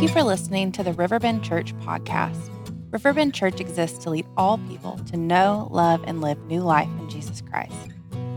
Thank 0.00 0.14
you 0.14 0.18
for 0.18 0.24
listening 0.24 0.72
to 0.72 0.82
the 0.82 0.94
Riverbend 0.94 1.44
Church 1.44 1.76
podcast. 1.80 2.48
Riverbend 2.90 3.34
Church 3.34 3.60
exists 3.60 3.98
to 3.98 4.08
lead 4.08 4.24
all 4.34 4.56
people 4.56 4.96
to 5.10 5.18
know, 5.18 5.68
love, 5.70 6.02
and 6.06 6.22
live 6.22 6.38
new 6.46 6.62
life 6.62 6.88
in 6.98 7.10
Jesus 7.10 7.42
Christ. 7.42 7.74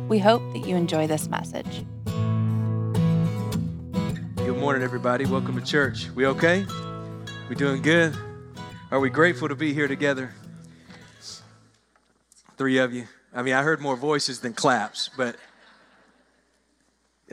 We 0.09 0.19
hope 0.19 0.41
that 0.51 0.67
you 0.67 0.75
enjoy 0.75 1.07
this 1.07 1.29
message. 1.29 1.85
Good 4.35 4.57
morning, 4.57 4.83
everybody. 4.83 5.23
Welcome 5.23 5.57
to 5.57 5.65
church. 5.65 6.09
We 6.09 6.25
okay? 6.25 6.65
We 7.47 7.55
doing 7.55 7.81
good? 7.81 8.13
Are 8.91 8.99
we 8.99 9.09
grateful 9.09 9.47
to 9.47 9.55
be 9.55 9.73
here 9.73 9.87
together? 9.87 10.33
Three 12.57 12.77
of 12.79 12.93
you. 12.93 13.07
I 13.33 13.41
mean, 13.41 13.53
I 13.53 13.63
heard 13.63 13.79
more 13.79 13.95
voices 13.95 14.41
than 14.41 14.51
claps, 14.51 15.09
but 15.15 15.37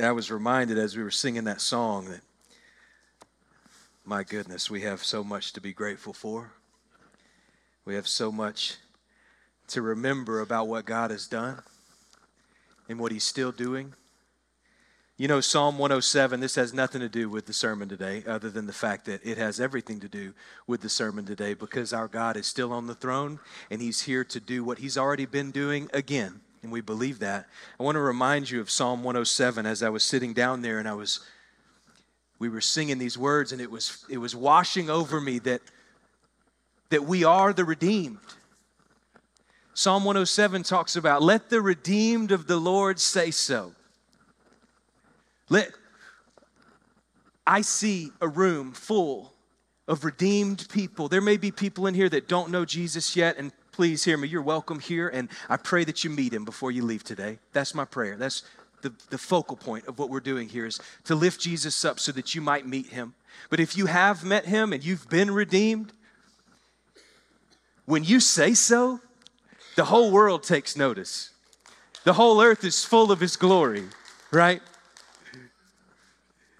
I 0.00 0.12
was 0.12 0.30
reminded 0.30 0.78
as 0.78 0.96
we 0.96 1.02
were 1.02 1.10
singing 1.10 1.42
that 1.44 1.60
song 1.60 2.04
that, 2.10 2.20
my 4.10 4.24
goodness, 4.24 4.68
we 4.68 4.80
have 4.80 5.04
so 5.04 5.22
much 5.22 5.52
to 5.52 5.60
be 5.60 5.72
grateful 5.72 6.12
for. 6.12 6.50
We 7.84 7.94
have 7.94 8.08
so 8.08 8.32
much 8.32 8.74
to 9.68 9.82
remember 9.82 10.40
about 10.40 10.66
what 10.66 10.84
God 10.84 11.12
has 11.12 11.28
done 11.28 11.62
and 12.88 12.98
what 12.98 13.12
He's 13.12 13.22
still 13.22 13.52
doing. 13.52 13.94
You 15.16 15.28
know, 15.28 15.40
Psalm 15.40 15.78
107, 15.78 16.40
this 16.40 16.56
has 16.56 16.74
nothing 16.74 17.00
to 17.02 17.08
do 17.08 17.28
with 17.28 17.46
the 17.46 17.52
sermon 17.52 17.88
today, 17.88 18.24
other 18.26 18.50
than 18.50 18.66
the 18.66 18.72
fact 18.72 19.04
that 19.04 19.24
it 19.24 19.38
has 19.38 19.60
everything 19.60 20.00
to 20.00 20.08
do 20.08 20.34
with 20.66 20.80
the 20.80 20.88
sermon 20.88 21.24
today 21.24 21.54
because 21.54 21.92
our 21.92 22.08
God 22.08 22.36
is 22.36 22.48
still 22.48 22.72
on 22.72 22.88
the 22.88 22.96
throne 22.96 23.38
and 23.70 23.80
He's 23.80 24.00
here 24.00 24.24
to 24.24 24.40
do 24.40 24.64
what 24.64 24.78
He's 24.78 24.98
already 24.98 25.26
been 25.26 25.52
doing 25.52 25.88
again. 25.92 26.40
And 26.64 26.72
we 26.72 26.80
believe 26.80 27.20
that. 27.20 27.46
I 27.78 27.84
want 27.84 27.94
to 27.94 28.00
remind 28.00 28.50
you 28.50 28.60
of 28.60 28.70
Psalm 28.70 29.04
107 29.04 29.66
as 29.66 29.84
I 29.84 29.88
was 29.88 30.02
sitting 30.02 30.34
down 30.34 30.62
there 30.62 30.80
and 30.80 30.88
I 30.88 30.94
was 30.94 31.20
we 32.40 32.48
were 32.48 32.60
singing 32.60 32.98
these 32.98 33.16
words 33.16 33.52
and 33.52 33.60
it 33.60 33.70
was 33.70 34.04
it 34.08 34.18
was 34.18 34.34
washing 34.34 34.90
over 34.90 35.20
me 35.20 35.38
that 35.40 35.60
that 36.88 37.04
we 37.04 37.22
are 37.22 37.52
the 37.52 37.64
redeemed. 37.64 38.18
Psalm 39.74 40.02
107 40.04 40.64
talks 40.64 40.96
about 40.96 41.22
let 41.22 41.50
the 41.50 41.60
redeemed 41.60 42.32
of 42.32 42.48
the 42.48 42.56
Lord 42.56 42.98
say 42.98 43.30
so. 43.30 43.72
Let 45.48 45.70
I 47.46 47.60
see 47.60 48.10
a 48.20 48.28
room 48.28 48.72
full 48.72 49.32
of 49.86 50.04
redeemed 50.04 50.68
people. 50.70 51.08
There 51.08 51.20
may 51.20 51.36
be 51.36 51.50
people 51.50 51.86
in 51.86 51.94
here 51.94 52.08
that 52.08 52.28
don't 52.28 52.50
know 52.50 52.64
Jesus 52.64 53.16
yet, 53.16 53.36
and 53.38 53.50
please 53.72 54.04
hear 54.04 54.16
me. 54.16 54.28
You're 54.28 54.40
welcome 54.40 54.78
here, 54.78 55.08
and 55.08 55.28
I 55.48 55.56
pray 55.56 55.82
that 55.84 56.04
you 56.04 56.10
meet 56.10 56.32
him 56.32 56.44
before 56.44 56.70
you 56.70 56.84
leave 56.84 57.02
today. 57.02 57.40
That's 57.52 57.74
my 57.74 57.84
prayer. 57.84 58.16
That's 58.16 58.44
the, 58.82 58.92
the 59.10 59.18
focal 59.18 59.56
point 59.56 59.86
of 59.86 59.98
what 59.98 60.10
we're 60.10 60.20
doing 60.20 60.48
here 60.48 60.66
is 60.66 60.80
to 61.04 61.14
lift 61.14 61.40
Jesus 61.40 61.84
up 61.84 62.00
so 62.00 62.12
that 62.12 62.34
you 62.34 62.40
might 62.40 62.66
meet 62.66 62.86
him. 62.86 63.14
But 63.48 63.60
if 63.60 63.76
you 63.76 63.86
have 63.86 64.24
met 64.24 64.46
him 64.46 64.72
and 64.72 64.84
you've 64.84 65.08
been 65.08 65.30
redeemed, 65.30 65.92
when 67.86 68.04
you 68.04 68.20
say 68.20 68.54
so, 68.54 69.00
the 69.76 69.86
whole 69.86 70.10
world 70.10 70.42
takes 70.42 70.76
notice. 70.76 71.30
The 72.04 72.12
whole 72.14 72.40
earth 72.40 72.64
is 72.64 72.84
full 72.84 73.12
of 73.12 73.20
his 73.20 73.36
glory, 73.36 73.84
right? 74.30 74.62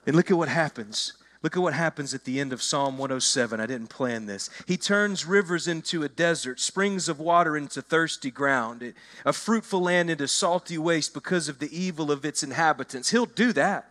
And 0.06 0.16
look 0.16 0.30
at 0.30 0.36
what 0.36 0.48
happens. 0.48 1.14
Look 1.42 1.56
at 1.56 1.62
what 1.62 1.72
happens 1.72 2.12
at 2.12 2.24
the 2.24 2.38
end 2.38 2.52
of 2.52 2.62
Psalm 2.62 2.98
107. 2.98 3.60
I 3.60 3.66
didn't 3.66 3.88
plan 3.88 4.27
this. 4.27 4.50
He 4.66 4.77
turns 4.77 5.24
rivers 5.24 5.66
into 5.66 6.02
a 6.02 6.08
desert, 6.08 6.60
springs 6.60 7.08
of 7.08 7.19
water 7.19 7.56
into 7.56 7.80
thirsty 7.80 8.30
ground, 8.30 8.92
a 9.24 9.32
fruitful 9.32 9.80
land 9.80 10.10
into 10.10 10.28
salty 10.28 10.77
waste 10.77 11.14
because 11.14 11.48
of 11.48 11.58
the 11.58 11.74
evil 11.74 12.10
of 12.10 12.27
its 12.27 12.42
inhabitants. 12.42 13.10
He'll 13.10 13.24
do 13.24 13.55
that. 13.55 13.88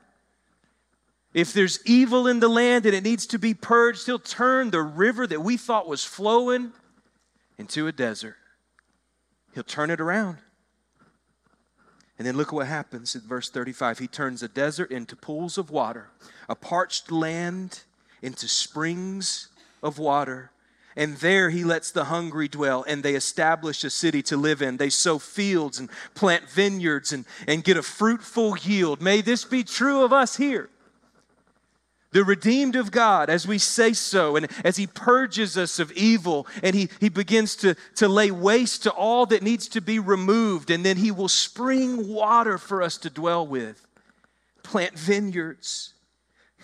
If 1.34 1.54
there's 1.54 1.80
evil 1.86 2.28
in 2.28 2.40
the 2.40 2.48
land 2.48 2.86
and 2.86 2.96
it 2.96 3.04
needs 3.04 3.26
to 3.28 3.40
be 3.40 3.54
purged, 3.54 4.06
he'll 4.06 4.20
turn 4.20 4.70
the 4.70 4.82
river 4.82 5.26
that 5.26 5.42
we 5.42 5.58
thought 5.58 5.88
was 5.88 6.04
flowing 6.04 6.72
into 7.58 7.88
a 7.88 7.92
desert. 7.92 8.36
He'll 9.54 9.64
turn 9.64 9.90
it 9.90 10.00
around. 10.00 10.38
And 12.20 12.28
then 12.28 12.36
look 12.36 12.52
what 12.52 12.68
happens 12.68 13.16
in 13.16 13.22
verse 13.22 13.50
35. 13.50 14.00
He 14.00 14.08
turns 14.08 14.44
a 14.44 14.50
desert 14.50 14.92
into 14.92 15.16
pools 15.16 15.58
of 15.58 15.72
water, 15.72 16.10
a 16.50 16.56
parched 16.56 17.12
land 17.12 17.80
into 18.22 18.46
springs 18.48 19.48
of 19.82 19.98
water. 19.98 20.52
And 20.98 21.16
there 21.18 21.50
he 21.50 21.64
lets 21.64 21.92
the 21.92 22.06
hungry 22.06 22.50
dwell, 22.50 22.84
and 22.86 23.04
they 23.04 23.16
establish 23.16 23.86
a 23.86 23.90
city 23.90 24.22
to 24.24 24.36
live 24.36 24.62
in. 24.62 24.76
They 24.76 24.90
sow 24.90 25.18
fields 25.18 25.80
and 25.80 25.90
plant 26.14 26.50
vineyards 26.50 27.14
and, 27.14 27.24
and 27.48 27.64
get 27.64 27.78
a 27.78 27.82
fruitful 27.82 28.58
yield. 28.58 29.02
May 29.02 29.22
this 29.22 29.46
be 29.46 29.64
true 29.64 30.04
of 30.04 30.12
us 30.12 30.36
here 30.36 30.70
the 32.12 32.24
redeemed 32.24 32.76
of 32.76 32.92
God, 32.92 33.30
as 33.30 33.48
we 33.48 33.60
say 33.60 33.94
so, 33.94 34.36
and 34.36 34.48
as 34.64 34.78
He 34.78 34.88
purges 34.88 35.58
us 35.58 35.78
of 35.78 35.92
evil, 35.92 36.48
and 36.64 36.76
He, 36.76 36.90
he 37.00 37.10
begins 37.10 37.56
to, 37.58 37.76
to 37.96 38.08
lay 38.08 38.32
waste 38.32 38.84
to 38.84 38.92
all 38.92 39.28
that 39.28 39.44
needs 39.44 39.68
to 39.70 39.82
be 39.82 40.00
removed, 40.00 40.72
and 40.72 40.84
then 40.84 40.98
He 40.98 41.12
will 41.12 41.28
spring 41.28 42.08
water 42.08 42.58
for 42.58 42.82
us 42.82 42.98
to 43.00 43.10
dwell 43.10 43.46
with, 43.46 43.86
plant 44.64 44.98
vineyards, 44.98 45.94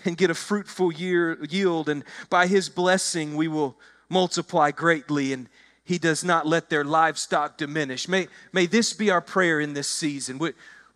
and 0.04 0.16
get 0.16 0.30
a 0.30 0.34
fruitful 0.34 0.92
year, 0.92 1.38
yield, 1.48 1.88
and 1.88 2.02
by 2.28 2.48
His 2.48 2.68
blessing 2.68 3.36
we 3.36 3.46
will 3.46 3.78
multiply 4.08 4.72
greatly, 4.72 5.32
and 5.32 5.48
He 5.84 5.98
does 5.98 6.24
not 6.24 6.44
let 6.44 6.70
their 6.70 6.84
livestock 6.84 7.56
diminish. 7.56 8.08
May, 8.08 8.26
may 8.52 8.66
this 8.66 8.92
be 8.92 9.10
our 9.10 9.20
prayer 9.20 9.60
in 9.60 9.74
this 9.74 9.88
season. 9.88 10.38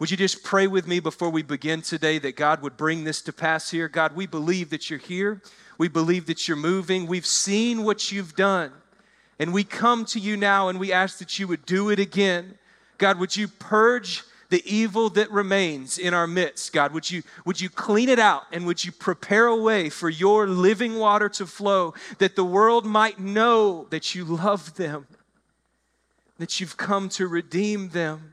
Would 0.00 0.10
you 0.10 0.16
just 0.16 0.42
pray 0.42 0.66
with 0.66 0.86
me 0.86 0.98
before 0.98 1.28
we 1.28 1.42
begin 1.42 1.82
today 1.82 2.18
that 2.20 2.34
God 2.34 2.62
would 2.62 2.78
bring 2.78 3.04
this 3.04 3.20
to 3.20 3.34
pass 3.34 3.70
here? 3.70 3.86
God, 3.86 4.16
we 4.16 4.26
believe 4.26 4.70
that 4.70 4.88
you're 4.88 4.98
here. 4.98 5.42
We 5.76 5.88
believe 5.88 6.24
that 6.24 6.48
you're 6.48 6.56
moving. 6.56 7.06
We've 7.06 7.26
seen 7.26 7.84
what 7.84 8.10
you've 8.10 8.34
done. 8.34 8.72
And 9.38 9.52
we 9.52 9.62
come 9.62 10.06
to 10.06 10.18
you 10.18 10.38
now 10.38 10.68
and 10.68 10.80
we 10.80 10.90
ask 10.90 11.18
that 11.18 11.38
you 11.38 11.46
would 11.48 11.66
do 11.66 11.90
it 11.90 11.98
again. 11.98 12.56
God, 12.96 13.18
would 13.18 13.36
you 13.36 13.46
purge 13.46 14.24
the 14.48 14.62
evil 14.64 15.10
that 15.10 15.30
remains 15.30 15.98
in 15.98 16.14
our 16.14 16.26
midst? 16.26 16.72
God, 16.72 16.94
would 16.94 17.10
you, 17.10 17.22
would 17.44 17.60
you 17.60 17.68
clean 17.68 18.08
it 18.08 18.18
out 18.18 18.44
and 18.52 18.66
would 18.66 18.82
you 18.82 18.92
prepare 18.92 19.48
a 19.48 19.56
way 19.56 19.90
for 19.90 20.08
your 20.08 20.46
living 20.46 20.98
water 20.98 21.28
to 21.28 21.44
flow 21.44 21.92
that 22.16 22.36
the 22.36 22.44
world 22.44 22.86
might 22.86 23.18
know 23.18 23.86
that 23.90 24.14
you 24.14 24.24
love 24.24 24.76
them, 24.76 25.06
that 26.38 26.58
you've 26.58 26.78
come 26.78 27.10
to 27.10 27.26
redeem 27.26 27.90
them? 27.90 28.32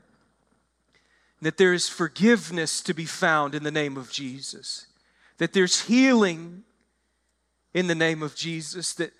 That 1.40 1.56
there 1.56 1.72
is 1.72 1.88
forgiveness 1.88 2.80
to 2.82 2.94
be 2.94 3.04
found 3.04 3.54
in 3.54 3.62
the 3.62 3.70
name 3.70 3.96
of 3.96 4.10
Jesus, 4.10 4.86
that 5.38 5.52
there's 5.52 5.82
healing 5.82 6.64
in 7.74 7.86
the 7.86 7.94
name 7.94 8.22
of 8.22 8.34
Jesus, 8.34 8.94
that, 8.94 9.12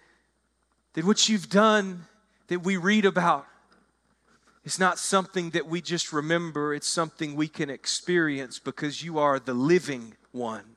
that 0.95 1.05
what 1.05 1.29
you've 1.29 1.49
done 1.49 2.07
that 2.49 2.65
we 2.65 2.77
read 2.77 3.05
about 3.05 3.47
is 4.65 4.79
not 4.79 4.99
something 4.99 5.51
that 5.51 5.67
we 5.67 5.81
just 5.81 6.13
remember, 6.13 6.75
it's 6.75 6.89
something 6.89 7.37
we 7.37 7.49
can 7.49 7.71
experience 7.71 8.59
because 8.59 9.03
you 9.03 9.19
are 9.19 9.39
the 9.39 9.55
living 9.55 10.15
one. 10.33 10.77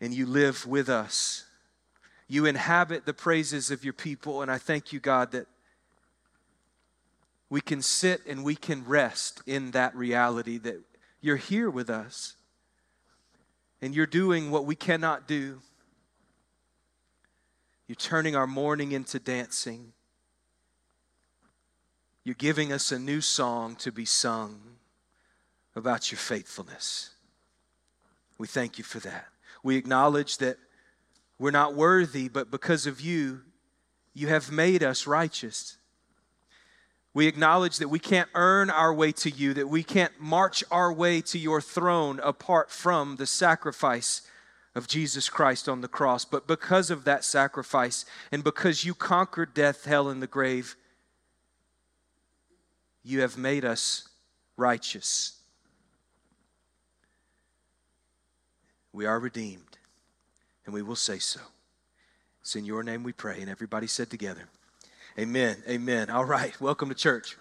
And 0.00 0.14
you 0.14 0.26
live 0.26 0.66
with 0.66 0.88
us. 0.88 1.44
You 2.28 2.46
inhabit 2.46 3.04
the 3.04 3.12
praises 3.12 3.70
of 3.70 3.84
your 3.84 3.92
people, 3.92 4.42
and 4.42 4.50
I 4.50 4.58
thank 4.58 4.92
you, 4.92 5.00
God, 5.00 5.32
that 5.32 5.46
we 7.52 7.60
can 7.60 7.82
sit 7.82 8.22
and 8.26 8.42
we 8.42 8.56
can 8.56 8.82
rest 8.86 9.42
in 9.46 9.72
that 9.72 9.94
reality 9.94 10.56
that 10.56 10.80
you're 11.20 11.36
here 11.36 11.68
with 11.68 11.90
us 11.90 12.34
and 13.82 13.94
you're 13.94 14.06
doing 14.06 14.50
what 14.50 14.64
we 14.64 14.74
cannot 14.74 15.28
do. 15.28 15.60
You're 17.86 17.96
turning 17.96 18.34
our 18.34 18.46
mourning 18.46 18.92
into 18.92 19.18
dancing. 19.18 19.92
You're 22.24 22.36
giving 22.36 22.72
us 22.72 22.90
a 22.90 22.98
new 22.98 23.20
song 23.20 23.76
to 23.76 23.92
be 23.92 24.06
sung 24.06 24.58
about 25.76 26.10
your 26.10 26.20
faithfulness. 26.20 27.10
We 28.38 28.46
thank 28.46 28.78
you 28.78 28.84
for 28.84 29.00
that. 29.00 29.26
We 29.62 29.76
acknowledge 29.76 30.38
that 30.38 30.56
we're 31.38 31.50
not 31.50 31.74
worthy, 31.74 32.30
but 32.30 32.50
because 32.50 32.86
of 32.86 32.98
you, 33.02 33.42
you 34.14 34.28
have 34.28 34.50
made 34.50 34.82
us 34.82 35.06
righteous. 35.06 35.76
We 37.14 37.26
acknowledge 37.26 37.76
that 37.78 37.88
we 37.88 37.98
can't 37.98 38.30
earn 38.34 38.70
our 38.70 38.92
way 38.92 39.12
to 39.12 39.30
you, 39.30 39.52
that 39.54 39.68
we 39.68 39.82
can't 39.82 40.18
march 40.18 40.64
our 40.70 40.92
way 40.92 41.20
to 41.22 41.38
your 41.38 41.60
throne 41.60 42.20
apart 42.20 42.70
from 42.70 43.16
the 43.16 43.26
sacrifice 43.26 44.22
of 44.74 44.88
Jesus 44.88 45.28
Christ 45.28 45.68
on 45.68 45.82
the 45.82 45.88
cross. 45.88 46.24
But 46.24 46.46
because 46.46 46.90
of 46.90 47.04
that 47.04 47.24
sacrifice 47.24 48.06
and 48.30 48.42
because 48.42 48.84
you 48.84 48.94
conquered 48.94 49.52
death, 49.52 49.84
hell, 49.84 50.08
and 50.08 50.22
the 50.22 50.26
grave, 50.26 50.74
you 53.02 53.20
have 53.20 53.36
made 53.36 53.64
us 53.64 54.08
righteous. 54.56 55.36
We 58.92 59.06
are 59.06 59.18
redeemed, 59.18 59.78
and 60.64 60.74
we 60.74 60.82
will 60.82 60.96
say 60.96 61.18
so. 61.18 61.40
It's 62.40 62.56
in 62.56 62.64
your 62.64 62.82
name 62.82 63.02
we 63.02 63.12
pray. 63.12 63.40
And 63.40 63.50
everybody 63.50 63.86
said 63.86 64.08
together, 64.08 64.48
Amen. 65.18 65.62
Amen. 65.68 66.08
All 66.08 66.24
right. 66.24 66.58
Welcome 66.58 66.88
to 66.88 66.94
church. 66.94 67.36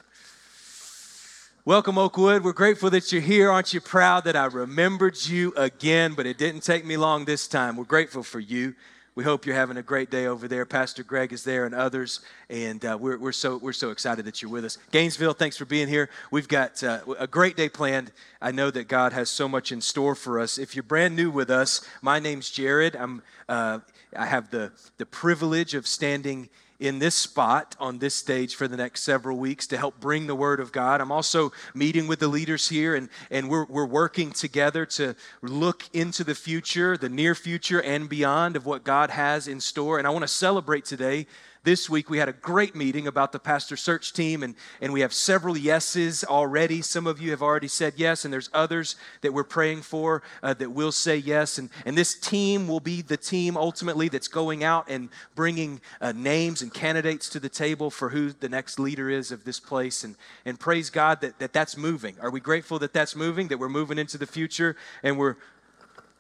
Welcome, 1.64 1.98
Oakwood. 1.98 2.44
We're 2.44 2.52
grateful 2.52 2.90
that 2.90 3.14
you're 3.14 3.22
here. 3.22 3.50
Aren't 3.50 3.74
you 3.74 3.80
proud 3.80 4.26
that 4.26 4.36
I 4.36 4.48
remembered 4.48 5.16
you 5.26 5.54
again? 5.56 6.14
But 6.14 6.26
it 6.26 6.38
didn't 6.38 6.64
take 6.64 6.84
me 6.84 6.98
long 6.98 7.24
this 7.24 7.48
time. 7.48 7.78
We're 7.78 7.86
grateful 7.86 8.24
for 8.24 8.42
you. 8.42 8.76
We 9.16 9.24
hope 9.24 9.46
you're 9.46 9.56
having 9.56 9.78
a 9.78 9.82
great 9.82 10.12
day 10.12 10.26
over 10.26 10.50
there. 10.50 10.66
Pastor 10.66 11.02
Greg 11.02 11.32
is 11.32 11.46
there 11.46 11.66
and 11.66 11.74
others, 11.74 12.20
and 12.50 12.84
uh, 12.84 12.98
we're, 13.00 13.18
we're, 13.18 13.32
so, 13.32 13.58
we're 13.58 13.72
so 13.72 13.92
excited 13.92 14.26
that 14.26 14.42
you're 14.42 14.52
with 14.52 14.66
us. 14.66 14.78
Gainesville, 14.92 15.34
thanks 15.34 15.56
for 15.56 15.66
being 15.66 15.88
here. 15.88 16.10
We've 16.30 16.48
got 16.48 16.84
uh, 16.84 17.00
a 17.20 17.28
great 17.28 17.56
day 17.56 17.70
planned. 17.70 18.12
I 18.42 18.52
know 18.52 18.70
that 18.72 18.90
God 18.90 19.14
has 19.14 19.30
so 19.30 19.48
much 19.48 19.72
in 19.72 19.80
store 19.80 20.16
for 20.16 20.40
us. 20.42 20.58
If 20.58 20.76
you're 20.76 20.84
brand 20.84 21.16
new 21.16 21.30
with 21.30 21.50
us, 21.50 21.88
my 22.02 22.20
name's 22.20 22.50
Jared. 22.50 22.98
I'm, 22.98 23.22
uh, 23.48 23.80
I 24.16 24.26
have 24.26 24.50
the, 24.50 24.72
the 24.98 25.06
privilege 25.06 25.74
of 25.74 25.88
standing 25.88 26.50
in 26.82 26.98
this 26.98 27.14
spot 27.14 27.76
on 27.80 28.00
this 28.00 28.16
stage 28.16 28.56
for 28.56 28.68
the 28.68 28.76
next 28.76 29.04
several 29.04 29.38
weeks 29.38 29.68
to 29.68 29.78
help 29.78 30.00
bring 30.00 30.26
the 30.26 30.34
Word 30.34 30.60
of 30.60 30.72
God. 30.72 31.00
I'm 31.00 31.12
also 31.12 31.54
meeting 31.76 32.08
with 32.08 32.20
the 32.20 32.28
leaders 32.28 32.68
here, 32.68 32.96
and, 32.96 33.08
and 33.30 33.50
we're, 33.50 33.66
we're 33.66 33.86
working 33.86 34.32
together 34.32 34.88
to 34.88 35.16
look 35.44 35.84
into 35.94 36.24
the 36.24 36.34
future, 36.34 36.98
the 36.98 37.08
near 37.08 37.36
future, 37.36 37.82
and 37.84 38.10
beyond 38.10 38.56
of 38.56 38.66
what 38.66 38.84
God 38.84 39.12
has 39.12 39.48
in 39.48 39.62
store. 39.62 40.00
And 40.00 40.08
I 40.08 40.10
want 40.10 40.24
to 40.24 40.28
celebrate 40.28 40.84
today 40.84 41.28
this 41.64 41.90
week 41.90 42.10
we 42.10 42.18
had 42.18 42.28
a 42.28 42.34
great 42.34 42.76
meeting 42.76 43.06
about 43.06 43.32
the 43.32 43.40
pastor 43.40 43.78
search 43.78 44.14
team, 44.14 44.42
and, 44.42 44.56
and 44.82 44.92
we 44.92 45.02
have 45.02 45.14
several 45.14 45.56
yeses 45.56 46.24
already. 46.24 46.82
Some 46.82 47.06
of 47.06 47.22
you 47.22 47.30
have 47.32 47.44
already 47.44 47.68
said 47.68 47.94
yes, 47.98 48.26
and 48.26 48.34
there's 48.34 48.50
others 48.52 48.96
that 49.22 49.34
we're 49.34 49.44
praying 49.44 49.84
for 49.84 50.24
uh, 50.42 50.56
that 50.56 50.72
will 50.72 50.92
say 50.92 51.18
yes. 51.18 51.60
And, 51.60 51.70
and 51.86 51.96
this 51.96 52.16
team 52.16 52.68
will 52.68 52.80
be 52.80 53.02
the 53.02 53.18
team 53.18 53.58
ultimately 53.58 54.10
that's 54.10 54.28
going 54.28 54.64
out 54.64 54.90
and 54.90 55.10
bringing 55.36 55.82
uh, 56.00 56.14
names 56.14 56.64
and 56.64 56.74
candidates 56.74 57.30
to 57.30 57.40
the 57.40 57.50
table 57.50 57.92
for 57.92 58.10
who 58.10 58.32
the 58.32 58.50
next 58.50 58.80
leader 58.80 59.10
is 59.10 59.32
of 59.32 59.44
this 59.44 59.60
place. 59.60 60.04
And, 60.04 60.16
and 60.46 60.60
praise 60.60 60.90
God 60.90 61.22
that, 61.22 61.38
that 61.38 61.54
that's 61.54 61.78
moving. 61.78 62.16
Are 62.22 62.32
we 62.32 62.40
grateful 62.40 62.80
that 62.80 62.94
that's 62.94 63.16
moving, 63.16 63.50
that 63.50 63.60
we're 63.60 63.70
moving 63.70 64.00
into 64.00 64.18
the 64.18 64.28
future 64.28 64.76
and 65.04 65.18
we're 65.18 65.36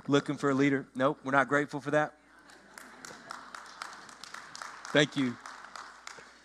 looking 0.08 0.38
for 0.38 0.52
a 0.52 0.54
leader? 0.54 0.86
Nope, 0.94 1.20
we're 1.24 1.32
not 1.32 1.48
grateful 1.48 1.82
for 1.82 1.92
that. 1.92 2.14
Thank 4.92 5.16
you. 5.16 5.38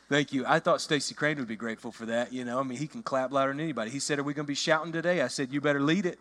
Thank 0.09 0.33
you. 0.33 0.45
I 0.47 0.61
thought 0.61 0.81
Stacy 0.81 1.15
Crane 1.15 1.37
would 1.39 1.49
be 1.49 1.57
grateful 1.57 1.91
for 1.91 2.07
that. 2.07 2.33
You 2.33 2.45
know, 2.45 2.61
I 2.61 2.63
mean, 2.63 2.79
he 2.79 2.87
can 2.87 3.03
clap 3.03 3.33
louder 3.33 3.53
than 3.53 3.61
anybody. 3.61 3.91
He 3.91 3.99
said, 3.99 4.21
Are 4.21 4.23
we 4.23 4.35
going 4.35 4.47
to 4.47 4.49
be 4.49 4.55
shouting 4.55 4.93
today? 4.93 5.21
I 5.21 5.27
said, 5.27 5.53
You 5.53 5.61
better 5.61 5.81
lead 5.81 6.07
it. 6.07 6.21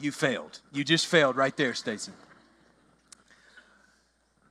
You 0.00 0.12
failed. 0.12 0.60
You 0.72 0.82
just 0.82 1.06
failed 1.06 1.36
right 1.36 1.54
there, 1.56 1.74
Stacy. 1.74 2.12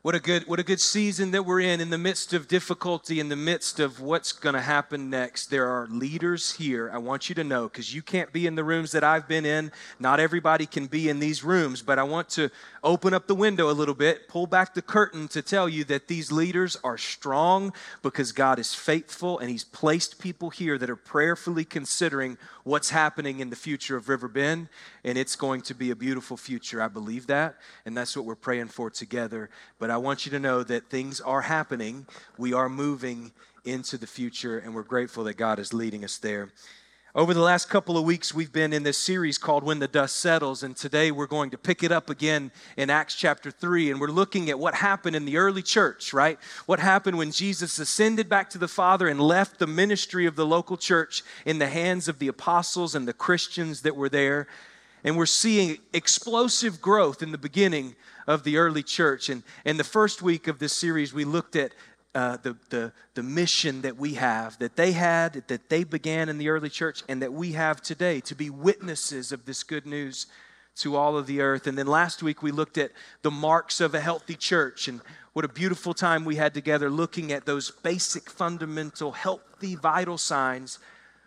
What 0.04 0.16
a 0.16 0.20
good 0.20 0.48
what 0.48 0.60
a 0.60 0.64
good 0.64 0.82
season 0.82 1.30
that 1.30 1.46
we're 1.46 1.60
in 1.60 1.80
in 1.80 1.92
the 1.92 1.98
midst 2.00 2.34
of 2.34 2.48
difficulty 2.48 3.20
in 3.20 3.30
the 3.30 3.36
midst 3.36 3.80
of 3.80 4.02
what's 4.02 4.32
going 4.32 4.56
to 4.56 4.62
happen 4.62 5.12
next. 5.12 5.52
There 5.52 5.68
are 5.68 5.86
leaders 5.92 6.54
here. 6.54 6.90
I 6.92 6.98
want 6.98 7.30
you 7.30 7.36
to 7.36 7.44
know 7.44 7.70
cuz 7.70 7.94
you 7.94 8.02
can't 8.02 8.34
be 8.34 8.48
in 8.48 8.56
the 8.56 8.64
rooms 8.64 8.94
that 8.94 9.04
I've 9.04 9.28
been 9.28 9.46
in. 9.46 9.72
Not 10.00 10.20
everybody 10.20 10.66
can 10.66 10.88
be 10.88 11.08
in 11.08 11.20
these 11.20 11.44
rooms, 11.44 11.84
but 11.84 12.00
I 12.00 12.04
want 12.04 12.30
to 12.30 12.50
open 12.84 13.14
up 13.14 13.28
the 13.28 13.36
window 13.36 13.70
a 13.70 13.78
little 13.78 13.94
bit, 13.94 14.28
pull 14.28 14.48
back 14.48 14.74
the 14.74 14.82
curtain 14.82 15.28
to 15.28 15.44
tell 15.44 15.70
you 15.70 15.84
that 15.84 16.08
these 16.08 16.32
leaders 16.32 16.78
are 16.84 16.98
strong 16.98 17.72
because 18.02 18.32
God 18.32 18.58
is 18.58 18.74
faithful 18.74 19.38
and 19.38 19.52
he's 19.52 19.64
placed 19.64 20.18
people 20.18 20.50
here 20.50 20.80
that 20.80 20.90
are 20.90 20.96
prayerfully 20.96 21.64
considering 21.64 22.40
what's 22.64 22.90
happening 22.90 23.40
in 23.40 23.52
the 23.52 23.56
future 23.56 23.98
of 23.98 24.10
Riverbend 24.10 24.68
and 25.04 25.16
it's 25.16 25.36
going 25.36 25.62
to 25.62 25.76
be 25.76 25.92
a 25.92 25.96
beautiful 25.96 26.38
future. 26.38 26.82
I 26.82 26.88
believe 26.88 27.28
that, 27.28 27.58
and 27.86 27.96
that's 27.96 28.18
what 28.18 28.26
we're 28.26 28.34
praying 28.34 28.70
for 28.70 28.90
together. 28.90 29.52
But 29.78 29.91
I 29.92 29.98
want 29.98 30.26
you 30.26 30.32
to 30.32 30.40
know 30.40 30.64
that 30.64 30.90
things 30.90 31.20
are 31.20 31.42
happening. 31.42 32.08
We 32.38 32.54
are 32.54 32.70
moving 32.70 33.32
into 33.66 33.98
the 33.98 34.08
future, 34.08 34.58
and 34.58 34.74
we're 34.74 34.84
grateful 34.84 35.26
that 35.26 35.36
God 35.36 35.60
is 35.60 35.74
leading 35.74 36.04
us 36.04 36.18
there. 36.18 36.50
Over 37.14 37.34
the 37.34 37.42
last 37.42 37.70
couple 37.70 37.98
of 37.98 38.06
weeks, 38.06 38.34
we've 38.34 38.54
been 38.54 38.72
in 38.72 38.84
this 38.84 38.98
series 38.98 39.38
called 39.38 39.66
When 39.66 39.80
the 39.80 39.88
Dust 39.90 40.16
Settles, 40.16 40.64
and 40.64 40.78
today 40.78 41.12
we're 41.12 41.28
going 41.28 41.50
to 41.50 41.58
pick 41.58 41.84
it 41.84 41.92
up 41.92 42.10
again 42.10 42.52
in 42.78 42.90
Acts 42.90 43.16
chapter 43.16 43.52
3, 43.52 43.92
and 43.92 44.00
we're 44.00 44.08
looking 44.08 44.50
at 44.50 44.58
what 44.58 44.76
happened 44.76 45.18
in 45.18 45.26
the 45.26 45.36
early 45.36 45.62
church, 45.62 46.14
right? 46.14 46.40
What 46.68 46.80
happened 46.80 47.18
when 47.18 47.32
Jesus 47.32 47.78
ascended 47.80 48.30
back 48.30 48.50
to 48.52 48.58
the 48.58 48.70
Father 48.70 49.10
and 49.10 49.20
left 49.20 49.60
the 49.60 49.68
ministry 49.68 50.26
of 50.26 50.38
the 50.38 50.46
local 50.46 50.78
church 50.78 51.22
in 51.46 51.60
the 51.60 51.68
hands 51.68 52.08
of 52.08 52.20
the 52.20 52.30
apostles 52.30 52.96
and 52.96 53.06
the 53.06 53.14
Christians 53.14 53.82
that 53.82 53.98
were 53.98 54.08
there. 54.08 54.48
And 55.04 55.18
we're 55.18 55.26
seeing 55.26 55.80
explosive 55.92 56.80
growth 56.80 57.22
in 57.22 57.34
the 57.34 57.38
beginning 57.38 57.96
of 58.28 58.44
the 58.44 58.58
early 58.58 58.84
church. 58.84 59.30
And 59.30 59.44
in 59.66 59.78
the 59.78 59.84
first 59.84 60.22
week 60.22 60.48
of 60.48 60.60
this 60.60 60.74
series, 60.74 61.14
we 61.14 61.26
looked 61.26 61.56
at 61.56 61.74
uh, 62.14 62.38
the, 62.38 62.58
the, 62.70 62.92
the 63.14 63.24
mission 63.24 63.82
that 63.84 63.98
we 63.98 64.16
have, 64.16 64.60
that 64.60 64.76
they 64.76 64.92
had, 64.92 65.44
that 65.48 65.70
they 65.70 65.84
began 65.84 66.28
in 66.30 66.38
the 66.38 66.50
early 66.50 66.70
church, 66.70 67.04
and 67.08 67.22
that 67.22 67.32
we 67.32 67.54
have 67.54 67.82
today 67.82 68.20
to 68.22 68.36
be 68.36 68.50
witnesses 68.50 69.32
of 69.32 69.46
this 69.46 69.64
good 69.64 69.86
news 69.86 70.28
to 70.76 70.96
all 70.96 71.18
of 71.18 71.28
the 71.28 71.42
earth. 71.42 71.68
And 71.68 71.78
then 71.78 71.88
last 71.88 72.24
week 72.24 72.42
we 72.42 72.52
looked 72.52 72.78
at 72.78 72.92
the 73.22 73.32
marks 73.32 73.80
of 73.82 73.94
a 73.94 74.00
healthy 74.00 74.36
church 74.36 74.88
and 74.88 75.02
what 75.34 75.46
a 75.46 75.50
beautiful 75.50 75.94
time 75.94 76.26
we 76.26 76.36
had 76.36 76.54
together 76.54 76.90
looking 76.90 77.32
at 77.32 77.46
those 77.46 77.72
basic, 77.72 78.30
fundamental, 78.30 79.14
healthy, 79.14 79.76
vital 79.76 80.18
signs 80.18 80.80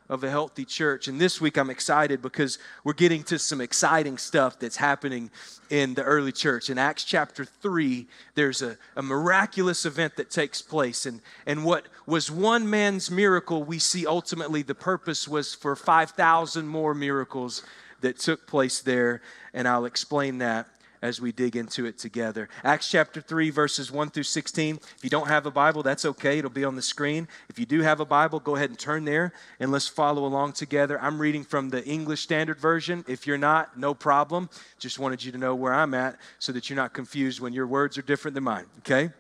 of 0.09 0.23
a 0.23 0.31
healthy 0.31 0.65
church. 0.65 1.09
And 1.09 1.21
this 1.21 1.41
week 1.41 1.57
I'm 1.57 1.71
excited 1.71 2.21
because 2.21 2.59
we're 2.85 2.93
getting 2.93 3.23
to 3.25 3.39
some 3.39 3.61
exciting 3.61 4.19
stuff 4.19 4.59
that's 4.59 4.77
happening 4.77 5.31
in 5.71 5.95
the 5.95 6.03
early 6.03 6.33
church. 6.33 6.69
In 6.69 6.79
Acts 6.79 7.05
chapter 7.05 7.45
3, 7.45 8.07
there's 8.35 8.61
a, 8.61 8.77
a 8.97 9.03
miraculous 9.03 9.87
event 9.87 10.17
that 10.17 10.31
takes 10.31 10.61
place. 10.61 11.07
And, 11.07 11.21
and 11.47 11.65
what 11.65 11.87
was 12.07 12.31
one 12.31 12.69
man's 12.69 13.11
miracle, 13.11 13.65
we 13.65 13.79
see 13.79 14.07
ultimately 14.07 14.63
the 14.63 14.75
purpose 14.75 15.27
was 15.27 15.55
for 15.55 15.75
5,000 15.75 16.69
more 16.69 16.95
miracles 16.95 17.63
that 18.03 18.19
took 18.19 18.47
place 18.47 18.83
there. 18.83 19.23
And 19.55 19.67
I'll 19.67 19.87
explain 19.87 20.39
that 20.39 20.69
as 21.05 21.21
we 21.21 21.31
dig 21.33 21.55
into 21.55 21.85
it 21.85 21.99
together. 21.99 22.49
Acts 22.65 22.91
chapter 22.91 23.21
3, 23.21 23.51
verses 23.51 23.93
1 23.93 24.09
through 24.09 24.23
16. 24.23 24.81
If 24.97 25.05
you 25.05 25.11
don't 25.11 25.29
have 25.29 25.45
a 25.45 25.51
Bible, 25.51 25.83
that's 25.83 26.07
okay. 26.07 26.39
It'll 26.39 26.51
be 26.51 26.65
on 26.65 26.77
the 26.77 26.83
screen. 26.83 27.29
If 27.51 27.59
you 27.59 27.67
do 27.67 27.83
have 27.83 28.01
a 28.01 28.07
Bible, 28.07 28.41
go 28.41 28.57
ahead 28.57 28.71
and 28.71 28.79
turn 28.79 29.05
there 29.05 29.35
and 29.61 29.71
let's 29.71 29.87
follow 29.87 30.25
along 30.25 30.55
together. 30.55 30.99
I'm 30.99 31.21
reading 31.21 31.45
from 31.45 31.69
the 31.69 31.85
English 31.85 32.23
Standard 32.23 32.59
Version. 32.59 33.05
If 33.07 33.27
you're 33.27 33.37
not, 33.37 33.79
no 33.79 33.93
problem. 33.93 34.49
Just 34.79 34.99
wanted 34.99 35.23
you 35.23 35.31
to 35.33 35.37
know 35.37 35.55
where 35.55 35.75
I'm 35.75 35.93
at 35.93 36.17
so 36.39 36.53
that 36.53 36.71
you're 36.71 36.77
not 36.79 36.95
confused 36.95 37.39
when 37.39 37.53
your 37.53 37.67
words 37.67 37.99
are 37.99 38.03
different 38.03 38.35
than 38.35 38.45
mine, 38.45 38.65
okay? 38.79 39.11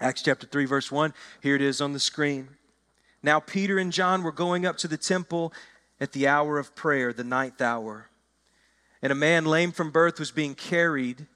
Acts 0.00 0.22
chapter 0.22 0.48
3, 0.48 0.64
verse 0.64 0.90
1. 0.90 1.14
Here 1.40 1.54
it 1.54 1.62
is 1.62 1.80
on 1.80 1.92
the 1.92 2.00
screen. 2.00 2.48
Now, 3.22 3.38
Peter 3.38 3.78
and 3.78 3.92
John 3.92 4.24
were 4.24 4.32
going 4.32 4.66
up 4.66 4.76
to 4.78 4.88
the 4.88 4.98
temple 4.98 5.52
at 6.00 6.10
the 6.10 6.26
hour 6.26 6.58
of 6.58 6.74
prayer, 6.74 7.12
the 7.12 7.22
ninth 7.22 7.62
hour. 7.62 8.08
And 9.02 9.12
a 9.12 9.16
man 9.16 9.44
lame 9.44 9.72
from 9.72 9.90
birth 9.90 10.18
was 10.18 10.30
being 10.30 10.54
carried, 10.54 11.26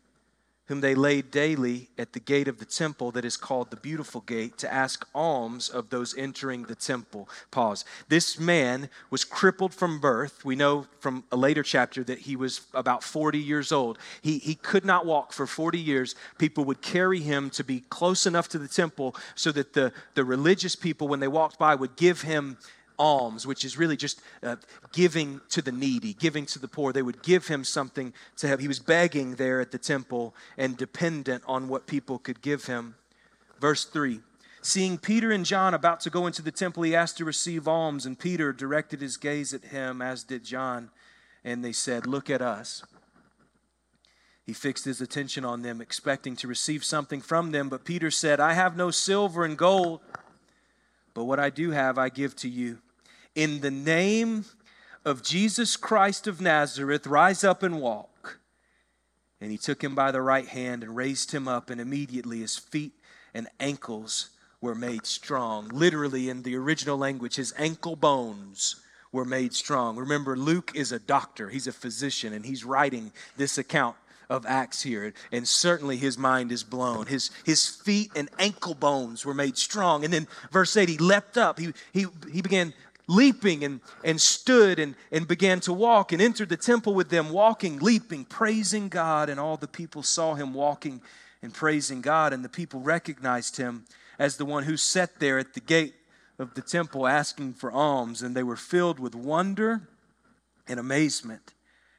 whom 0.67 0.81
they 0.81 0.95
laid 0.95 1.31
daily 1.31 1.89
at 1.99 2.13
the 2.13 2.21
gate 2.21 2.47
of 2.47 2.59
the 2.59 2.65
temple 2.65 3.11
that 3.11 3.25
is 3.25 3.37
called 3.37 3.71
the 3.71 3.77
Beautiful 3.77 4.21
Gate, 4.21 4.57
to 4.59 4.73
ask 4.73 5.07
alms 5.15 5.69
of 5.69 5.91
those 5.91 6.17
entering 6.17 6.63
the 6.63 6.75
temple. 6.75 7.29
Pause. 7.51 7.85
This 8.09 8.39
man 8.39 8.89
was 9.11 9.25
crippled 9.25 9.75
from 9.75 9.99
birth. 9.99 10.45
We 10.45 10.55
know 10.55 10.87
from 11.01 11.25
a 11.33 11.37
later 11.37 11.63
chapter 11.65 12.05
that 12.05 12.21
he 12.21 12.37
was 12.37 12.63
about 12.73 13.03
40 13.03 13.39
years 13.39 13.73
old. 13.73 13.99
He, 14.23 14.39
he 14.39 14.55
could 14.55 14.85
not 14.85 15.05
walk 15.05 15.33
for 15.33 15.47
40 15.47 15.79
years. 15.79 16.15
People 16.39 16.65
would 16.67 16.81
carry 16.83 17.21
him 17.21 17.51
to 17.51 17.65
be 17.65 17.81
close 17.91 18.25
enough 18.25 18.49
to 18.51 18.59
the 18.59 18.69
temple 18.69 19.17
so 19.35 19.51
that 19.53 19.73
the, 19.73 19.93
the 20.15 20.25
religious 20.25 20.77
people, 20.77 21.09
when 21.09 21.21
they 21.21 21.29
walked 21.29 21.59
by, 21.59 21.75
would 21.75 21.97
give 21.97 22.23
him 22.23 22.57
alms, 23.01 23.47
which 23.47 23.65
is 23.65 23.79
really 23.79 23.97
just 23.97 24.21
uh, 24.43 24.57
giving 24.93 25.41
to 25.49 25.63
the 25.63 25.73
needy, 25.73 26.13
giving 26.13 26.47
to 26.47 26.59
the 26.59 26.69
poor. 26.69 26.93
They 26.93 27.03
would 27.03 27.23
give 27.23 27.49
him 27.49 27.65
something 27.65 28.13
to 28.37 28.47
have. 28.47 28.61
He 28.61 28.69
was 28.69 28.79
begging 28.79 29.37
there 29.37 29.61
at 29.61 29.73
the 29.73 29.79
temple 29.79 30.35
and 30.59 30.77
dependent 30.77 31.43
on 31.47 31.69
what 31.69 31.87
people 31.87 32.19
could 32.19 32.43
give 32.43 32.67
him. 32.67 32.95
Verse 33.59 33.85
3 33.85 34.21
Seeing 34.63 34.99
Peter 34.99 35.33
and 35.33 35.47
John 35.47 35.73
about 35.73 36.01
to 36.01 36.11
go 36.11 36.27
into 36.27 36.43
the 36.43 36.53
temple, 36.53 36.83
he 36.83 36.95
asked 36.95 37.17
to 37.17 37.25
receive 37.25 37.67
alms, 37.67 38.05
and 38.05 38.19
Peter 38.19 38.53
directed 38.53 39.01
his 39.01 39.17
gaze 39.17 39.55
at 39.55 39.65
him, 39.65 40.03
as 40.03 40.23
did 40.23 40.45
John. 40.45 40.91
And 41.43 41.65
they 41.65 41.73
said, 41.73 42.07
Look 42.07 42.29
at 42.29 42.43
us. 42.43 42.85
He 44.45 44.53
fixed 44.53 44.85
his 44.85 45.01
attention 45.01 45.45
on 45.45 45.63
them, 45.63 45.81
expecting 45.81 46.37
to 46.37 46.49
receive 46.49 46.85
something 46.85 47.21
from 47.21 47.53
them. 47.53 47.69
But 47.69 47.85
Peter 47.85 48.11
said, 48.11 48.41
I 48.41 48.53
have 48.53 48.77
no 48.77 48.91
silver 48.91 49.45
and 49.45 49.57
gold, 49.57 50.01
but 51.15 51.25
what 51.25 51.39
I 51.39 51.51
do 51.51 51.71
have, 51.71 51.99
I 51.99 52.09
give 52.09 52.37
to 52.37 52.49
you. 52.49 52.79
In 53.35 53.61
the 53.61 53.71
name 53.71 54.45
of 55.05 55.23
Jesus 55.23 55.77
Christ 55.77 56.27
of 56.27 56.41
Nazareth, 56.41 57.07
rise 57.07 57.45
up 57.45 57.63
and 57.63 57.81
walk. 57.81 58.41
And 59.41 59.51
he 59.51 59.57
took 59.57 59.83
him 59.83 59.95
by 59.95 60.11
the 60.11 60.21
right 60.21 60.49
hand 60.49 60.83
and 60.83 60.97
raised 60.97 61.33
him 61.33 61.49
up, 61.49 61.71
and 61.71 61.81
immediately 61.81 62.41
his 62.41 62.57
feet 62.57 62.93
and 63.33 63.49
ankles 63.59 64.31
were 64.61 64.75
made 64.75 65.07
strong. 65.07 65.69
Literally, 65.69 66.29
in 66.29 66.43
the 66.43 66.57
original 66.57 66.99
language, 66.99 67.37
his 67.37 67.55
ankle 67.57 67.97
bones 67.97 68.77
were 69.13 69.25
made 69.25 69.55
strong. 69.55 69.97
Remember, 69.97 70.37
Luke 70.37 70.73
is 70.75 70.93
a 70.93 70.99
doctor, 70.99 71.49
he's 71.49 71.67
a 71.67 71.73
physician, 71.73 72.33
and 72.33 72.45
he's 72.45 72.65
writing 72.65 73.13
this 73.37 73.57
account 73.59 73.97
of 74.29 74.47
Acts 74.47 74.83
here. 74.83 75.13
And 75.33 75.47
certainly 75.47 75.97
his 75.97 76.17
mind 76.17 76.53
is 76.53 76.63
blown. 76.63 77.07
His, 77.07 77.31
his 77.45 77.67
feet 77.67 78.13
and 78.15 78.29
ankle 78.39 78.75
bones 78.75 79.27
were 79.27 79.35
made 79.35 79.59
strong. 79.59 80.05
And 80.05 80.13
then 80.13 80.29
verse 80.53 80.77
8, 80.77 80.89
he 80.89 80.99
leapt 80.99 81.37
up. 81.37 81.59
He, 81.59 81.73
he, 81.93 82.07
he 82.33 82.41
began 82.41 82.73
leaping 83.11 83.65
and, 83.65 83.81
and 84.05 84.21
stood 84.21 84.79
and, 84.79 84.95
and 85.11 85.27
began 85.27 85.59
to 85.61 85.73
walk 85.73 86.13
and 86.13 86.23
entered 86.23 86.49
the 86.49 86.57
temple 86.57 86.95
with 86.95 87.09
them, 87.11 87.31
walking, 87.31 87.79
leaping, 87.81 88.25
praising 88.25 88.89
God. 88.89 89.29
And 89.29 89.41
all 89.41 89.57
the 89.57 89.69
people 89.69 90.03
saw 90.03 90.35
him 90.35 90.55
walking 90.55 91.03
and 91.43 91.53
praising 91.53 92.01
God. 92.01 92.33
And 92.33 92.45
the 92.45 92.49
people 92.49 92.81
recognized 92.81 93.57
him 93.57 93.85
as 94.19 94.37
the 94.37 94.45
one 94.45 94.63
who 94.63 94.77
sat 94.77 95.19
there 95.19 95.39
at 95.39 95.55
the 95.55 95.61
gate 95.61 95.95
of 96.39 96.55
the 96.55 96.63
temple 96.63 97.07
asking 97.07 97.55
for 97.55 97.73
alms. 97.73 98.23
And 98.23 98.37
they 98.37 98.45
were 98.45 98.57
filled 98.57 99.01
with 99.01 99.15
wonder 99.15 99.89
and 100.69 100.79
amazement 100.79 101.53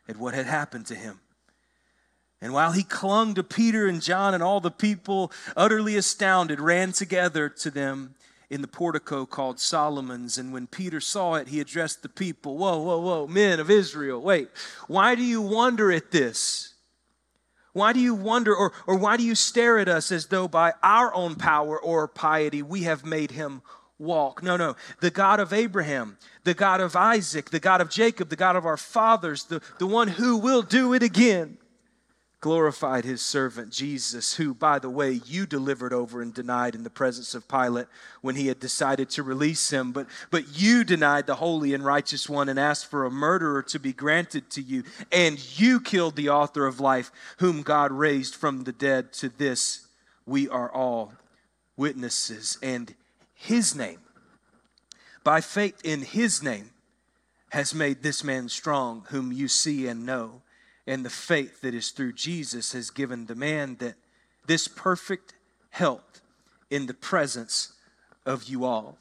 at 0.08 0.18
what 0.18 0.34
had 0.34 0.46
happened 0.46 0.86
to 0.88 0.96
him. 0.96 1.20
And 2.42 2.54
while 2.54 2.72
he 2.72 2.84
clung 2.84 3.36
to 3.36 3.44
Peter 3.44 3.86
and 3.86 4.02
John, 4.02 4.34
and 4.34 4.42
all 4.42 4.60
the 4.60 4.72
people, 4.72 5.32
utterly 5.56 5.96
astounded, 5.96 6.60
ran 6.60 6.92
together 6.92 7.50
to 7.50 7.70
them 7.70 8.16
in 8.52 8.62
the 8.62 8.68
portico 8.68 9.26
called 9.26 9.60
Solomon's. 9.62 10.38
And 10.38 10.52
when 10.52 10.68
Peter 10.68 11.00
saw 11.00 11.36
it, 11.36 11.48
he 11.48 11.62
addressed 11.62 12.04
the 12.04 12.10
people 12.10 12.58
Whoa, 12.58 12.82
whoa, 12.82 13.00
whoa, 13.00 13.28
men 13.28 13.62
of 13.62 13.72
Israel, 13.72 14.22
wait, 14.22 14.50
why 14.88 15.16
do 15.16 15.24
you 15.24 15.42
wonder 15.42 15.90
at 15.92 16.12
this? 16.12 16.74
Why 17.72 17.94
do 17.94 18.02
you 18.02 18.14
wonder, 18.14 18.54
or, 18.54 18.74
or 18.86 18.98
why 18.98 19.16
do 19.16 19.24
you 19.24 19.34
stare 19.34 19.80
at 19.80 19.88
us 19.88 20.12
as 20.12 20.26
though 20.26 20.50
by 20.50 20.74
our 20.84 21.16
own 21.16 21.36
power 21.36 21.80
or 21.80 22.06
piety 22.10 22.62
we 22.62 22.84
have 22.84 23.06
made 23.06 23.32
him 23.32 23.62
walk? 23.98 24.44
No, 24.44 24.58
no. 24.58 24.76
The 25.00 25.10
God 25.10 25.40
of 25.40 25.54
Abraham, 25.54 26.18
the 26.44 26.54
God 26.54 26.82
of 26.82 26.98
Isaac, 26.98 27.52
the 27.52 27.62
God 27.62 27.80
of 27.80 27.90
Jacob, 27.90 28.28
the 28.28 28.36
God 28.36 28.58
of 28.58 28.66
our 28.66 28.76
fathers, 28.76 29.46
the, 29.46 29.62
the 29.80 29.88
one 29.88 30.10
who 30.10 30.36
will 30.36 30.62
do 30.62 30.94
it 30.94 31.02
again 31.02 31.58
glorified 32.42 33.06
his 33.06 33.22
servant 33.22 33.72
Jesus, 33.72 34.34
who, 34.34 34.56
by 34.56 34.80
the 34.80 34.90
way, 34.90 35.22
you 35.26 35.46
delivered 35.46 35.94
over 35.94 36.24
and 36.24 36.34
denied 36.34 36.74
in 36.74 36.84
the 36.84 36.90
presence 36.90 37.36
of 37.36 37.48
Pilate 37.48 37.86
when 38.22 38.36
he 38.36 38.48
had 38.48 38.60
decided 38.60 39.12
to 39.12 39.22
release 39.22 39.70
him. 39.70 39.92
But, 39.92 40.08
but 40.32 40.60
you 40.60 40.84
denied 40.84 41.28
the 41.28 41.36
holy 41.36 41.76
and 41.76 41.86
righteous 41.86 42.28
one 42.28 42.50
and 42.50 42.60
asked 42.60 42.88
for 42.88 43.06
a 43.06 43.12
murderer 43.12 43.62
to 43.64 43.80
be 43.80 43.94
granted 43.94 44.50
to 44.52 44.62
you. 44.62 44.84
And 45.12 45.60
you 45.60 45.80
killed 45.80 46.16
the 46.16 46.30
author 46.30 46.66
of 46.66 46.80
life, 46.80 47.12
whom 47.38 47.62
God 47.62 47.92
raised 47.92 48.34
from 48.34 48.64
the 48.64 48.74
dead. 48.74 49.14
To 49.14 49.30
this 49.30 49.86
we 50.26 50.50
are 50.50 50.72
all 50.72 51.14
witnesses. 51.78 52.58
And 52.64 52.96
his 53.36 53.76
name, 53.76 54.00
by 55.24 55.42
faith 55.42 55.80
in 55.84 56.02
his 56.02 56.42
name, 56.42 56.72
has 57.50 57.76
made 57.76 58.02
this 58.02 58.24
man 58.24 58.50
strong, 58.50 59.06
whom 59.10 59.32
you 59.32 59.48
see 59.48 59.86
and 59.86 60.08
know 60.08 60.42
and 60.92 61.06
the 61.06 61.10
faith 61.10 61.62
that 61.62 61.74
is 61.74 61.92
through 61.92 62.12
Jesus 62.12 62.74
has 62.74 62.90
given 62.90 63.26
the 63.28 63.34
man 63.34 63.78
that 63.80 63.96
this 64.46 64.68
perfect 64.68 65.34
health 65.70 66.20
in 66.70 66.86
the 66.86 66.94
presence 66.94 67.72
of 68.26 68.44
you 68.44 68.66
all. 68.66 68.98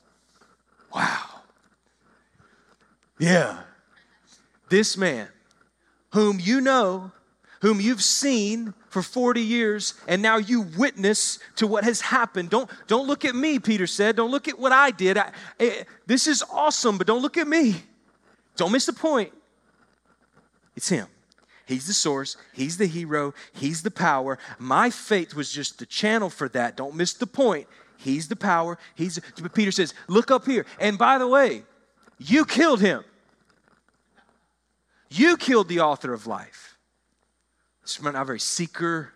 Wow. 0.94 1.40
Yeah. 3.18 3.62
This 4.68 4.97
man, 4.97 5.30
whom 6.12 6.38
you 6.38 6.61
know, 6.61 7.11
whom 7.61 7.80
you've 7.80 8.04
seen 8.04 8.73
for 8.88 9.02
40 9.02 9.40
years, 9.40 9.94
and 10.06 10.23
now 10.23 10.37
you 10.37 10.61
witness 10.61 11.40
to 11.56 11.66
what 11.66 11.82
has 11.82 12.02
happened. 12.02 12.50
Don't, 12.50 12.70
don't 12.87 13.09
look 13.09 13.25
at 13.25 13.35
me, 13.35 13.59
Peter 13.59 13.88
said. 13.88 14.14
Don't 14.14 14.30
look 14.30 14.47
at 14.47 14.61
what 14.61 14.70
I 14.70 14.92
did. 14.92 15.18
I, 15.18 15.32
I, 15.59 15.87
this 16.06 16.28
is 16.28 16.44
awesome, 16.52 16.99
but 16.99 17.09
don't 17.09 17.20
look 17.20 17.37
at 17.37 17.49
me. 17.49 17.82
Don't 18.54 18.70
miss 18.70 18.87
the 18.87 18.92
point. 18.92 19.32
It's 20.76 20.88
him. 20.88 21.09
He's 21.70 21.86
the 21.86 21.92
source. 21.92 22.36
He's 22.52 22.78
the 22.78 22.86
hero. 22.86 23.32
He's 23.52 23.82
the 23.82 23.92
power. 23.92 24.40
My 24.58 24.90
faith 24.90 25.34
was 25.34 25.52
just 25.52 25.78
the 25.78 25.86
channel 25.86 26.28
for 26.28 26.48
that. 26.48 26.76
Don't 26.76 26.96
miss 26.96 27.12
the 27.12 27.28
point. 27.28 27.68
He's 27.96 28.26
the 28.26 28.34
power. 28.34 28.76
He's 28.96 29.20
but 29.40 29.54
Peter 29.54 29.70
says, 29.70 29.94
"Look 30.08 30.32
up 30.32 30.46
here." 30.46 30.66
And 30.80 30.98
by 30.98 31.16
the 31.16 31.28
way, 31.28 31.64
you 32.18 32.44
killed 32.44 32.80
him. 32.80 33.04
You 35.10 35.36
killed 35.36 35.68
the 35.68 35.78
author 35.78 36.12
of 36.12 36.26
life. 36.26 36.76
It's 37.84 38.02
not 38.02 38.26
very 38.26 38.40
seeker 38.40 39.12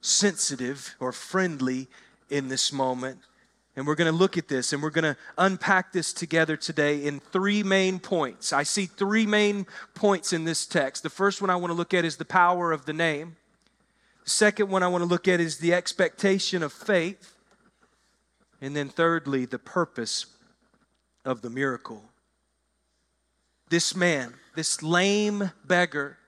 sensitive 0.00 0.96
or 0.98 1.12
friendly 1.12 1.88
in 2.28 2.48
this 2.48 2.72
moment. 2.72 3.20
And 3.74 3.86
we're 3.86 3.94
going 3.94 4.10
to 4.10 4.16
look 4.16 4.36
at 4.36 4.48
this 4.48 4.72
and 4.72 4.82
we're 4.82 4.90
going 4.90 5.14
to 5.14 5.16
unpack 5.38 5.92
this 5.92 6.12
together 6.12 6.56
today 6.56 7.04
in 7.04 7.20
three 7.20 7.62
main 7.62 7.98
points. 7.98 8.52
I 8.52 8.64
see 8.64 8.84
three 8.84 9.26
main 9.26 9.66
points 9.94 10.32
in 10.32 10.44
this 10.44 10.66
text. 10.66 11.02
The 11.02 11.10
first 11.10 11.40
one 11.40 11.48
I 11.48 11.56
want 11.56 11.70
to 11.70 11.74
look 11.74 11.94
at 11.94 12.04
is 12.04 12.16
the 12.16 12.24
power 12.24 12.70
of 12.72 12.84
the 12.84 12.92
name. 12.92 13.36
The 14.24 14.30
second 14.30 14.68
one 14.68 14.82
I 14.82 14.88
want 14.88 15.02
to 15.02 15.08
look 15.08 15.26
at 15.26 15.40
is 15.40 15.58
the 15.58 15.72
expectation 15.72 16.62
of 16.62 16.72
faith. 16.72 17.34
And 18.60 18.76
then 18.76 18.90
thirdly, 18.90 19.46
the 19.46 19.58
purpose 19.58 20.26
of 21.24 21.40
the 21.40 21.50
miracle. 21.50 22.04
This 23.70 23.96
man, 23.96 24.34
this 24.54 24.82
lame 24.82 25.50
beggar, 25.64 26.18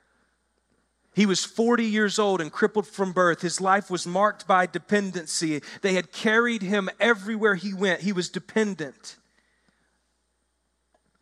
he 1.14 1.26
was 1.26 1.44
40 1.44 1.84
years 1.84 2.18
old 2.18 2.40
and 2.40 2.50
crippled 2.50 2.88
from 2.88 3.12
birth. 3.12 3.40
His 3.40 3.60
life 3.60 3.88
was 3.88 4.06
marked 4.06 4.48
by 4.48 4.66
dependency. 4.66 5.62
They 5.80 5.94
had 5.94 6.10
carried 6.10 6.62
him 6.62 6.90
everywhere 6.98 7.54
he 7.54 7.72
went. 7.72 8.00
He 8.00 8.12
was 8.12 8.28
dependent. 8.28 9.16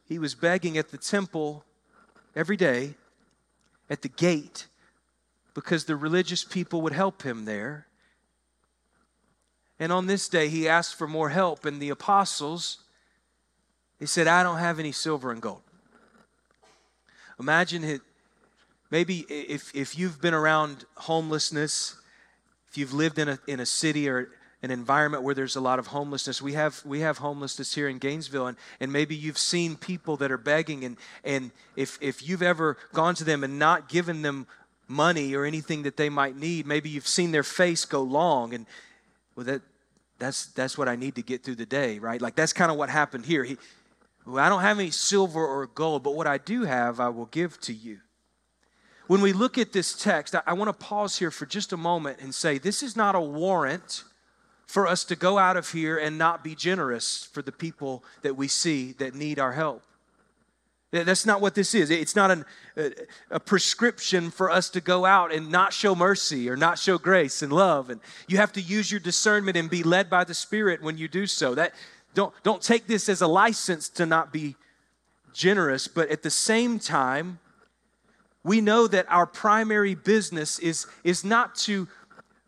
He 0.06 0.18
was 0.18 0.34
begging 0.34 0.78
at 0.78 0.90
the 0.90 0.96
temple 0.96 1.64
every 2.34 2.56
day, 2.56 2.94
at 3.90 4.00
the 4.00 4.08
gate, 4.08 4.66
because 5.52 5.84
the 5.84 5.96
religious 5.96 6.42
people 6.42 6.80
would 6.80 6.94
help 6.94 7.22
him 7.22 7.44
there. 7.44 7.86
And 9.78 9.92
on 9.92 10.06
this 10.06 10.26
day, 10.26 10.48
he 10.48 10.68
asked 10.68 10.94
for 10.94 11.06
more 11.06 11.28
help, 11.28 11.66
and 11.66 11.82
the 11.82 11.90
apostles, 11.90 12.78
he 13.98 14.06
said, 14.06 14.26
I 14.26 14.42
don't 14.42 14.58
have 14.58 14.78
any 14.78 14.92
silver 14.92 15.30
and 15.30 15.42
gold. 15.42 15.62
Imagine 17.38 17.84
it 17.84 18.00
Maybe 18.92 19.20
if, 19.30 19.74
if 19.74 19.98
you've 19.98 20.20
been 20.20 20.34
around 20.34 20.84
homelessness, 20.96 21.96
if 22.68 22.76
you've 22.76 22.92
lived 22.92 23.18
in 23.18 23.26
a, 23.30 23.38
in 23.46 23.58
a 23.58 23.64
city 23.64 24.06
or 24.06 24.28
an 24.62 24.70
environment 24.70 25.22
where 25.22 25.34
there's 25.34 25.56
a 25.56 25.62
lot 25.62 25.78
of 25.78 25.86
homelessness. 25.88 26.42
We 26.42 26.52
have 26.52 26.82
we 26.84 27.00
have 27.00 27.16
homelessness 27.16 27.74
here 27.74 27.88
in 27.88 27.96
Gainesville, 27.96 28.48
and, 28.48 28.56
and 28.80 28.92
maybe 28.92 29.16
you've 29.16 29.38
seen 29.38 29.76
people 29.76 30.18
that 30.18 30.30
are 30.30 30.36
begging, 30.36 30.84
and 30.84 30.98
and 31.24 31.52
if 31.74 31.98
if 32.02 32.22
you've 32.28 32.42
ever 32.42 32.76
gone 32.92 33.14
to 33.14 33.24
them 33.24 33.42
and 33.42 33.58
not 33.58 33.88
given 33.88 34.20
them 34.20 34.46
money 34.88 35.34
or 35.34 35.46
anything 35.46 35.84
that 35.84 35.96
they 35.96 36.10
might 36.10 36.36
need, 36.36 36.66
maybe 36.66 36.90
you've 36.90 37.08
seen 37.08 37.32
their 37.32 37.42
face 37.42 37.86
go 37.86 38.02
long, 38.02 38.52
and 38.52 38.66
well 39.34 39.46
that 39.46 39.62
that's 40.18 40.46
that's 40.48 40.76
what 40.76 40.86
I 40.86 40.96
need 40.96 41.14
to 41.14 41.22
get 41.22 41.42
through 41.42 41.56
the 41.56 41.66
day, 41.66 41.98
right? 41.98 42.20
Like 42.20 42.36
that's 42.36 42.52
kind 42.52 42.70
of 42.70 42.76
what 42.76 42.90
happened 42.90 43.24
here. 43.24 43.42
He, 43.42 43.56
well, 44.26 44.44
I 44.44 44.50
don't 44.50 44.60
have 44.60 44.78
any 44.78 44.90
silver 44.90 45.44
or 45.44 45.66
gold, 45.66 46.02
but 46.02 46.14
what 46.14 46.26
I 46.26 46.36
do 46.36 46.64
have, 46.64 47.00
I 47.00 47.08
will 47.08 47.26
give 47.26 47.58
to 47.62 47.72
you. 47.72 47.98
When 49.12 49.20
we 49.20 49.34
look 49.34 49.58
at 49.58 49.74
this 49.74 49.92
text, 49.92 50.34
I, 50.34 50.40
I 50.46 50.54
want 50.54 50.70
to 50.70 50.72
pause 50.86 51.18
here 51.18 51.30
for 51.30 51.44
just 51.44 51.74
a 51.74 51.76
moment 51.76 52.20
and 52.22 52.34
say 52.34 52.56
this 52.56 52.82
is 52.82 52.96
not 52.96 53.14
a 53.14 53.20
warrant 53.20 54.04
for 54.66 54.86
us 54.86 55.04
to 55.04 55.16
go 55.16 55.36
out 55.36 55.58
of 55.58 55.70
here 55.70 55.98
and 55.98 56.16
not 56.16 56.42
be 56.42 56.54
generous 56.54 57.28
for 57.30 57.42
the 57.42 57.52
people 57.52 58.02
that 58.22 58.38
we 58.38 58.48
see 58.48 58.92
that 58.92 59.14
need 59.14 59.38
our 59.38 59.52
help. 59.52 59.82
That's 60.92 61.26
not 61.26 61.42
what 61.42 61.54
this 61.54 61.74
is. 61.74 61.90
It's 61.90 62.16
not 62.16 62.30
an, 62.30 62.46
a, 62.74 62.92
a, 63.32 63.38
prescription 63.38 64.30
for 64.30 64.50
us 64.50 64.70
to 64.70 64.80
go 64.80 65.04
out 65.04 65.30
and 65.30 65.50
not 65.50 65.74
show 65.74 65.94
mercy 65.94 66.48
or 66.48 66.56
not 66.56 66.78
show 66.78 66.96
grace 66.96 67.42
and 67.42 67.52
love. 67.52 67.90
And 67.90 68.00
you 68.28 68.38
have 68.38 68.52
to 68.52 68.62
use 68.62 68.90
your 68.90 69.00
discernment 69.00 69.58
and 69.58 69.68
be 69.68 69.82
led 69.82 70.08
by 70.08 70.24
the 70.24 70.32
Spirit 70.32 70.82
when 70.82 70.96
you 70.96 71.06
do 71.06 71.26
so. 71.26 71.54
That 71.54 71.74
don't 72.14 72.32
don't 72.44 72.62
take 72.62 72.86
this 72.86 73.10
as 73.10 73.20
a 73.20 73.26
license 73.26 73.90
to 73.90 74.06
not 74.06 74.32
be 74.32 74.56
generous, 75.34 75.86
but 75.86 76.08
at 76.08 76.22
the 76.22 76.30
same 76.30 76.78
time, 76.78 77.40
we 78.44 78.60
know 78.60 78.86
that 78.86 79.06
our 79.08 79.26
primary 79.26 79.94
business 79.94 80.58
is, 80.58 80.86
is 81.04 81.24
not 81.24 81.54
to 81.54 81.88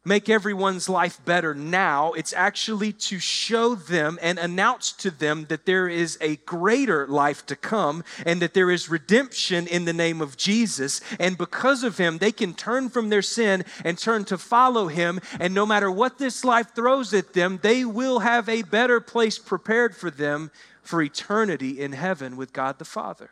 make 0.04 0.28
everyone's 0.28 0.88
life 0.88 1.24
better 1.24 1.54
now. 1.54 2.12
It's 2.12 2.32
actually 2.32 2.92
to 2.92 3.18
show 3.18 3.74
them 3.74 4.18
and 4.20 4.38
announce 4.38 4.92
to 4.92 5.10
them 5.10 5.46
that 5.48 5.64
there 5.64 5.88
is 5.88 6.18
a 6.20 6.36
greater 6.36 7.06
life 7.06 7.46
to 7.46 7.56
come 7.56 8.04
and 8.26 8.42
that 8.42 8.54
there 8.54 8.70
is 8.70 8.90
redemption 8.90 9.66
in 9.66 9.86
the 9.86 9.92
name 9.92 10.20
of 10.20 10.36
Jesus. 10.36 11.00
And 11.18 11.38
because 11.38 11.82
of 11.82 11.96
him, 11.96 12.18
they 12.18 12.32
can 12.32 12.54
turn 12.54 12.90
from 12.90 13.08
their 13.08 13.22
sin 13.22 13.64
and 13.84 13.96
turn 13.96 14.24
to 14.26 14.36
follow 14.36 14.88
him. 14.88 15.20
And 15.40 15.54
no 15.54 15.64
matter 15.64 15.90
what 15.90 16.18
this 16.18 16.44
life 16.44 16.74
throws 16.74 17.14
at 17.14 17.32
them, 17.32 17.60
they 17.62 17.84
will 17.84 18.18
have 18.20 18.48
a 18.48 18.62
better 18.62 19.00
place 19.00 19.38
prepared 19.38 19.96
for 19.96 20.10
them 20.10 20.50
for 20.82 21.00
eternity 21.00 21.80
in 21.80 21.92
heaven 21.92 22.36
with 22.36 22.52
God 22.52 22.78
the 22.78 22.84
Father, 22.84 23.30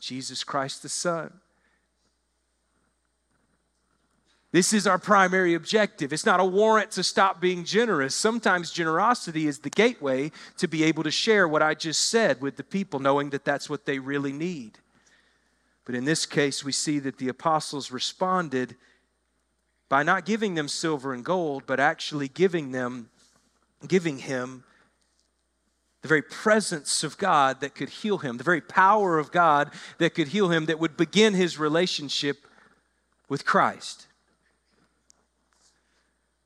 Jesus 0.00 0.44
Christ 0.44 0.82
the 0.82 0.88
Son. 0.88 1.40
This 4.52 4.72
is 4.72 4.86
our 4.86 4.98
primary 4.98 5.54
objective. 5.54 6.12
It's 6.12 6.24
not 6.24 6.40
a 6.40 6.44
warrant 6.44 6.92
to 6.92 7.02
stop 7.02 7.40
being 7.40 7.64
generous. 7.64 8.14
Sometimes 8.14 8.70
generosity 8.70 9.46
is 9.46 9.58
the 9.58 9.70
gateway 9.70 10.30
to 10.58 10.68
be 10.68 10.84
able 10.84 11.02
to 11.02 11.10
share 11.10 11.48
what 11.48 11.62
I 11.62 11.74
just 11.74 12.08
said 12.08 12.40
with 12.40 12.56
the 12.56 12.64
people, 12.64 13.00
knowing 13.00 13.30
that 13.30 13.44
that's 13.44 13.68
what 13.68 13.86
they 13.86 13.98
really 13.98 14.32
need. 14.32 14.78
But 15.84 15.94
in 15.94 16.04
this 16.04 16.26
case, 16.26 16.64
we 16.64 16.72
see 16.72 16.98
that 17.00 17.18
the 17.18 17.28
apostles 17.28 17.90
responded 17.90 18.76
by 19.88 20.02
not 20.02 20.24
giving 20.24 20.54
them 20.54 20.68
silver 20.68 21.12
and 21.12 21.24
gold, 21.24 21.64
but 21.66 21.78
actually 21.78 22.28
giving 22.28 22.72
them, 22.72 23.10
giving 23.86 24.18
him 24.18 24.64
the 26.02 26.08
very 26.08 26.22
presence 26.22 27.02
of 27.04 27.18
God 27.18 27.60
that 27.60 27.74
could 27.74 27.88
heal 27.88 28.18
him, 28.18 28.36
the 28.36 28.44
very 28.44 28.60
power 28.60 29.18
of 29.18 29.32
God 29.32 29.70
that 29.98 30.14
could 30.14 30.28
heal 30.28 30.50
him, 30.50 30.66
that 30.66 30.78
would 30.78 30.96
begin 30.96 31.34
his 31.34 31.58
relationship 31.58 32.46
with 33.28 33.44
Christ. 33.44 34.05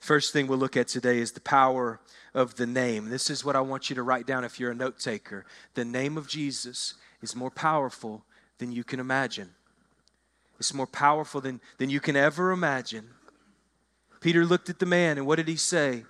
First 0.01 0.33
thing 0.33 0.47
we'll 0.47 0.59
look 0.59 0.79
at 0.79 0.89
today 0.89 1.19
is 1.19 1.33
the 1.33 1.41
power 1.41 2.01
of 2.35 2.57
the 2.57 2.67
name. 2.67 3.11
This 3.11 3.29
is 3.29 3.45
what 3.45 3.55
I 3.55 3.61
want 3.61 3.91
you 3.91 3.97
to 3.97 4.03
write 4.03 4.27
down 4.27 4.45
if 4.45 4.59
you're 4.59 4.73
a 4.73 4.75
note 4.75 4.99
taker. 4.99 5.45
The 5.75 5.85
name 5.85 6.17
of 6.17 6.27
Jesus 6.27 6.95
is 7.23 7.37
more 7.37 7.51
powerful 7.51 8.25
than 8.59 8.73
you 8.73 8.83
can 8.83 8.99
imagine. 8.99 9.51
It's 10.59 10.75
more 10.75 10.87
powerful 10.87 11.41
than, 11.41 11.61
than 11.79 11.91
you 11.91 12.01
can 12.01 12.17
ever 12.17 12.51
imagine. 12.51 13.11
Peter 14.21 14.45
looked 14.45 14.71
at 14.71 14.79
the 14.79 14.87
man, 14.87 15.19
and 15.19 15.27
what 15.27 15.37
did 15.37 15.49
he 15.49 15.57
say? 15.57 16.05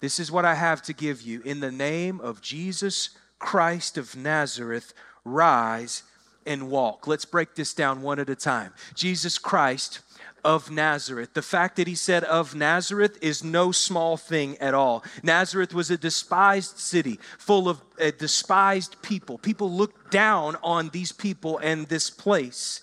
This 0.00 0.20
is 0.20 0.30
what 0.30 0.44
I 0.44 0.54
have 0.54 0.82
to 0.82 0.92
give 0.92 1.22
you. 1.22 1.40
In 1.42 1.60
the 1.60 1.72
name 1.72 2.20
of 2.20 2.40
Jesus 2.40 3.10
Christ 3.38 3.98
of 3.98 4.16
Nazareth, 4.16 4.94
rise 5.24 6.02
and 6.46 6.70
walk. 6.70 7.06
Let's 7.06 7.24
break 7.24 7.54
this 7.54 7.74
down 7.74 8.02
one 8.02 8.18
at 8.18 8.28
a 8.28 8.36
time. 8.36 8.72
Jesus 8.94 9.38
Christ 9.38 10.00
of 10.44 10.70
Nazareth. 10.70 11.34
The 11.34 11.42
fact 11.42 11.76
that 11.76 11.86
he 11.86 11.94
said 11.94 12.24
of 12.24 12.54
Nazareth 12.54 13.18
is 13.22 13.42
no 13.42 13.72
small 13.72 14.16
thing 14.16 14.58
at 14.58 14.74
all. 14.74 15.04
Nazareth 15.22 15.74
was 15.74 15.90
a 15.90 15.96
despised 15.96 16.78
city 16.78 17.18
full 17.38 17.68
of 17.68 17.80
uh, 18.00 18.10
despised 18.18 19.00
people. 19.02 19.38
People 19.38 19.70
looked 19.70 20.10
down 20.10 20.56
on 20.62 20.90
these 20.90 21.12
people 21.12 21.58
and 21.58 21.88
this 21.88 22.10
place. 22.10 22.80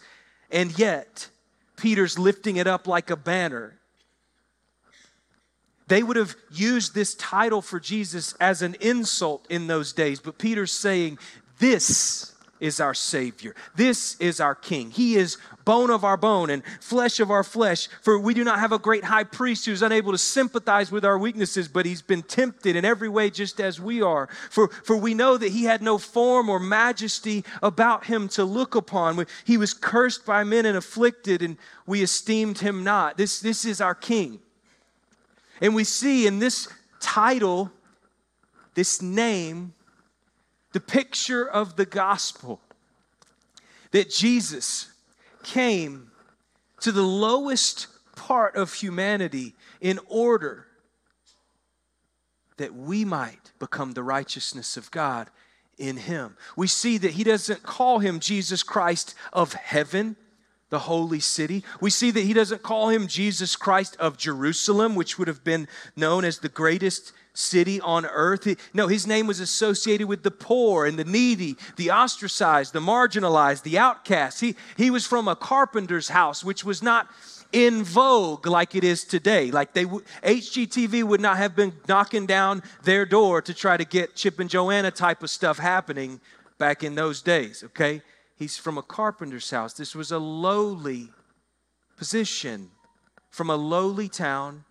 And 0.49 0.77
yet, 0.77 1.29
Peter's 1.77 2.19
lifting 2.19 2.57
it 2.57 2.67
up 2.67 2.87
like 2.87 3.09
a 3.09 3.15
banner 3.15 3.77
they 5.91 6.03
would 6.03 6.15
have 6.15 6.37
used 6.49 6.95
this 6.95 7.15
title 7.15 7.61
for 7.61 7.77
Jesus 7.77 8.33
as 8.39 8.61
an 8.61 8.77
insult 8.79 9.45
in 9.49 9.67
those 9.67 9.91
days, 9.91 10.21
but 10.21 10.37
Peter's 10.37 10.71
saying, 10.71 11.19
This 11.59 12.30
is 12.61 12.79
our 12.79 12.93
Savior. 12.93 13.53
This 13.75 14.15
is 14.21 14.39
our 14.39 14.55
King. 14.55 14.91
He 14.91 15.15
is 15.15 15.37
bone 15.65 15.89
of 15.89 16.05
our 16.05 16.15
bone 16.15 16.49
and 16.49 16.63
flesh 16.79 17.19
of 17.19 17.31
our 17.31 17.43
flesh. 17.43 17.89
For 18.01 18.17
we 18.17 18.33
do 18.33 18.43
not 18.43 18.59
have 18.59 18.71
a 18.71 18.79
great 18.79 19.03
high 19.03 19.23
priest 19.25 19.65
who's 19.65 19.81
unable 19.81 20.11
to 20.11 20.17
sympathize 20.17 20.91
with 20.91 21.03
our 21.03 21.17
weaknesses, 21.17 21.67
but 21.67 21.85
he's 21.85 22.01
been 22.01 22.21
tempted 22.21 22.75
in 22.75 22.85
every 22.85 23.09
way 23.09 23.29
just 23.31 23.59
as 23.59 23.81
we 23.81 24.01
are. 24.01 24.29
For, 24.49 24.69
for 24.69 24.95
we 24.95 25.13
know 25.13 25.37
that 25.37 25.51
he 25.51 25.65
had 25.65 25.81
no 25.81 25.97
form 25.97 26.49
or 26.49 26.59
majesty 26.59 27.43
about 27.61 28.05
him 28.05 28.29
to 28.29 28.45
look 28.45 28.75
upon. 28.75 29.25
He 29.43 29.57
was 29.57 29.73
cursed 29.73 30.25
by 30.25 30.43
men 30.43 30.65
and 30.65 30.77
afflicted, 30.77 31.41
and 31.41 31.57
we 31.85 32.03
esteemed 32.03 32.59
him 32.59 32.83
not. 32.83 33.17
This, 33.17 33.39
this 33.39 33.65
is 33.65 33.81
our 33.81 33.95
King. 33.95 34.39
And 35.59 35.75
we 35.75 35.83
see 35.83 36.27
in 36.27 36.39
this 36.39 36.67
title, 36.99 37.71
this 38.75 39.01
name, 39.01 39.73
the 40.71 40.79
picture 40.79 41.47
of 41.47 41.75
the 41.75 41.85
gospel 41.85 42.61
that 43.91 44.09
Jesus 44.09 44.89
came 45.43 46.11
to 46.79 46.91
the 46.91 47.01
lowest 47.01 47.87
part 48.15 48.55
of 48.55 48.73
humanity 48.73 49.55
in 49.79 49.99
order 50.07 50.67
that 52.57 52.73
we 52.75 53.03
might 53.03 53.51
become 53.59 53.93
the 53.93 54.03
righteousness 54.03 54.77
of 54.77 54.91
God 54.91 55.29
in 55.77 55.97
him. 55.97 56.37
We 56.55 56.67
see 56.67 56.97
that 56.99 57.11
he 57.11 57.23
doesn't 57.23 57.63
call 57.63 57.99
him 57.99 58.19
Jesus 58.19 58.63
Christ 58.63 59.15
of 59.33 59.53
heaven 59.53 60.15
the 60.69 60.79
holy 60.79 61.19
city. 61.19 61.63
We 61.81 61.89
see 61.89 62.11
that 62.11 62.21
he 62.21 62.33
doesn't 62.33 62.63
call 62.63 62.89
him 62.89 63.07
Jesus 63.07 63.55
Christ 63.55 63.97
of 63.99 64.17
Jerusalem, 64.17 64.95
which 64.95 65.19
would 65.19 65.27
have 65.27 65.43
been 65.43 65.67
known 65.95 66.23
as 66.23 66.39
the 66.39 66.49
greatest 66.49 67.11
city 67.33 67.79
on 67.81 68.05
earth. 68.05 68.47
No, 68.73 68.87
his 68.87 69.07
name 69.07 69.27
was 69.27 69.39
associated 69.39 70.07
with 70.07 70.23
the 70.23 70.31
poor 70.31 70.85
and 70.85 70.97
the 70.97 71.05
needy, 71.05 71.55
the 71.77 71.91
ostracized, 71.91 72.73
the 72.73 72.79
marginalized, 72.79 73.63
the 73.63 73.77
outcast. 73.77 74.41
He, 74.41 74.55
he 74.77 74.89
was 74.89 75.05
from 75.05 75.27
a 75.27 75.35
carpenter's 75.35 76.09
house, 76.09 76.43
which 76.43 76.65
was 76.65 76.81
not 76.81 77.07
in 77.51 77.83
vogue 77.83 78.47
like 78.47 78.75
it 78.75 78.83
is 78.83 79.03
today. 79.03 79.51
Like 79.51 79.73
they 79.73 79.85
HGTV 79.85 81.03
would 81.03 81.21
not 81.21 81.37
have 81.37 81.55
been 81.55 81.73
knocking 81.87 82.25
down 82.25 82.63
their 82.83 83.05
door 83.05 83.41
to 83.41 83.53
try 83.53 83.77
to 83.77 83.85
get 83.85 84.15
Chip 84.15 84.39
and 84.39 84.49
Joanna 84.49 84.91
type 84.91 85.23
of 85.23 85.29
stuff 85.29 85.57
happening 85.57 86.21
back 86.57 86.83
in 86.83 86.95
those 86.95 87.21
days, 87.21 87.63
okay? 87.63 88.01
He's 88.35 88.57
from 88.57 88.77
a 88.77 88.83
carpenter's 88.83 89.49
house. 89.49 89.73
This 89.73 89.95
was 89.95 90.11
a 90.11 90.19
lowly 90.19 91.09
position 91.97 92.71
from 93.29 93.49
a 93.49 93.55
lowly 93.55 94.09
town 94.09 94.65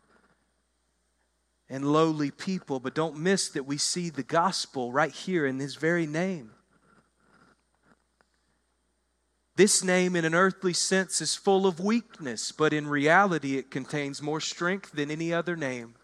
and 1.71 1.91
lowly 1.91 2.31
people. 2.31 2.81
But 2.81 2.95
don't 2.95 3.17
miss 3.17 3.49
that 3.51 3.65
we 3.65 3.79
see 3.79 4.11
the 4.11 4.23
gospel 4.23 4.93
right 4.93 5.13
here 5.13 5.47
in 5.47 5.59
his 5.59 5.77
very 5.77 6.07
name. 6.07 6.51
This 9.57 9.85
name, 9.85 10.17
in 10.17 10.25
an 10.25 10.35
earthly 10.35 10.73
sense, 10.73 11.21
is 11.21 11.35
full 11.35 11.67
of 11.67 11.81
weakness, 11.81 12.51
but 12.51 12.73
in 12.73 12.87
reality, 12.87 13.57
it 13.57 13.71
contains 13.71 14.23
more 14.23 14.41
strength 14.41 14.93
than 14.93 15.11
any 15.11 15.33
other 15.33 15.55
name 15.55 15.95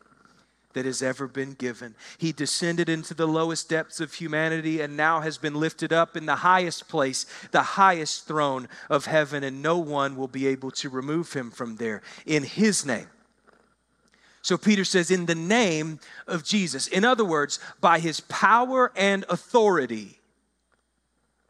that 0.75 0.85
has 0.85 1.01
ever 1.01 1.27
been 1.27 1.53
given. 1.53 1.95
He 2.19 2.33
descended 2.33 2.91
into 2.91 3.15
the 3.15 3.27
lowest 3.27 3.71
depths 3.71 3.99
of 3.99 4.13
humanity 4.13 4.83
and 4.83 4.95
now 4.95 5.21
has 5.21 5.39
been 5.39 5.55
lifted 5.55 5.91
up 5.91 6.19
in 6.19 6.27
the 6.27 6.37
highest 6.37 6.87
place, 6.87 7.25
the 7.51 7.63
highest 7.63 8.27
throne 8.27 8.69
of 8.91 9.07
heaven, 9.07 9.43
and 9.43 9.63
no 9.63 9.79
one 9.79 10.17
will 10.17 10.29
be 10.29 10.47
able 10.47 10.71
to 10.73 10.91
remove 10.91 11.33
him 11.33 11.51
from 11.51 11.77
there 11.77 12.03
in 12.27 12.43
his 12.43 12.85
name. 12.85 13.09
So 14.47 14.57
Peter 14.57 14.85
says, 14.85 15.11
in 15.11 15.27
the 15.27 15.35
name 15.35 15.99
of 16.29 16.45
Jesus. 16.45 16.87
In 16.87 17.05
other 17.05 17.25
words, 17.25 17.59
by 17.81 17.99
his 17.99 18.21
power 18.21 18.93
and 18.95 19.25
authority, 19.29 20.21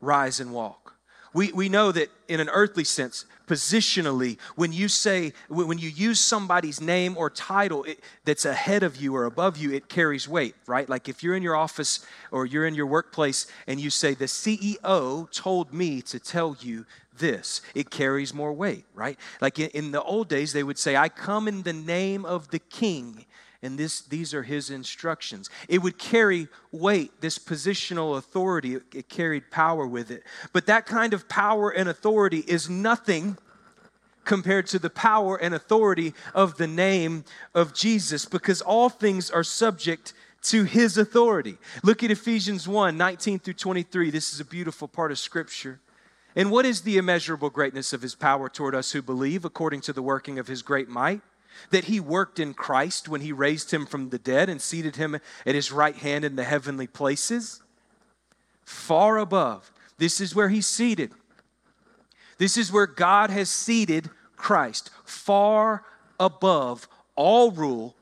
rise 0.01 0.41
and 0.41 0.51
walk. 0.51 0.95
We, 1.35 1.53
we 1.53 1.69
know 1.69 1.93
that 1.93 2.09
in 2.27 2.41
an 2.41 2.49
earthly 2.49 2.85
sense, 2.85 3.27
positionally, 3.47 4.39
when 4.55 4.73
you 4.73 4.89
say, 4.89 5.35
when 5.51 5.77
you 5.77 5.91
use 5.91 6.19
somebody's 6.19 6.81
name 6.81 7.19
or 7.19 7.29
title 7.29 7.85
it, 7.85 8.01
that's 8.25 8.47
ahead 8.47 8.83
of 8.83 8.97
you 8.97 9.15
or 9.15 9.27
above 9.27 9.59
you, 9.59 9.75
it 9.75 9.91
carries 9.91 10.27
weight, 10.27 10.55
right? 10.67 10.89
Like 10.89 11.07
if 11.07 11.23
you're 11.23 11.37
in 11.37 11.43
your 11.43 11.55
office 11.55 12.01
or 12.31 12.47
you're 12.47 12.65
in 12.65 12.75
your 12.75 12.87
workplace 12.87 13.47
and 13.67 13.79
you 13.79 13.91
say, 13.91 14.15
the 14.15 14.25
CEO 14.25 15.31
told 15.33 15.75
me 15.75 16.01
to 16.01 16.19
tell 16.19 16.57
you 16.63 16.87
this, 17.19 17.63
it 17.75 17.91
carries 17.91 18.33
more 18.35 18.53
weight, 18.53 18.85
right? 18.95 19.19
Like 19.41 19.59
in, 19.59 19.93
the 19.93 20.03
old 20.03 20.29
days, 20.29 20.53
they 20.53 20.63
would 20.63 20.79
say, 20.79 20.97
I 20.97 21.09
come 21.09 21.49
in 21.49 21.63
the 21.63 21.73
name 21.73 22.25
of 22.25 22.51
the 22.51 22.59
king 22.59 23.27
and 23.63 23.79
this, 23.79 24.01
these 24.01 24.35
are 24.35 24.43
his 24.43 24.71
instructions. 24.71 25.51
It 25.69 25.83
would 25.83 25.99
carry 25.99 26.49
weight, 26.71 27.21
this 27.21 27.39
positional 27.39 28.17
authority, 28.17 28.77
it, 28.77 28.83
it 28.95 29.09
carried 29.09 29.51
power 29.51 29.87
with 29.87 30.11
it. 30.11 30.23
But 30.53 30.67
that 30.67 30.87
kind 30.87 31.13
of 31.13 31.29
power 31.29 31.71
and 31.71 31.89
authority 31.89 32.45
is 32.47 32.71
nothing 32.71 33.39
compared 34.25 34.67
to 34.69 34.79
the 34.79 34.91
power 34.91 35.37
and 35.37 35.55
authority 35.55 36.15
of 36.35 36.59
the 36.59 36.67
name 36.67 37.25
of 37.55 37.73
Jesus 37.73 38.25
because 38.25 38.61
all 38.61 38.89
things 38.89 39.31
are 39.31 39.45
subject 39.45 40.13
to 40.43 40.65
his 40.65 40.99
authority. 40.99 41.59
Look 41.83 42.05
at 42.05 42.11
Ephesians 42.11 42.69
1 42.69 42.97
19 42.97 43.39
through 43.39 43.55
23. 43.55 44.11
This 44.11 44.33
is 44.33 44.41
a 44.41 44.45
beautiful 44.45 44.87
part 44.87 45.11
of 45.11 45.19
scripture. 45.19 45.81
And 46.37 46.51
what 46.51 46.67
is 46.67 46.83
the 46.83 46.99
immeasurable 46.99 47.51
greatness 47.51 47.93
of 47.93 48.03
his 48.03 48.15
power 48.15 48.49
toward 48.49 48.75
us 48.75 48.93
who 48.93 49.03
believe, 49.03 49.45
according 49.45 49.81
to 49.83 49.93
the 49.93 50.03
working 50.03 50.39
of 50.39 50.47
his 50.47 50.63
great 50.63 50.89
might? 50.89 51.23
that 51.71 51.85
he 51.85 52.01
worked 52.01 52.39
in 52.39 52.55
Christ 52.55 53.09
when 53.09 53.21
he 53.21 53.33
raised 53.33 53.71
him 53.71 53.87
from 53.87 54.11
the 54.11 54.19
dead 54.19 54.49
and 54.49 54.61
seated 54.61 54.97
him 54.97 55.19
at 55.45 55.55
his 55.55 55.73
right 55.73 55.97
hand 55.97 56.25
in 56.25 56.37
the 56.37 56.45
heavenly 56.45 56.87
places? 56.87 57.63
Far 58.65 59.19
above. 59.19 59.73
This 59.99 60.21
is 60.21 60.35
where 60.35 60.49
he's 60.49 60.67
seated. 60.67 61.13
This 62.39 62.57
is 62.57 62.71
where 62.71 62.87
God 62.87 63.31
has 63.31 63.49
seated 63.49 64.11
Christ, 64.37 64.91
far 65.05 65.85
above 66.21 66.89
all 67.15 67.51
rule, 67.51 67.97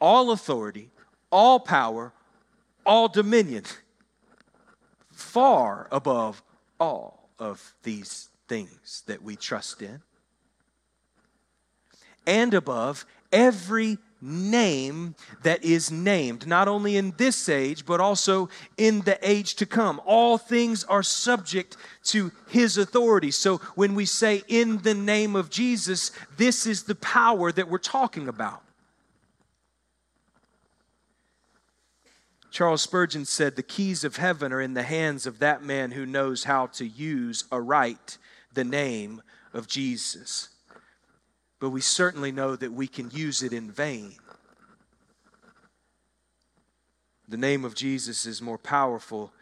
all 0.00 0.30
authority, 0.30 0.90
all 1.30 1.60
power, 1.60 2.12
all 2.86 3.08
dominion. 3.08 3.64
Far 5.12 5.88
above 5.90 6.42
all 6.80 7.23
of 7.38 7.74
these 7.82 8.28
things 8.48 9.02
that 9.06 9.22
we 9.22 9.36
trust 9.36 9.82
in 9.82 10.02
and 12.26 12.54
above 12.54 13.04
every 13.32 13.98
name 14.20 15.14
that 15.42 15.62
is 15.62 15.90
named, 15.90 16.46
not 16.46 16.66
only 16.66 16.96
in 16.96 17.12
this 17.18 17.48
age, 17.48 17.84
but 17.84 18.00
also 18.00 18.48
in 18.78 19.00
the 19.02 19.18
age 19.28 19.54
to 19.56 19.66
come. 19.66 20.00
All 20.06 20.38
things 20.38 20.82
are 20.84 21.02
subject 21.02 21.76
to 22.04 22.32
his 22.48 22.78
authority. 22.78 23.30
So 23.30 23.58
when 23.74 23.94
we 23.94 24.06
say 24.06 24.42
in 24.48 24.78
the 24.78 24.94
name 24.94 25.36
of 25.36 25.50
Jesus, 25.50 26.10
this 26.38 26.66
is 26.66 26.84
the 26.84 26.94
power 26.94 27.52
that 27.52 27.68
we're 27.68 27.78
talking 27.78 28.28
about. 28.28 28.63
Charles 32.54 32.82
Spurgeon 32.82 33.24
said, 33.24 33.56
The 33.56 33.62
keys 33.62 34.04
of 34.04 34.16
heaven 34.16 34.52
are 34.52 34.60
in 34.60 34.74
the 34.74 34.82
hands 34.84 35.26
of 35.26 35.40
that 35.40 35.62
man 35.62 35.90
who 35.90 36.06
knows 36.06 36.44
how 36.44 36.68
to 36.68 36.86
use 36.86 37.44
aright 37.50 38.16
the 38.54 38.64
name 38.64 39.22
of 39.52 39.66
Jesus 39.66 40.50
but 41.64 41.70
we 41.70 41.80
certainly 41.80 42.30
know 42.30 42.56
that 42.56 42.74
we 42.74 42.86
can 42.86 43.10
use 43.10 43.42
it 43.42 43.50
in 43.50 43.70
vain. 43.70 44.12
The 47.26 47.38
name 47.38 47.64
of 47.64 47.74
Jesus 47.74 48.26
is 48.26 48.42
more 48.42 48.58
powerful 48.58 49.32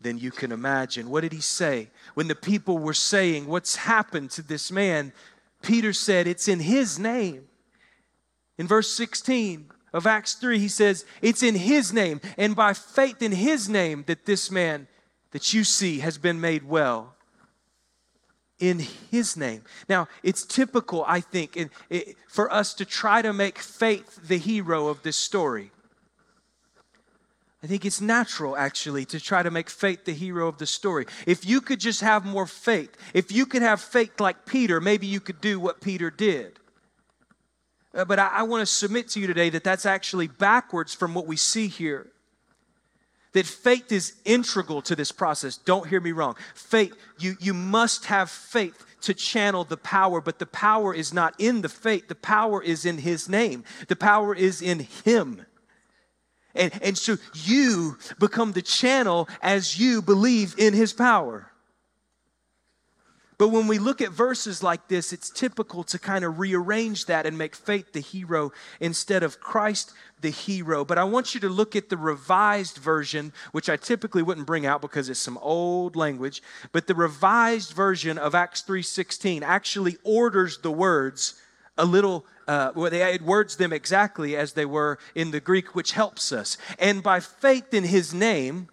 than 0.00 0.16
you 0.16 0.30
can 0.30 0.52
imagine. 0.52 1.10
What 1.10 1.22
did 1.22 1.32
he 1.32 1.40
say? 1.40 1.88
When 2.14 2.28
the 2.28 2.36
people 2.36 2.78
were 2.78 2.94
saying, 2.94 3.48
What's 3.48 3.74
happened 3.74 4.30
to 4.30 4.42
this 4.42 4.70
man? 4.70 5.12
Peter 5.60 5.92
said, 5.92 6.28
It's 6.28 6.46
in 6.46 6.60
his 6.60 7.00
name. 7.00 7.48
In 8.58 8.68
verse 8.68 8.92
16 8.92 9.71
of 9.92 10.06
Acts 10.06 10.34
3, 10.34 10.58
he 10.58 10.68
says, 10.68 11.04
It's 11.20 11.42
in 11.42 11.54
his 11.54 11.92
name 11.92 12.20
and 12.38 12.56
by 12.56 12.72
faith 12.72 13.22
in 13.22 13.32
his 13.32 13.68
name 13.68 14.04
that 14.06 14.24
this 14.26 14.50
man 14.50 14.88
that 15.32 15.52
you 15.52 15.64
see 15.64 15.98
has 16.00 16.18
been 16.18 16.40
made 16.40 16.64
well. 16.64 17.14
In 18.58 18.78
his 19.10 19.36
name. 19.36 19.62
Now, 19.88 20.06
it's 20.22 20.44
typical, 20.44 21.04
I 21.06 21.20
think, 21.20 21.56
in, 21.56 21.70
it, 21.90 22.16
for 22.28 22.52
us 22.52 22.74
to 22.74 22.84
try 22.84 23.20
to 23.20 23.32
make 23.32 23.58
faith 23.58 24.20
the 24.28 24.38
hero 24.38 24.86
of 24.86 25.02
this 25.02 25.16
story. 25.16 25.72
I 27.62 27.66
think 27.66 27.84
it's 27.84 28.00
natural, 28.00 28.56
actually, 28.56 29.04
to 29.06 29.20
try 29.20 29.42
to 29.42 29.50
make 29.50 29.70
faith 29.70 30.04
the 30.04 30.12
hero 30.12 30.48
of 30.48 30.58
the 30.58 30.66
story. 30.66 31.06
If 31.26 31.46
you 31.46 31.60
could 31.60 31.80
just 31.80 32.00
have 32.00 32.24
more 32.24 32.46
faith, 32.46 32.96
if 33.14 33.30
you 33.32 33.46
could 33.46 33.62
have 33.62 33.80
faith 33.80 34.20
like 34.20 34.46
Peter, 34.46 34.80
maybe 34.80 35.06
you 35.06 35.20
could 35.20 35.40
do 35.40 35.60
what 35.60 35.80
Peter 35.80 36.10
did. 36.10 36.58
Uh, 37.94 38.04
but 38.04 38.18
I, 38.18 38.28
I 38.28 38.42
want 38.44 38.60
to 38.62 38.66
submit 38.66 39.08
to 39.10 39.20
you 39.20 39.26
today 39.26 39.50
that 39.50 39.64
that's 39.64 39.86
actually 39.86 40.28
backwards 40.28 40.94
from 40.94 41.14
what 41.14 41.26
we 41.26 41.36
see 41.36 41.68
here. 41.68 42.08
That 43.32 43.46
faith 43.46 43.90
is 43.92 44.14
integral 44.24 44.82
to 44.82 44.94
this 44.94 45.10
process. 45.10 45.56
Don't 45.56 45.88
hear 45.88 46.00
me 46.00 46.12
wrong. 46.12 46.36
Faith, 46.54 46.94
you, 47.18 47.36
you 47.40 47.54
must 47.54 48.06
have 48.06 48.30
faith 48.30 48.84
to 49.02 49.14
channel 49.14 49.64
the 49.64 49.76
power, 49.76 50.20
but 50.20 50.38
the 50.38 50.46
power 50.46 50.94
is 50.94 51.12
not 51.12 51.34
in 51.38 51.62
the 51.62 51.68
faith. 51.68 52.08
The 52.08 52.14
power 52.14 52.62
is 52.62 52.84
in 52.84 52.98
His 52.98 53.28
name, 53.28 53.64
the 53.88 53.96
power 53.96 54.34
is 54.34 54.60
in 54.62 54.80
Him. 55.04 55.44
And, 56.54 56.72
and 56.82 56.98
so 56.98 57.16
you 57.34 57.98
become 58.18 58.52
the 58.52 58.62
channel 58.62 59.28
as 59.40 59.78
you 59.78 60.02
believe 60.02 60.54
in 60.58 60.74
his 60.74 60.92
power. 60.92 61.51
But 63.38 63.48
when 63.48 63.66
we 63.66 63.78
look 63.78 64.00
at 64.00 64.10
verses 64.10 64.62
like 64.62 64.88
this, 64.88 65.12
it's 65.12 65.30
typical 65.30 65.82
to 65.84 65.98
kind 65.98 66.24
of 66.24 66.38
rearrange 66.38 67.06
that 67.06 67.26
and 67.26 67.36
make 67.36 67.56
faith 67.56 67.92
the 67.92 68.00
hero 68.00 68.52
instead 68.80 69.22
of 69.22 69.40
Christ 69.40 69.92
the 70.20 70.30
hero. 70.30 70.84
But 70.84 70.98
I 70.98 71.04
want 71.04 71.34
you 71.34 71.40
to 71.40 71.48
look 71.48 71.74
at 71.74 71.88
the 71.88 71.96
revised 71.96 72.78
version, 72.78 73.32
which 73.50 73.68
I 73.68 73.76
typically 73.76 74.22
wouldn't 74.22 74.46
bring 74.46 74.66
out 74.66 74.80
because 74.80 75.08
it's 75.08 75.20
some 75.20 75.38
old 75.38 75.96
language, 75.96 76.42
but 76.70 76.86
the 76.86 76.94
revised 76.94 77.72
version 77.72 78.18
of 78.18 78.34
Acts 78.34 78.62
3:16 78.62 79.42
actually 79.42 79.96
orders 80.04 80.58
the 80.58 80.70
words 80.70 81.34
a 81.78 81.84
little 81.84 82.26
uh, 82.48 82.72
well, 82.74 82.90
they 82.90 83.18
words 83.18 83.56
them 83.56 83.72
exactly 83.72 84.36
as 84.36 84.52
they 84.52 84.66
were 84.66 84.98
in 85.14 85.30
the 85.30 85.40
Greek, 85.40 85.74
which 85.74 85.92
helps 85.92 86.32
us. 86.32 86.58
And 86.78 87.02
by 87.02 87.20
faith 87.20 87.72
in 87.72 87.84
his 87.84 88.12
name, 88.12 88.68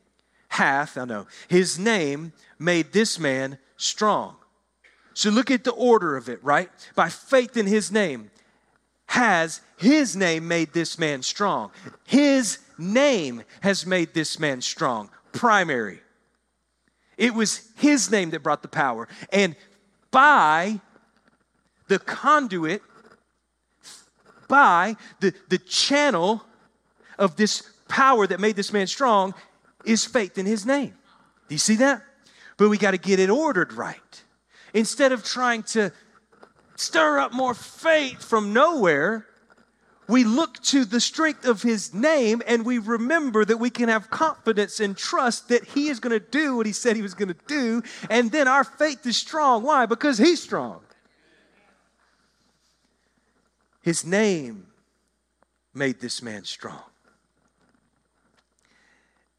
hath, 0.50 0.98
I 0.98 1.06
know, 1.06 1.28
his 1.48 1.78
name 1.78 2.34
made 2.58 2.92
this 2.92 3.20
man 3.20 3.60
strong. 3.78 4.39
So 5.14 5.30
look 5.30 5.52
at 5.52 5.64
the 5.64 5.72
order 5.72 6.16
of 6.16 6.30
it, 6.30 6.44
right? 6.44 6.70
By 6.96 7.10
faith 7.10 7.58
in 7.58 7.68
his 7.68 7.92
name, 7.92 8.32
has 9.08 9.62
his 9.78 10.16
name 10.16 10.48
made 10.48 10.72
this 10.74 11.00
man 11.00 11.24
strong. 11.24 11.72
His 12.06 12.60
name 12.78 13.44
has 13.62 13.86
made 13.86 14.14
this 14.14 14.40
man 14.40 14.62
strong. 14.62 15.10
Primary. 15.32 16.02
It 17.18 17.34
was 17.34 17.70
his 17.78 18.12
name 18.12 18.30
that 18.30 18.44
brought 18.44 18.62
the 18.62 18.68
power. 18.68 19.08
And 19.32 19.56
by 20.12 20.80
the 21.88 22.00
conduit 22.00 22.82
by 24.50 24.98
the, 25.22 25.34
the 25.48 25.60
channel 25.60 26.44
of 27.18 27.38
this 27.38 27.64
power 27.88 28.28
that 28.28 28.42
made 28.42 28.58
this 28.58 28.74
man 28.74 28.88
strong 28.88 29.34
is 29.86 30.04
faith 30.04 30.38
in 30.38 30.46
his 30.46 30.66
name. 30.66 30.94
Do 31.48 31.56
you 31.56 31.60
see 31.60 31.76
that? 31.78 32.04
But 32.58 32.68
we 32.68 32.78
got 32.78 32.92
to 32.92 32.98
get 32.98 33.20
it 33.20 33.30
ordered 33.30 33.72
right. 33.72 34.24
Instead 34.74 35.12
of 35.12 35.24
trying 35.24 35.64
to 35.64 35.92
stir 36.76 37.20
up 37.20 37.34
more 37.34 37.54
faith 37.54 38.24
from 38.24 38.54
nowhere, 38.54 39.26
we 40.08 40.24
look 40.24 40.62
to 40.64 40.86
the 40.86 41.00
strength 41.00 41.46
of 41.46 41.62
his 41.62 41.94
name 41.94 42.42
and 42.48 42.66
we 42.66 42.80
remember 42.80 43.46
that 43.46 43.58
we 43.58 43.70
can 43.70 43.90
have 43.90 44.10
confidence 44.10 44.80
and 44.80 44.98
trust 44.98 45.50
that 45.50 45.64
he 45.64 45.88
is 45.88 46.00
going 46.00 46.20
to 46.20 46.26
do 46.26 46.56
what 46.56 46.66
he 46.66 46.74
said 46.74 46.96
he 46.96 47.04
was 47.04 47.14
going 47.14 47.28
to 47.28 47.46
do. 47.48 47.84
And 48.10 48.32
then 48.32 48.48
our 48.48 48.64
faith 48.64 49.06
is 49.06 49.18
strong. 49.18 49.62
Why? 49.62 49.86
Because 49.86 50.18
he's 50.18 50.42
strong. 50.42 50.82
His 53.84 54.04
name 54.04 54.68
made 55.76 56.00
this 56.00 56.24
man 56.24 56.44
strong. 56.44 56.82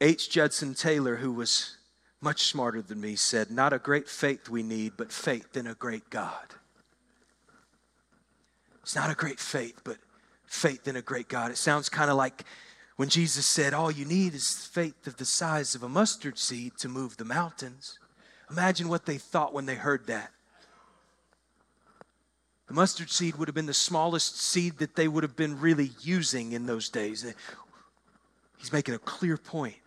J. 0.00 0.16
Hudson 0.34 0.74
Taylor, 0.74 1.16
who 1.16 1.32
was 1.32 1.76
much 2.20 2.42
smarter 2.44 2.82
than 2.82 3.00
me, 3.00 3.16
said, 3.16 3.50
Not 3.50 3.72
a 3.72 3.78
great 3.78 4.08
faith 4.08 4.48
we 4.48 4.62
need, 4.62 4.92
but 4.96 5.12
faith 5.12 5.56
in 5.56 5.66
a 5.66 5.74
great 5.74 6.10
God. 6.10 6.54
It's 8.82 8.94
not 8.94 9.10
a 9.10 9.14
great 9.14 9.38
faith, 9.38 9.80
but 9.84 9.98
faith 10.46 10.88
in 10.88 10.96
a 10.96 11.02
great 11.02 11.28
God. 11.28 11.50
It 11.50 11.58
sounds 11.58 11.88
kind 11.88 12.10
of 12.10 12.16
like 12.16 12.44
when 12.96 13.08
Jesus 13.08 13.46
said, 13.46 13.72
All 13.72 13.90
you 13.90 14.04
need 14.04 14.34
is 14.34 14.66
faith 14.66 15.06
of 15.06 15.16
the 15.16 15.24
size 15.24 15.74
of 15.74 15.82
a 15.82 15.88
mustard 15.88 16.38
seed 16.38 16.76
to 16.78 16.88
move 16.88 17.16
the 17.16 17.24
mountains. 17.24 17.98
Imagine 18.50 18.88
what 18.88 19.06
they 19.06 19.16
thought 19.16 19.54
when 19.54 19.66
they 19.66 19.76
heard 19.76 20.06
that. 20.08 20.32
The 22.66 22.74
mustard 22.74 23.10
seed 23.10 23.36
would 23.36 23.48
have 23.48 23.54
been 23.54 23.66
the 23.66 23.74
smallest 23.74 24.40
seed 24.40 24.78
that 24.78 24.94
they 24.94 25.08
would 25.08 25.24
have 25.24 25.34
been 25.34 25.58
really 25.60 25.90
using 26.02 26.52
in 26.52 26.66
those 26.66 26.88
days. 26.88 27.26
He's 28.58 28.72
making 28.72 28.94
a 28.94 28.98
clear 28.98 29.36
point. 29.36 29.79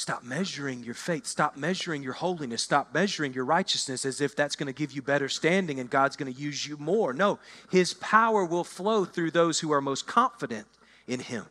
Stop 0.00 0.24
measuring 0.24 0.82
your 0.82 0.94
faith. 0.94 1.26
Stop 1.26 1.58
measuring 1.58 2.02
your 2.02 2.14
holiness. 2.14 2.62
Stop 2.62 2.94
measuring 2.94 3.34
your 3.34 3.44
righteousness 3.44 4.06
as 4.06 4.22
if 4.22 4.34
that's 4.34 4.56
going 4.56 4.66
to 4.66 4.72
give 4.72 4.92
you 4.92 5.02
better 5.02 5.28
standing 5.28 5.78
and 5.78 5.90
God's 5.90 6.16
going 6.16 6.32
to 6.32 6.40
use 6.40 6.66
you 6.66 6.78
more. 6.78 7.12
No, 7.12 7.38
His 7.70 7.92
power 7.92 8.46
will 8.46 8.64
flow 8.64 9.04
through 9.04 9.32
those 9.32 9.60
who 9.60 9.70
are 9.74 9.82
most 9.82 10.06
confident 10.06 10.66
in 11.06 11.20
Him. 11.20 11.44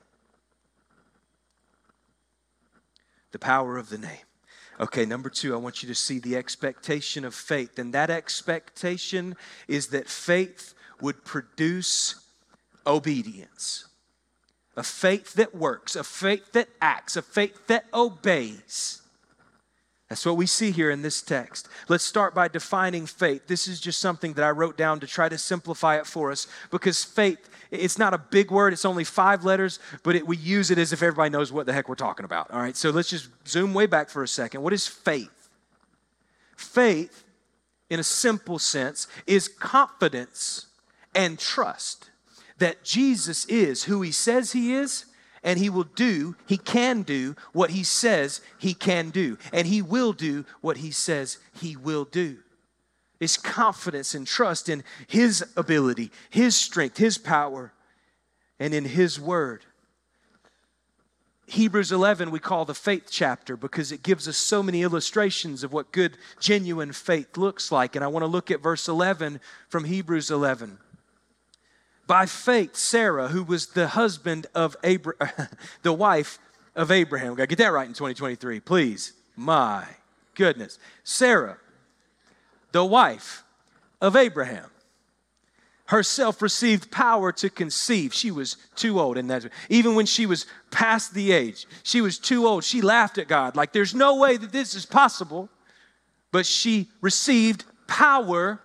The 3.33 3.37
power 3.37 3.77
of 3.77 3.89
the 3.89 3.99
name. 3.99 4.25
Okay, 4.79 5.05
number 5.05 5.29
two, 5.29 5.53
I 5.53 5.57
want 5.57 5.83
you 5.83 5.89
to 5.89 5.93
see 5.93 6.17
the 6.17 6.35
expectation 6.35 7.25
of 7.25 7.35
faith. 7.35 7.77
And 7.77 7.93
that 7.93 8.09
expectation 8.09 9.35
is 9.67 9.89
that 9.89 10.09
faith 10.09 10.73
would 11.01 11.23
produce 11.23 12.15
obedience. 12.87 13.88
A 14.79 14.83
faith 14.83 15.33
that 15.33 15.53
works, 15.53 15.97
a 15.97 16.05
faith 16.05 16.53
that 16.53 16.69
acts, 16.81 17.17
a 17.17 17.21
faith 17.21 17.67
that 17.67 17.83
obeys. 17.93 19.01
That's 20.07 20.25
what 20.25 20.37
we 20.37 20.45
see 20.45 20.71
here 20.71 20.89
in 20.89 21.01
this 21.01 21.21
text. 21.21 21.67
Let's 21.89 22.05
start 22.05 22.33
by 22.33 22.47
defining 22.47 23.05
faith. 23.05 23.45
This 23.45 23.67
is 23.67 23.81
just 23.81 23.99
something 23.99 24.33
that 24.33 24.45
I 24.45 24.51
wrote 24.51 24.77
down 24.77 25.01
to 25.01 25.07
try 25.07 25.27
to 25.27 25.37
simplify 25.37 25.97
it 25.97 26.07
for 26.07 26.31
us 26.31 26.47
because 26.71 27.03
faith 27.03 27.49
it's 27.71 27.99
not 27.99 28.13
a 28.13 28.17
big 28.17 28.51
word, 28.51 28.71
it's 28.71 28.85
only 28.85 29.03
five 29.03 29.43
letters, 29.43 29.79
but 30.01 30.15
it, 30.15 30.25
we 30.25 30.37
use 30.37 30.71
it 30.71 30.77
as 30.77 30.93
if 30.93 31.03
everybody 31.03 31.29
knows 31.29 31.51
what 31.51 31.65
the 31.65 31.73
heck 31.73 31.89
we're 31.89 31.95
talking 31.95 32.25
about. 32.25 32.49
All 32.49 32.59
right, 32.59 32.75
so 32.75 32.89
let's 32.89 33.09
just 33.09 33.29
zoom 33.47 33.73
way 33.73 33.85
back 33.85 34.09
for 34.09 34.23
a 34.23 34.27
second. 34.27 34.63
What 34.63 34.73
is 34.73 34.87
faith? 34.87 35.49
Faith, 36.55 37.25
in 37.89 37.99
a 37.99 38.03
simple 38.03 38.59
sense, 38.59 39.07
is 39.27 39.49
confidence 39.49 40.67
and 41.13 41.37
trust 41.37 42.09
that 42.59 42.83
Jesus 42.83 43.45
is 43.45 43.83
who 43.83 44.01
he 44.01 44.11
says 44.11 44.51
he 44.51 44.73
is 44.73 45.05
and 45.43 45.57
he 45.57 45.69
will 45.69 45.83
do, 45.83 46.35
he 46.45 46.57
can 46.57 47.01
do 47.01 47.35
what 47.53 47.69
he 47.71 47.83
says 47.83 48.41
he 48.57 48.73
can 48.73 49.09
do, 49.09 49.37
and 49.53 49.67
he 49.67 49.81
will 49.81 50.13
do 50.13 50.45
what 50.61 50.77
he 50.77 50.91
says 50.91 51.37
he 51.53 51.75
will 51.75 52.05
do 52.05 52.37
is 53.19 53.37
confidence 53.37 54.15
and 54.15 54.25
trust 54.25 54.69
in 54.69 54.83
His 55.07 55.45
ability, 55.57 56.11
His 56.29 56.55
strength, 56.55 56.97
His 56.97 57.17
power, 57.17 57.73
and 58.59 58.73
in 58.73 58.85
His 58.85 59.19
word. 59.19 59.65
Hebrews 61.47 61.91
11 61.91 62.29
we 62.29 62.39
call 62.39 62.65
the 62.65 62.75
faith 62.75 63.07
chapter 63.09 63.57
because 63.57 63.91
it 63.91 64.03
gives 64.03 64.27
us 64.27 64.37
so 64.37 64.61
many 64.61 64.83
illustrations 64.83 65.63
of 65.63 65.73
what 65.73 65.91
good, 65.91 66.15
genuine 66.39 66.93
faith 66.93 67.37
looks 67.37 67.71
like. 67.71 67.95
And 67.95 68.05
I 68.05 68.07
want 68.07 68.21
to 68.23 68.27
look 68.27 68.51
at 68.51 68.61
verse 68.61 68.87
11 68.87 69.41
from 69.67 69.85
Hebrews 69.85 70.29
11. 70.29 70.77
By 72.09 72.25
faith, 72.25 72.75
Sarah, 72.75 73.27
who 73.27 73.43
was 73.43 73.67
the 73.67 73.89
husband 73.89 74.47
of 74.55 74.75
Abraham, 74.83 75.47
the 75.83 75.93
wife 75.93 76.39
of 76.75 76.89
Abraham, 76.89 77.35
got 77.35 77.43
to 77.43 77.47
get 77.47 77.59
that 77.59 77.71
right 77.71 77.87
in 77.87 77.93
2023, 77.93 78.61
please. 78.61 79.13
My 79.35 79.85
goodness. 80.33 80.79
Sarah, 81.03 81.57
the 82.71 82.83
wife 82.83 83.43
of 84.01 84.15
Abraham 84.15 84.65
herself 85.85 86.41
received 86.41 86.89
power 86.89 87.31
to 87.33 87.47
conceive. 87.47 88.11
She 88.11 88.31
was 88.31 88.57
too 88.75 88.99
old, 88.99 89.15
and 89.15 89.29
that 89.29 89.45
even 89.69 89.93
when 89.93 90.07
she 90.07 90.25
was 90.25 90.47
past 90.71 91.13
the 91.13 91.31
age, 91.31 91.67
she 91.83 92.01
was 92.01 92.17
too 92.17 92.47
old. 92.47 92.63
She 92.63 92.81
laughed 92.81 93.19
at 93.19 93.27
God, 93.27 93.55
like 93.55 93.71
there's 93.71 93.93
no 93.93 94.15
way 94.15 94.35
that 94.35 94.51
this 94.51 94.73
is 94.73 94.83
possible. 94.83 95.47
But 96.31 96.47
she 96.47 96.87
received 97.01 97.65
power 97.85 98.59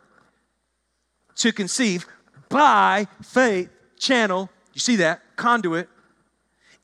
to 1.37 1.53
conceive 1.53 2.07
by 2.49 3.07
faith 3.23 3.71
channel. 3.99 4.51
You 4.73 4.81
see 4.81 4.97
that 4.97 5.23
conduit 5.37 5.89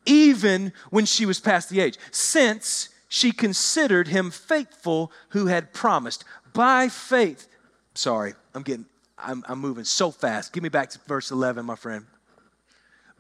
even 0.07 0.73
when 0.91 1.05
she 1.05 1.27
was 1.27 1.41
past 1.41 1.69
the 1.69 1.81
age, 1.81 1.99
since 2.11 2.89
she 3.09 3.33
considered 3.33 4.09
him 4.09 4.31
faithful 4.31 5.13
who 5.31 5.47
had 5.47 5.73
promised. 5.73 6.25
By 6.53 6.89
faith, 6.89 7.49
sorry, 7.95 8.35
I'm 8.55 8.63
getting, 8.63 8.87
I'm, 9.19 9.45
I'm 9.49 9.59
moving 9.59 9.85
so 9.85 10.11
fast. 10.11 10.53
Give 10.53 10.63
me 10.63 10.69
back 10.69 10.91
to 10.91 10.99
verse 11.07 11.31
11, 11.31 11.65
my 11.65 11.77
friend. 11.77 12.07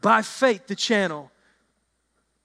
By 0.00 0.22
faith, 0.22 0.66
the 0.66 0.76
channel, 0.76 1.30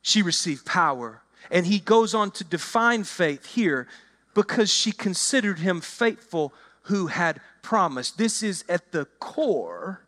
she 0.02 0.22
received 0.22 0.66
power. 0.66 1.22
And 1.50 1.66
he 1.66 1.80
goes 1.80 2.14
on 2.14 2.32
to 2.32 2.44
define 2.44 3.04
faith 3.04 3.46
here 3.46 3.88
because 4.34 4.72
she 4.72 4.92
considered 4.92 5.60
him 5.60 5.80
faithful 5.80 6.54
who 6.84 7.08
had 7.08 7.40
promised. 7.66 8.20
This 8.20 8.44
is 8.44 8.64
at 8.70 8.92
the 8.92 9.06
core 9.20 10.06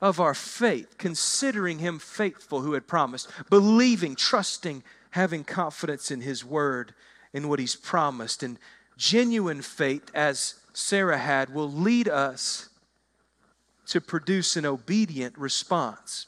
of 0.00 0.18
our 0.18 0.32
faith, 0.32 0.96
considering 0.96 1.80
him 1.80 1.98
faithful 1.98 2.62
who 2.62 2.72
had 2.72 2.86
promised, 2.86 3.28
believing, 3.50 4.16
trusting, 4.16 4.82
having 5.10 5.44
confidence 5.44 6.10
in 6.10 6.22
his 6.22 6.42
word 6.42 6.94
and 7.34 7.50
what 7.50 7.58
he's 7.58 7.76
promised. 7.76 8.42
And 8.42 8.58
genuine 8.96 9.60
faith, 9.60 10.10
as 10.14 10.54
Sarah 10.72 11.18
had, 11.18 11.52
will 11.52 11.70
lead 11.70 12.08
us 12.08 12.70
to 13.88 14.00
produce 14.00 14.56
an 14.56 14.64
obedient 14.64 15.36
response. 15.36 16.26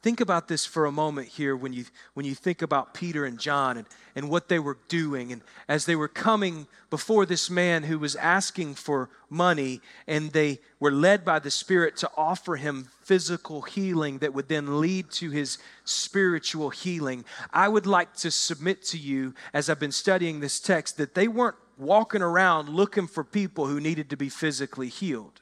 Think 0.00 0.20
about 0.20 0.46
this 0.46 0.64
for 0.64 0.86
a 0.86 0.92
moment 0.92 1.28
here 1.28 1.56
when 1.56 1.72
you, 1.72 1.84
when 2.14 2.24
you 2.24 2.34
think 2.34 2.62
about 2.62 2.94
Peter 2.94 3.24
and 3.24 3.38
John 3.38 3.76
and, 3.76 3.86
and 4.14 4.30
what 4.30 4.48
they 4.48 4.60
were 4.60 4.78
doing. 4.88 5.32
And 5.32 5.42
as 5.66 5.86
they 5.86 5.96
were 5.96 6.08
coming 6.08 6.68
before 6.88 7.26
this 7.26 7.50
man 7.50 7.82
who 7.82 7.98
was 7.98 8.14
asking 8.14 8.76
for 8.76 9.10
money, 9.28 9.80
and 10.06 10.30
they 10.30 10.60
were 10.78 10.92
led 10.92 11.24
by 11.24 11.40
the 11.40 11.50
Spirit 11.50 11.96
to 11.98 12.10
offer 12.16 12.56
him 12.56 12.88
physical 13.02 13.62
healing 13.62 14.18
that 14.18 14.34
would 14.34 14.48
then 14.48 14.80
lead 14.80 15.10
to 15.10 15.30
his 15.30 15.58
spiritual 15.84 16.70
healing, 16.70 17.24
I 17.52 17.68
would 17.68 17.86
like 17.86 18.14
to 18.16 18.30
submit 18.30 18.84
to 18.86 18.98
you, 18.98 19.34
as 19.52 19.68
I've 19.68 19.80
been 19.80 19.90
studying 19.92 20.38
this 20.38 20.60
text, 20.60 20.96
that 20.98 21.14
they 21.14 21.26
weren't 21.26 21.56
walking 21.76 22.22
around 22.22 22.68
looking 22.68 23.06
for 23.06 23.24
people 23.24 23.66
who 23.66 23.80
needed 23.80 24.10
to 24.10 24.16
be 24.16 24.28
physically 24.28 24.88
healed. 24.88 25.40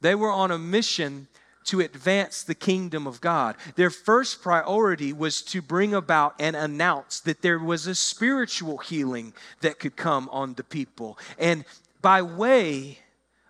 They 0.00 0.14
were 0.14 0.30
on 0.30 0.50
a 0.50 0.58
mission 0.58 1.28
to 1.64 1.80
advance 1.80 2.42
the 2.42 2.54
kingdom 2.54 3.06
of 3.06 3.20
God. 3.20 3.56
Their 3.76 3.90
first 3.90 4.42
priority 4.42 5.12
was 5.12 5.42
to 5.42 5.62
bring 5.62 5.94
about 5.94 6.34
and 6.38 6.56
announce 6.56 7.20
that 7.20 7.42
there 7.42 7.58
was 7.58 7.86
a 7.86 7.94
spiritual 7.94 8.78
healing 8.78 9.32
that 9.60 9.78
could 9.78 9.96
come 9.96 10.28
on 10.32 10.54
the 10.54 10.64
people. 10.64 11.18
And 11.38 11.64
by 12.00 12.22
way 12.22 12.98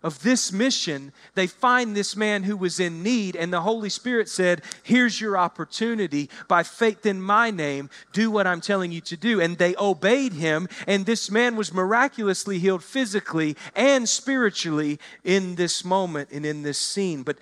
of 0.03 0.22
this 0.22 0.53
mission, 0.53 1.12
they 1.35 1.46
find 1.46 1.94
this 1.94 2.16
man 2.16 2.42
who 2.42 2.57
was 2.57 2.81
in 2.81 3.03
need, 3.03 3.37
and 3.37 3.53
the 3.53 3.61
Holy 3.61 3.88
Spirit 3.88 4.29
said, 4.29 4.62
Here's 4.83 5.20
your 5.20 5.38
opportunity. 5.38 6.29
By 6.48 6.64
faith 6.64 7.07
in 7.07 7.22
my 7.22 7.51
name, 7.51 7.88
do 8.12 8.31
what 8.31 8.46
I'm 8.46 8.61
telling 8.61 8.90
you 8.90 9.01
to 9.03 9.16
do. 9.16 9.40
And 9.40 9.59
they 9.59 9.77
obeyed 9.77 10.33
him, 10.33 10.68
and 10.87 11.07
this 11.07 11.31
man 11.31 11.57
was 11.57 11.72
miraculously 11.72 12.59
healed 12.59 12.83
physically 12.83 13.57
and 13.77 14.09
spiritually 14.09 14.98
in 15.25 15.55
this 15.55 15.85
moment 15.85 16.31
and 16.33 16.44
in 16.44 16.62
this 16.62 16.79
scene. 16.79 17.22
But 17.22 17.38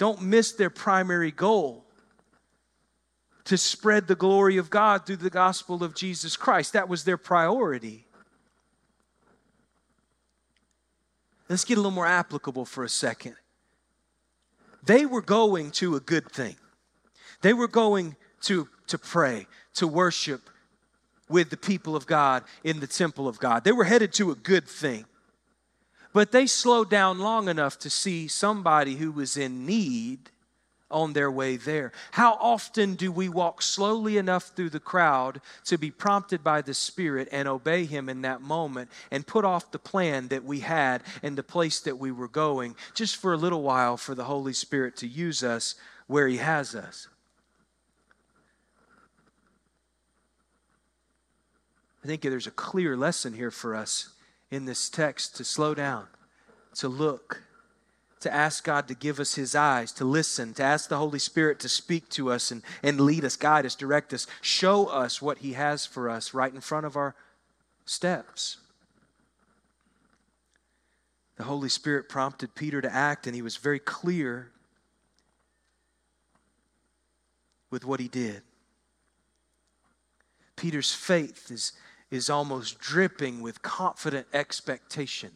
don't 0.00 0.22
miss 0.22 0.52
their 0.52 0.70
primary 0.70 1.30
goal 1.30 1.84
to 3.44 3.58
spread 3.58 4.08
the 4.08 4.14
glory 4.14 4.56
of 4.56 4.70
God 4.70 5.04
through 5.04 5.16
the 5.16 5.28
gospel 5.28 5.84
of 5.84 5.94
Jesus 5.94 6.38
Christ. 6.38 6.72
That 6.72 6.88
was 6.88 7.04
their 7.04 7.18
priority. 7.18 8.06
Let's 11.50 11.66
get 11.66 11.74
a 11.74 11.80
little 11.82 11.90
more 11.90 12.06
applicable 12.06 12.64
for 12.64 12.82
a 12.82 12.88
second. 12.88 13.34
They 14.82 15.04
were 15.04 15.20
going 15.20 15.70
to 15.72 15.96
a 15.96 16.00
good 16.00 16.32
thing. 16.32 16.56
They 17.42 17.52
were 17.52 17.68
going 17.68 18.16
to, 18.44 18.68
to 18.86 18.96
pray, 18.96 19.46
to 19.74 19.86
worship 19.86 20.48
with 21.28 21.50
the 21.50 21.58
people 21.58 21.94
of 21.94 22.06
God 22.06 22.44
in 22.64 22.80
the 22.80 22.86
temple 22.86 23.28
of 23.28 23.38
God. 23.38 23.64
They 23.64 23.72
were 23.72 23.84
headed 23.84 24.14
to 24.14 24.30
a 24.30 24.34
good 24.34 24.66
thing. 24.66 25.04
But 26.12 26.32
they 26.32 26.46
slowed 26.46 26.90
down 26.90 27.18
long 27.18 27.48
enough 27.48 27.78
to 27.80 27.90
see 27.90 28.26
somebody 28.26 28.96
who 28.96 29.12
was 29.12 29.36
in 29.36 29.64
need 29.64 30.30
on 30.90 31.12
their 31.12 31.30
way 31.30 31.56
there. 31.56 31.92
How 32.10 32.36
often 32.40 32.94
do 32.94 33.12
we 33.12 33.28
walk 33.28 33.62
slowly 33.62 34.18
enough 34.18 34.50
through 34.56 34.70
the 34.70 34.80
crowd 34.80 35.40
to 35.66 35.78
be 35.78 35.90
prompted 35.90 36.42
by 36.42 36.62
the 36.62 36.74
Spirit 36.74 37.28
and 37.30 37.46
obey 37.46 37.84
Him 37.84 38.08
in 38.08 38.22
that 38.22 38.40
moment 38.40 38.90
and 39.10 39.26
put 39.26 39.44
off 39.44 39.70
the 39.70 39.78
plan 39.78 40.28
that 40.28 40.44
we 40.44 40.60
had 40.60 41.02
and 41.22 41.38
the 41.38 41.44
place 41.44 41.78
that 41.80 41.98
we 41.98 42.10
were 42.10 42.28
going 42.28 42.74
just 42.94 43.16
for 43.16 43.32
a 43.32 43.36
little 43.36 43.62
while 43.62 43.96
for 43.96 44.16
the 44.16 44.24
Holy 44.24 44.52
Spirit 44.52 44.96
to 44.96 45.06
use 45.06 45.44
us 45.44 45.76
where 46.08 46.26
He 46.26 46.38
has 46.38 46.74
us? 46.74 47.06
I 52.02 52.06
think 52.08 52.22
there's 52.22 52.46
a 52.46 52.52
clear 52.52 52.96
lesson 52.96 53.34
here 53.34 53.50
for 53.50 53.76
us 53.76 54.08
in 54.50 54.64
this 54.64 54.88
text 54.88 55.36
to 55.36 55.44
slow 55.44 55.74
down, 55.74 56.06
to 56.74 56.88
look, 56.88 57.42
to 58.20 58.32
ask 58.32 58.64
God 58.64 58.88
to 58.88 58.94
give 58.94 59.20
us 59.20 59.34
His 59.34 59.54
eyes, 59.54 59.92
to 59.92 60.04
listen, 60.04 60.52
to 60.54 60.62
ask 60.62 60.88
the 60.88 60.98
Holy 60.98 61.18
Spirit 61.18 61.58
to 61.60 61.68
speak 61.68 62.08
to 62.10 62.30
us 62.30 62.50
and, 62.50 62.62
and 62.82 63.00
lead 63.00 63.24
us, 63.24 63.36
guide 63.36 63.64
us, 63.64 63.74
direct 63.74 64.12
us, 64.12 64.26
show 64.40 64.86
us 64.86 65.22
what 65.22 65.38
He 65.38 65.54
has 65.54 65.86
for 65.86 66.10
us 66.10 66.34
right 66.34 66.52
in 66.52 66.60
front 66.60 66.86
of 66.86 66.96
our 66.96 67.14
steps. 67.84 68.58
The 71.40 71.44
Holy 71.44 71.70
Spirit 71.70 72.10
prompted 72.10 72.54
Peter 72.54 72.82
to 72.82 72.94
act, 72.94 73.26
and 73.26 73.34
he 73.34 73.40
was 73.40 73.56
very 73.56 73.78
clear 73.78 74.50
with 77.70 77.84
what 77.86 77.98
he 77.98 78.08
did. 78.08 78.42
Peter's 80.54 80.92
faith 80.92 81.50
is 81.50 81.72
is 82.10 82.28
almost 82.28 82.78
dripping 82.78 83.40
with 83.40 83.62
confident 83.62 84.26
expectation. 84.32 85.30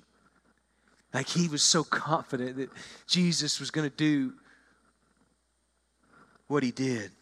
Like 1.13 1.29
he 1.29 1.49
was 1.49 1.63
so 1.63 1.85
confident 1.85 2.57
that 2.57 2.71
Jesus 3.07 3.61
was 3.61 3.71
going 3.71 3.89
to 3.89 3.97
do 3.97 4.35
what 6.49 6.63
he 6.63 6.73
did. 6.73 7.13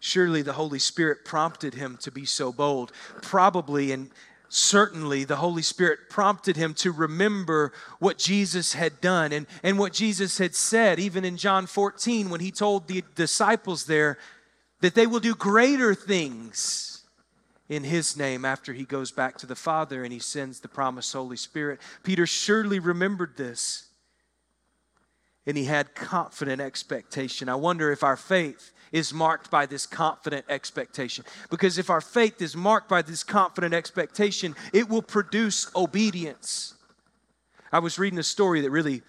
Surely 0.00 0.42
the 0.42 0.52
Holy 0.52 0.78
Spirit 0.78 1.24
prompted 1.24 1.74
him 1.74 1.96
to 2.02 2.12
be 2.12 2.26
so 2.26 2.52
bold. 2.52 2.92
Probably 3.22 3.92
and 3.92 4.10
certainly 4.48 5.24
the 5.24 5.36
Holy 5.36 5.62
Spirit 5.62 6.10
prompted 6.10 6.56
him 6.56 6.74
to 6.74 6.92
remember 6.92 7.72
what 7.98 8.18
Jesus 8.18 8.74
had 8.74 9.00
done 9.00 9.32
and, 9.32 9.46
and 9.62 9.78
what 9.78 9.94
Jesus 9.94 10.38
had 10.38 10.54
said, 10.54 11.00
even 11.00 11.24
in 11.24 11.38
John 11.38 11.66
14, 11.66 12.28
when 12.28 12.40
he 12.40 12.50
told 12.50 12.86
the 12.86 13.02
disciples 13.14 13.86
there 13.86 14.18
that 14.80 14.94
they 14.94 15.06
will 15.06 15.20
do 15.20 15.34
greater 15.34 15.94
things 15.94 16.95
in 17.68 17.84
his 17.84 18.16
name 18.16 18.44
after 18.44 18.72
he 18.72 18.84
goes 18.84 19.10
back 19.10 19.36
to 19.38 19.46
the 19.46 19.56
Father 19.56 20.04
and 20.04 20.12
he 20.12 20.18
sends 20.18 20.60
the 20.60 20.68
promised 20.68 21.12
Holy 21.12 21.36
Spirit. 21.36 21.80
Peter 22.02 22.26
surely 22.26 22.78
remembered 22.78 23.36
this 23.36 23.86
and 25.46 25.56
he 25.56 25.64
had 25.64 25.94
confident 25.94 26.60
expectation. 26.60 27.48
I 27.48 27.54
wonder 27.54 27.92
if 27.92 28.02
our 28.02 28.16
faith 28.16 28.72
is 28.92 29.12
marked 29.12 29.50
by 29.50 29.66
this 29.66 29.86
confident 29.86 30.44
expectation. 30.48 31.24
Because 31.50 31.78
if 31.78 31.88
our 31.88 32.00
faith 32.00 32.42
is 32.42 32.56
marked 32.56 32.88
by 32.88 33.02
this 33.02 33.22
confident 33.22 33.72
expectation, 33.72 34.56
it 34.72 34.88
will 34.88 35.02
produce 35.02 35.70
obedience. 35.76 36.74
I 37.72 37.78
was 37.78 37.98
reading 37.98 38.18
a 38.18 38.24
story 38.24 38.60
that 38.62 38.70
really 38.70 39.02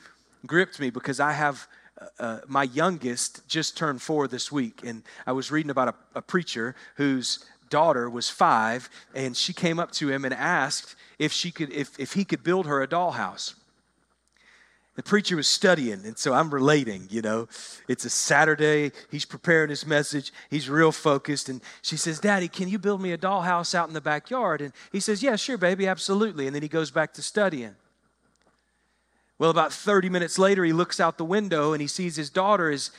gripped 0.46 0.80
me 0.80 0.90
because 0.90 1.20
I 1.20 1.34
have 1.34 1.68
uh, 2.00 2.06
uh 2.20 2.40
my 2.48 2.64
youngest 2.64 3.48
just 3.48 3.76
turned 3.76 4.02
four 4.02 4.28
this 4.28 4.52
week, 4.52 4.82
and 4.84 5.04
I 5.26 5.32
was 5.32 5.52
reading 5.52 5.72
about 5.72 5.88
a, 5.88 5.96
a 6.20 6.22
preacher 6.22 6.76
whose 6.96 7.46
daughter 7.70 8.10
was 8.10 8.30
five, 8.30 8.90
and 9.14 9.36
she 9.36 9.54
came 9.54 9.80
up 9.80 9.92
to 9.94 10.10
him 10.10 10.26
and 10.26 10.34
asked 10.34 10.96
if 11.20 11.32
she 11.32 11.52
could 11.52 11.72
if, 11.72 12.00
if 12.00 12.14
he 12.14 12.26
could 12.26 12.44
build 12.44 12.66
her 12.66 12.82
a 12.82 12.88
dollhouse. 12.88 13.56
The 14.96 15.04
preacher 15.04 15.36
was 15.36 15.48
studying, 15.48 16.06
and 16.06 16.18
so 16.18 16.34
I'm 16.34 16.52
relating, 16.52 17.08
you 17.12 17.22
know. 17.22 17.48
It's 17.88 18.04
a 18.04 18.10
Saturday, 18.10 18.92
he's 19.12 19.26
preparing 19.26 19.70
his 19.70 19.86
message, 19.86 20.34
he's 20.50 20.72
real 20.72 20.92
focused, 20.92 21.50
and 21.50 21.62
she 21.84 21.96
says, 21.98 22.20
Daddy, 22.20 22.48
can 22.48 22.68
you 22.68 22.80
build 22.80 23.00
me 23.00 23.12
a 23.12 23.18
dollhouse 23.18 23.76
out 23.76 23.88
in 23.88 23.94
the 23.94 24.02
backyard? 24.02 24.60
And 24.60 24.74
he 24.92 25.00
says, 25.00 25.22
Yeah, 25.22 25.36
sure, 25.36 25.58
baby, 25.58 25.88
absolutely. 25.88 26.48
And 26.48 26.56
then 26.56 26.64
he 26.64 26.68
goes 26.68 26.90
back 26.90 27.14
to 27.14 27.22
studying. 27.22 27.76
Well, 29.38 29.52
about 29.52 29.72
30 29.72 30.10
minutes 30.10 30.40
later, 30.40 30.64
he 30.66 30.74
looks 30.74 31.00
out 31.00 31.20
the 31.20 31.26
window 31.26 31.74
and 31.74 31.82
he 31.82 31.88
sees 31.88 32.16
his 32.16 32.32
daughter 32.32 32.72
is 32.72 32.90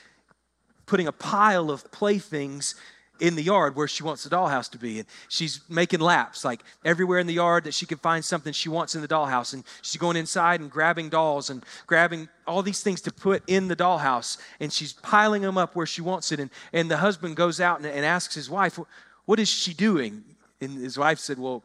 putting 0.86 1.08
a 1.08 1.12
pile 1.12 1.68
of 1.68 1.90
playthings 1.90 2.76
in 3.20 3.34
the 3.34 3.42
yard 3.42 3.76
where 3.76 3.88
she 3.88 4.02
wants 4.02 4.24
the 4.24 4.30
dollhouse 4.30 4.70
to 4.70 4.78
be. 4.78 4.98
And 4.98 5.08
she's 5.28 5.60
making 5.68 6.00
laps, 6.00 6.44
like 6.44 6.62
everywhere 6.84 7.18
in 7.18 7.26
the 7.26 7.34
yard 7.34 7.64
that 7.64 7.74
she 7.74 7.86
can 7.86 7.98
find 7.98 8.24
something 8.24 8.52
she 8.52 8.68
wants 8.68 8.94
in 8.94 9.02
the 9.02 9.08
dollhouse. 9.08 9.52
And 9.54 9.64
she's 9.82 10.00
going 10.00 10.16
inside 10.16 10.60
and 10.60 10.70
grabbing 10.70 11.08
dolls 11.08 11.50
and 11.50 11.64
grabbing 11.86 12.28
all 12.46 12.62
these 12.62 12.82
things 12.82 13.00
to 13.02 13.12
put 13.12 13.42
in 13.46 13.68
the 13.68 13.76
dollhouse. 13.76 14.38
And 14.60 14.72
she's 14.72 14.92
piling 14.92 15.42
them 15.42 15.58
up 15.58 15.74
where 15.74 15.86
she 15.86 16.02
wants 16.02 16.32
it. 16.32 16.40
And, 16.40 16.50
and 16.72 16.90
the 16.90 16.98
husband 16.98 17.36
goes 17.36 17.60
out 17.60 17.78
and, 17.78 17.86
and 17.86 18.04
asks 18.04 18.34
his 18.34 18.48
wife, 18.48 18.78
What 19.24 19.38
is 19.38 19.48
she 19.48 19.74
doing? 19.74 20.24
And 20.60 20.78
his 20.78 20.98
wife 20.98 21.18
said, 21.18 21.38
Well, 21.38 21.62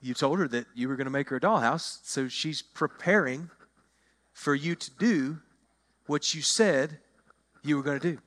you 0.00 0.14
told 0.14 0.38
her 0.38 0.48
that 0.48 0.66
you 0.74 0.88
were 0.88 0.96
going 0.96 1.06
to 1.06 1.10
make 1.10 1.28
her 1.30 1.36
a 1.36 1.40
dollhouse. 1.40 1.98
So 2.04 2.28
she's 2.28 2.62
preparing 2.62 3.50
for 4.32 4.54
you 4.54 4.74
to 4.76 4.90
do 4.92 5.38
what 6.06 6.34
you 6.34 6.42
said 6.42 6.98
you 7.62 7.76
were 7.76 7.82
going 7.82 7.98
to 7.98 8.12
do. 8.12 8.18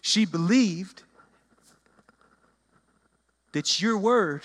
She 0.00 0.24
believed 0.24 1.02
that 3.52 3.80
your 3.80 3.98
word 3.98 4.42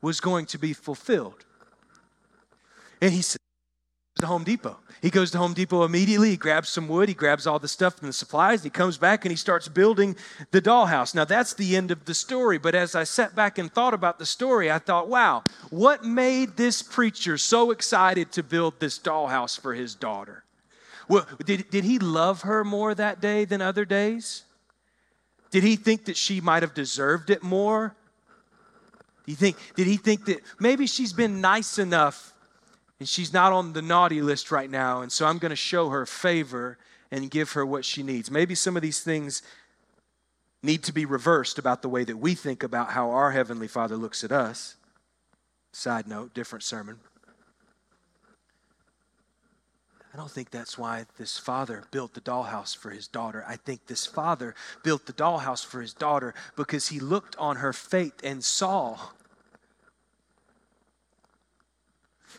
was 0.00 0.20
going 0.20 0.46
to 0.46 0.58
be 0.58 0.72
fulfilled. 0.72 1.44
And 3.00 3.12
he 3.12 3.22
said, 3.22 3.40
to 4.20 4.26
Home 4.26 4.44
Depot. 4.44 4.78
He 5.02 5.10
goes 5.10 5.30
to 5.32 5.38
Home 5.38 5.52
Depot 5.52 5.84
immediately. 5.84 6.30
He 6.30 6.36
grabs 6.38 6.70
some 6.70 6.88
wood. 6.88 7.08
He 7.08 7.14
grabs 7.14 7.46
all 7.46 7.58
the 7.58 7.68
stuff 7.68 8.00
and 8.00 8.08
the 8.08 8.14
supplies. 8.14 8.62
He 8.62 8.70
comes 8.70 8.96
back 8.96 9.24
and 9.24 9.30
he 9.30 9.36
starts 9.36 9.68
building 9.68 10.16
the 10.52 10.62
dollhouse. 10.62 11.14
Now, 11.14 11.26
that's 11.26 11.52
the 11.52 11.76
end 11.76 11.90
of 11.90 12.06
the 12.06 12.14
story. 12.14 12.56
But 12.56 12.74
as 12.74 12.94
I 12.94 13.04
sat 13.04 13.34
back 13.34 13.58
and 13.58 13.70
thought 13.70 13.92
about 13.92 14.18
the 14.18 14.24
story, 14.24 14.70
I 14.70 14.78
thought, 14.78 15.08
wow, 15.08 15.42
what 15.68 16.02
made 16.02 16.56
this 16.56 16.82
preacher 16.82 17.36
so 17.36 17.70
excited 17.70 18.32
to 18.32 18.42
build 18.42 18.80
this 18.80 18.98
dollhouse 18.98 19.60
for 19.60 19.74
his 19.74 19.94
daughter? 19.94 20.44
Well, 21.08 21.26
did, 21.44 21.70
did 21.70 21.84
he 21.84 21.98
love 21.98 22.42
her 22.42 22.64
more 22.64 22.94
that 22.94 23.20
day 23.20 23.44
than 23.44 23.62
other 23.62 23.84
days? 23.84 24.44
Did 25.50 25.62
he 25.62 25.76
think 25.76 26.06
that 26.06 26.16
she 26.16 26.40
might 26.40 26.62
have 26.62 26.74
deserved 26.74 27.30
it 27.30 27.42
more? 27.42 27.94
Do 29.24 29.32
you 29.32 29.36
think, 29.36 29.56
did 29.74 29.86
he 29.86 29.96
think 29.96 30.26
that 30.26 30.40
maybe 30.58 30.86
she's 30.86 31.12
been 31.12 31.40
nice 31.40 31.78
enough 31.78 32.32
and 32.98 33.08
she's 33.08 33.32
not 33.32 33.52
on 33.52 33.72
the 33.72 33.82
naughty 33.82 34.22
list 34.22 34.50
right 34.50 34.70
now, 34.70 35.02
and 35.02 35.12
so 35.12 35.26
I'm 35.26 35.38
going 35.38 35.50
to 35.50 35.56
show 35.56 35.90
her 35.90 36.06
favor 36.06 36.78
and 37.10 37.30
give 37.30 37.52
her 37.52 37.64
what 37.64 37.84
she 37.84 38.02
needs? 38.02 38.30
Maybe 38.30 38.54
some 38.54 38.76
of 38.76 38.82
these 38.82 39.00
things 39.00 39.42
need 40.62 40.82
to 40.84 40.92
be 40.92 41.04
reversed 41.04 41.58
about 41.58 41.82
the 41.82 41.88
way 41.88 42.04
that 42.04 42.16
we 42.16 42.34
think 42.34 42.62
about 42.62 42.90
how 42.90 43.10
our 43.10 43.30
Heavenly 43.30 43.68
Father 43.68 43.96
looks 43.96 44.24
at 44.24 44.32
us. 44.32 44.76
Side 45.72 46.08
note, 46.08 46.34
different 46.34 46.62
sermon. 46.62 46.98
I 50.16 50.18
don't 50.18 50.30
think 50.30 50.50
that's 50.50 50.78
why 50.78 51.04
this 51.18 51.36
father 51.36 51.82
built 51.90 52.14
the 52.14 52.22
dollhouse 52.22 52.74
for 52.74 52.88
his 52.88 53.06
daughter. 53.06 53.44
I 53.46 53.56
think 53.56 53.86
this 53.86 54.06
father 54.06 54.54
built 54.82 55.04
the 55.04 55.12
dollhouse 55.12 55.62
for 55.62 55.82
his 55.82 55.92
daughter 55.92 56.32
because 56.56 56.88
he 56.88 56.98
looked 57.00 57.36
on 57.36 57.56
her 57.56 57.74
faith 57.74 58.14
and 58.24 58.42
saw 58.42 58.98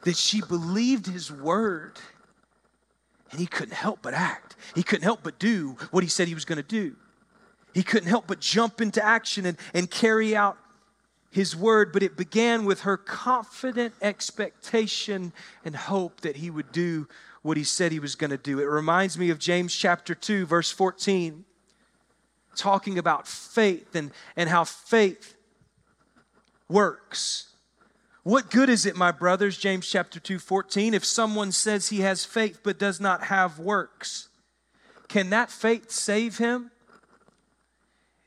that 0.01 0.17
she 0.17 0.41
believed 0.41 1.05
his 1.05 1.31
word 1.31 1.99
and 3.29 3.39
he 3.39 3.45
couldn't 3.45 3.75
help 3.75 3.99
but 4.01 4.15
act. 4.15 4.55
He 4.73 4.81
couldn't 4.81 5.03
help 5.03 5.19
but 5.21 5.37
do 5.37 5.77
what 5.91 6.03
he 6.03 6.09
said 6.09 6.27
he 6.27 6.33
was 6.33 6.45
going 6.45 6.57
to 6.57 6.63
do. 6.63 6.95
He 7.75 7.83
couldn't 7.83 8.09
help 8.09 8.25
but 8.25 8.39
jump 8.39 8.81
into 8.81 9.05
action 9.05 9.45
and, 9.45 9.55
and 9.75 9.91
carry 9.91 10.35
out 10.35 10.57
his 11.29 11.55
word, 11.55 11.93
but 11.93 12.01
it 12.01 12.17
began 12.17 12.65
with 12.65 12.81
her 12.81 12.97
confident 12.97 13.93
expectation 14.01 15.31
and 15.63 15.75
hope 15.75 16.21
that 16.21 16.37
he 16.37 16.49
would 16.49 16.71
do 16.71 17.07
what 17.41 17.57
he 17.57 17.63
said 17.63 17.91
he 17.91 17.99
was 17.99 18.15
going 18.15 18.31
to 18.31 18.37
do. 18.37 18.59
It 18.59 18.65
reminds 18.65 19.17
me 19.17 19.29
of 19.29 19.39
James 19.39 19.75
chapter 19.75 20.15
2, 20.15 20.45
verse 20.45 20.71
14, 20.71 21.45
talking 22.55 22.97
about 22.97 23.27
faith 23.27 23.95
and, 23.95 24.11
and 24.35 24.49
how 24.49 24.63
faith 24.63 25.35
works. 26.67 27.49
What 28.23 28.51
good 28.51 28.69
is 28.69 28.85
it, 28.85 28.95
my 28.97 29.11
brothers, 29.11 29.57
James 29.57 29.87
chapter 29.87 30.19
2, 30.19 30.39
14, 30.39 30.93
if 30.93 31.05
someone 31.05 31.51
says 31.51 31.87
he 31.89 32.01
has 32.01 32.25
faith 32.25 32.59
but 32.61 32.77
does 32.77 32.99
not 32.99 33.25
have 33.25 33.57
works? 33.57 34.27
Can 35.07 35.29
that 35.29 35.49
faith 35.49 35.91
save 35.91 36.37
him? 36.37 36.71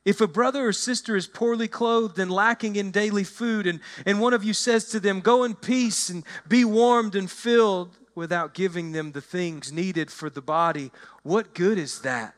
If 0.03 0.19
a 0.19 0.27
brother 0.27 0.67
or 0.67 0.73
sister 0.73 1.15
is 1.15 1.27
poorly 1.27 1.67
clothed 1.67 2.17
and 2.17 2.31
lacking 2.31 2.75
in 2.75 2.89
daily 2.89 3.23
food, 3.23 3.67
and, 3.67 3.79
and 4.03 4.19
one 4.19 4.33
of 4.33 4.43
you 4.43 4.53
says 4.53 4.85
to 4.89 4.99
them, 4.99 5.19
Go 5.19 5.43
in 5.43 5.53
peace 5.53 6.09
and 6.09 6.23
be 6.47 6.65
warmed 6.65 7.15
and 7.15 7.29
filled, 7.29 7.99
without 8.15 8.53
giving 8.53 8.91
them 8.91 9.11
the 9.11 9.21
things 9.21 9.71
needed 9.71 10.11
for 10.11 10.29
the 10.29 10.41
body, 10.41 10.91
what 11.23 11.53
good 11.53 11.77
is 11.77 12.01
that? 12.01 12.33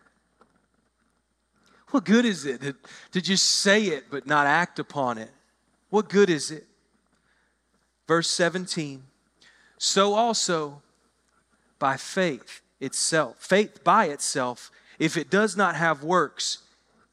What 1.89 2.05
good 2.05 2.25
is 2.25 2.45
it 2.45 2.75
to, 3.11 3.21
just 3.21 3.45
say 3.45 3.83
it 3.83 4.05
but 4.09 4.25
not 4.25 4.47
act 4.47 4.79
upon 4.79 5.19
it? 5.19 5.29
What 5.89 6.09
good 6.09 6.29
is 6.29 6.49
it? 6.49 6.65
Verse 8.07 8.29
17 8.29 9.03
So 9.77 10.15
also 10.15 10.81
by 11.77 11.97
faith 11.97 12.61
itself, 12.79 13.35
faith 13.39 13.83
by 13.83 14.05
itself, 14.05 14.71
if 14.97 15.17
it 15.17 15.29
does 15.29 15.55
not 15.55 15.75
have 15.75 16.03
works, 16.03 16.59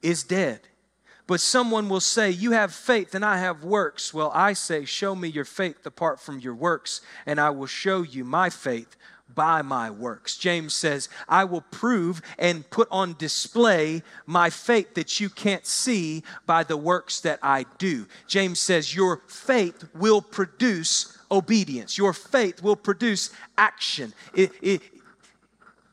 is 0.00 0.22
dead. 0.22 0.60
But 1.30 1.40
someone 1.40 1.88
will 1.88 2.00
say, 2.00 2.32
You 2.32 2.50
have 2.50 2.74
faith 2.74 3.14
and 3.14 3.24
I 3.24 3.38
have 3.38 3.62
works. 3.62 4.12
Well, 4.12 4.32
I 4.34 4.52
say, 4.52 4.84
Show 4.84 5.14
me 5.14 5.28
your 5.28 5.44
faith 5.44 5.86
apart 5.86 6.18
from 6.18 6.40
your 6.40 6.56
works, 6.56 7.02
and 7.24 7.40
I 7.40 7.50
will 7.50 7.68
show 7.68 8.02
you 8.02 8.24
my 8.24 8.50
faith 8.50 8.96
by 9.32 9.62
my 9.62 9.92
works. 9.92 10.36
James 10.36 10.74
says, 10.74 11.08
I 11.28 11.44
will 11.44 11.60
prove 11.60 12.20
and 12.36 12.68
put 12.68 12.88
on 12.90 13.14
display 13.16 14.02
my 14.26 14.50
faith 14.50 14.94
that 14.94 15.20
you 15.20 15.30
can't 15.30 15.64
see 15.64 16.24
by 16.46 16.64
the 16.64 16.76
works 16.76 17.20
that 17.20 17.38
I 17.44 17.64
do. 17.78 18.08
James 18.26 18.58
says, 18.58 18.92
Your 18.92 19.22
faith 19.28 19.84
will 19.94 20.22
produce 20.22 21.16
obedience, 21.30 21.96
your 21.96 22.12
faith 22.12 22.60
will 22.60 22.74
produce 22.74 23.30
action. 23.56 24.12
It, 24.34 24.50
it, 24.60 24.82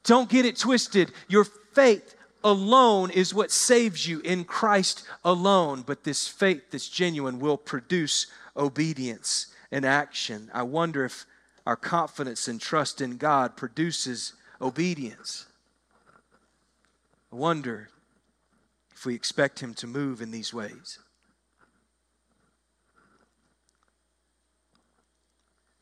don't 0.03 0.29
get 0.31 0.45
it 0.47 0.57
twisted. 0.57 1.11
Your 1.27 1.43
faith 1.43 2.15
alone 2.49 3.09
is 3.11 3.33
what 3.33 3.51
saves 3.51 4.07
you 4.07 4.19
in 4.21 4.45
Christ 4.45 5.03
alone. 5.23 5.83
But 5.85 6.03
this 6.03 6.27
faith 6.27 6.71
that's 6.71 6.87
genuine 6.87 7.39
will 7.39 7.57
produce 7.57 8.27
obedience 8.55 9.47
and 9.71 9.85
action. 9.85 10.49
I 10.53 10.63
wonder 10.63 11.05
if 11.05 11.25
our 11.65 11.75
confidence 11.75 12.47
and 12.47 12.61
trust 12.61 13.01
in 13.01 13.17
God 13.17 13.57
produces 13.57 14.33
obedience. 14.61 15.45
I 17.31 17.35
wonder 17.35 17.89
if 18.95 19.05
we 19.05 19.13
expect 19.13 19.59
Him 19.59 19.73
to 19.75 19.87
move 19.87 20.21
in 20.21 20.31
these 20.31 20.53
ways. 20.53 20.99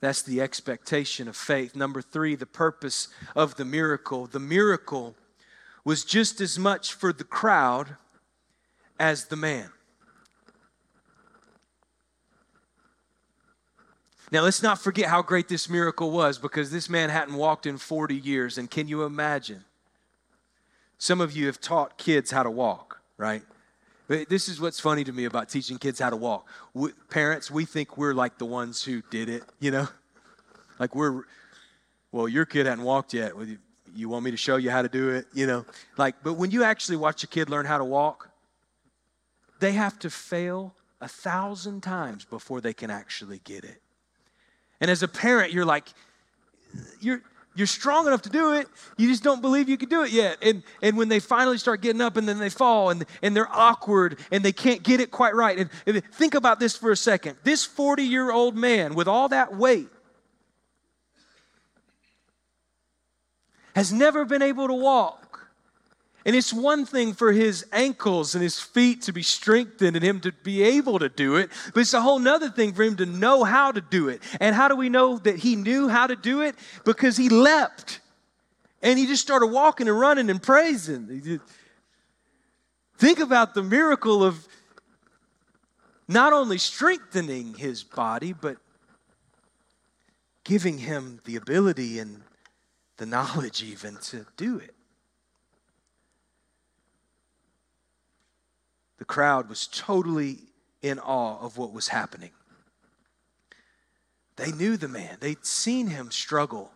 That's 0.02 0.22
the 0.22 0.42
expectation 0.42 1.28
of 1.28 1.36
faith. 1.36 1.76
Number 1.76 2.02
three, 2.02 2.36
the 2.36 2.46
purpose 2.46 3.08
of 3.36 3.56
the 3.56 3.66
miracle. 3.66 4.28
The 4.28 4.40
miracle 4.40 5.16
was 5.86 6.04
just 6.04 6.42
as 6.42 6.60
much 6.60 6.94
for 6.94 7.14
the 7.14 7.24
crowd 7.24 7.96
as 9.00 9.26
the 9.26 9.36
man. 9.36 9.70
Now, 14.32 14.42
let's 14.42 14.64
not 14.64 14.80
forget 14.80 15.08
how 15.08 15.22
great 15.22 15.48
this 15.48 15.70
miracle 15.70 16.10
was 16.10 16.40
because 16.40 16.72
this 16.72 16.90
man 16.90 17.10
hadn't 17.10 17.36
walked 17.36 17.68
in 17.68 17.78
40 17.78 18.16
years. 18.16 18.58
And 18.58 18.70
can 18.70 18.88
you 18.88 19.04
imagine? 19.04 19.64
Some 20.98 21.22
of 21.22 21.36
you 21.38 21.46
have 21.46 21.62
taught 21.62 21.98
kids 21.98 22.32
how 22.32 22.42
to 22.42 22.50
walk, 22.50 23.02
right? 23.18 23.44
This 24.08 24.50
is 24.50 24.60
what's 24.60 24.80
funny 24.80 25.04
to 25.04 25.14
me 25.14 25.26
about 25.26 25.50
teaching 25.50 25.78
kids 25.78 26.00
how 26.00 26.10
to 26.10 26.16
walk. 26.16 26.48
We, 26.74 26.92
parents, 27.10 27.52
we 27.52 27.66
think 27.66 27.98
we're 27.98 28.14
like 28.14 28.38
the 28.38 28.46
ones 28.46 28.84
who 28.84 29.02
did 29.10 29.30
it, 29.30 29.44
you 29.60 29.72
know? 29.72 29.88
Like 30.80 30.96
we're, 30.96 31.24
well, 32.12 32.28
your 32.28 32.46
kid 32.46 32.66
hadn't 32.66 32.84
walked 32.84 33.14
yet 33.14 33.34
you 33.96 34.10
want 34.10 34.26
me 34.26 34.32
to 34.32 34.38
show 34.38 34.58
you 34.58 34.70
how 34.70 34.82
to 34.82 34.90
do 34.90 35.10
it? 35.10 35.26
You 35.34 35.48
know, 35.48 35.66
like, 35.98 36.16
but 36.24 36.34
when 36.34 36.52
you 36.52 36.64
actually 36.64 36.98
watch 36.98 37.24
a 37.24 37.28
kid 37.28 37.50
learn 37.50 37.66
how 37.66 37.78
to 37.78 37.86
walk, 37.86 38.30
they 39.60 39.72
have 39.72 39.98
to 40.00 40.10
fail 40.10 40.74
a 41.02 41.08
thousand 41.08 41.82
times 41.82 42.26
before 42.26 42.62
they 42.62 42.74
can 42.74 42.90
actually 42.90 43.40
get 43.44 43.64
it. 43.64 43.82
And 44.82 44.92
as 44.92 45.04
a 45.04 45.08
parent, 45.08 45.54
you're 45.54 45.66
like, 45.66 45.88
you're, 47.00 47.22
you're 47.56 47.68
strong 47.68 48.06
enough 48.08 48.24
to 48.24 48.30
do 48.30 48.54
it. 48.54 48.68
You 48.98 49.08
just 49.08 49.24
don't 49.24 49.42
believe 49.42 49.70
you 49.70 49.78
can 49.78 49.88
do 49.88 50.04
it 50.04 50.12
yet. 50.12 50.38
And, 50.42 50.62
and 50.82 50.98
when 50.98 51.08
they 51.08 51.20
finally 51.20 51.58
start 51.58 51.82
getting 51.82 52.02
up 52.02 52.18
and 52.18 52.28
then 52.28 52.38
they 52.38 52.50
fall 52.50 52.90
and, 52.90 53.06
and 53.22 53.36
they're 53.36 53.50
awkward 53.50 54.20
and 54.32 54.44
they 54.44 54.52
can't 54.52 54.84
get 54.84 55.00
it 55.00 55.12
quite 55.12 55.36
right. 55.36 55.58
And, 55.58 55.70
and 55.86 56.04
think 56.14 56.36
about 56.36 56.60
this 56.60 56.76
for 56.76 56.92
a 56.92 56.98
second. 56.98 57.38
This 57.44 57.64
40 57.64 58.04
year 58.04 58.32
old 58.32 58.56
man 58.56 58.94
with 58.94 59.08
all 59.08 59.30
that 59.30 59.56
weight 59.56 59.88
has 63.76 63.92
never 63.92 64.26
been 64.26 64.42
able 64.42 64.68
to 64.68 64.74
walk. 64.74 65.50
And 66.26 66.36
it's 66.36 66.52
one 66.52 66.86
thing 66.86 67.14
for 67.14 67.32
his 67.32 67.68
ankles 67.72 68.34
and 68.34 68.42
his 68.42 68.60
feet 68.60 69.04
to 69.04 69.14
be 69.14 69.22
strengthened 69.22 69.96
and 69.96 70.04
him 70.04 70.20
to 70.22 70.32
be 70.32 70.64
able 70.64 70.98
to 70.98 71.10
do 71.10 71.36
it, 71.36 71.52
but 71.74 71.82
it's 71.82 71.94
a 71.94 72.02
whole 72.02 72.18
nother 72.18 72.50
thing 72.50 72.74
for 72.74 72.82
him 72.82 72.96
to 72.96 73.06
know 73.06 73.44
how 73.44 73.72
to 73.72 73.82
do 73.82 74.10
it. 74.10 74.24
And 74.40 74.56
how 74.56 74.68
do 74.68 74.76
we 74.76 74.90
know 74.90 75.20
that 75.20 75.38
he 75.38 75.56
knew 75.56 75.88
how 75.88 76.08
to 76.08 76.16
do 76.16 76.42
it? 76.42 76.56
Because 76.84 77.16
he 77.16 77.30
leapt 77.30 78.00
and 78.82 78.98
he 78.98 79.06
just 79.06 79.22
started 79.22 79.48
walking 79.48 79.88
and 79.88 80.00
running 80.00 80.32
and 80.32 80.42
praising. 80.42 81.40
Think 82.98 83.20
about 83.20 83.54
the 83.54 83.62
miracle 83.62 84.24
of 84.24 84.48
not 86.08 86.34
only 86.34 86.58
strengthening 86.58 87.56
his 87.56 87.84
body, 87.84 88.34
but 88.34 88.58
giving 90.44 90.78
him 90.80 91.20
the 91.26 91.36
ability 91.36 92.00
and 92.00 92.22
the 92.98 93.06
knowledge 93.06 93.64
even 93.64 93.98
to 93.98 94.26
do 94.38 94.58
it. 94.58 94.74
The 98.98 99.06
crowd 99.06 99.50
was 99.50 99.68
totally 99.68 100.40
in 100.82 101.00
awe 101.00 101.40
of 101.40 101.58
what 101.58 101.74
was 101.74 101.90
happening. 101.90 102.32
They 104.38 104.52
knew 104.52 104.78
the 104.78 104.88
man, 104.88 105.18
they'd 105.20 105.46
seen 105.46 105.88
him 105.88 106.12
struggle, 106.12 106.72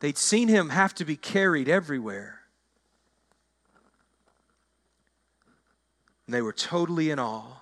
they'd 0.00 0.18
seen 0.18 0.48
him 0.48 0.70
have 0.70 0.94
to 0.96 1.04
be 1.04 1.16
carried 1.16 1.68
everywhere. 1.68 2.40
And 6.26 6.34
they 6.34 6.42
were 6.42 6.52
totally 6.52 7.10
in 7.10 7.18
awe. 7.18 7.60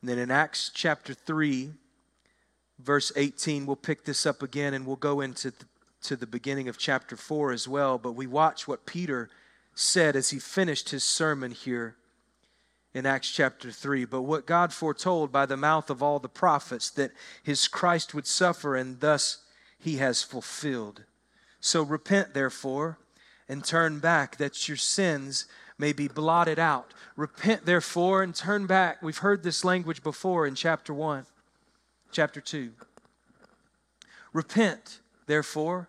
And 0.00 0.10
then 0.10 0.18
in 0.18 0.30
Acts 0.30 0.70
chapter 0.74 1.14
3, 1.14 1.72
verse 2.78 3.12
18, 3.16 3.66
we'll 3.66 3.76
pick 3.76 4.04
this 4.04 4.26
up 4.26 4.42
again 4.42 4.74
and 4.74 4.86
we'll 4.86 4.96
go 4.96 5.20
into 5.20 5.52
to 6.02 6.16
the 6.16 6.26
beginning 6.26 6.68
of 6.68 6.78
chapter 6.78 7.16
4 7.16 7.52
as 7.52 7.68
well. 7.68 7.96
But 7.98 8.12
we 8.12 8.26
watch 8.26 8.66
what 8.66 8.86
Peter 8.86 9.30
said 9.74 10.16
as 10.16 10.30
he 10.30 10.38
finished 10.38 10.90
his 10.90 11.04
sermon 11.04 11.52
here 11.52 11.96
in 12.94 13.06
Acts 13.06 13.30
chapter 13.30 13.70
3. 13.70 14.04
But 14.04 14.22
what 14.22 14.46
God 14.46 14.72
foretold 14.72 15.32
by 15.32 15.46
the 15.46 15.56
mouth 15.56 15.90
of 15.90 16.02
all 16.02 16.18
the 16.18 16.28
prophets 16.28 16.90
that 16.90 17.12
his 17.42 17.68
Christ 17.68 18.14
would 18.14 18.26
suffer, 18.26 18.76
and 18.76 19.00
thus 19.00 19.38
he 19.78 19.96
has 19.96 20.22
fulfilled. 20.22 21.04
So 21.60 21.82
repent, 21.82 22.34
therefore, 22.34 22.98
and 23.48 23.64
turn 23.64 23.98
back, 23.98 24.36
that 24.36 24.68
your 24.68 24.76
sins 24.76 25.46
may 25.78 25.92
be 25.92 26.08
blotted 26.08 26.58
out. 26.58 26.92
Repent, 27.16 27.64
therefore, 27.64 28.22
and 28.22 28.34
turn 28.34 28.66
back. 28.66 29.02
We've 29.02 29.18
heard 29.18 29.42
this 29.42 29.64
language 29.64 30.02
before 30.02 30.46
in 30.46 30.54
chapter 30.54 30.92
1, 30.92 31.26
chapter 32.12 32.40
2. 32.40 32.72
Repent, 34.32 35.00
therefore, 35.26 35.88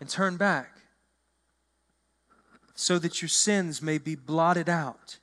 and 0.00 0.08
turn 0.08 0.36
back, 0.36 0.80
so 2.74 2.98
that 2.98 3.22
your 3.22 3.28
sins 3.28 3.80
may 3.82 3.98
be 3.98 4.14
blotted 4.14 4.68
out, 4.68 5.18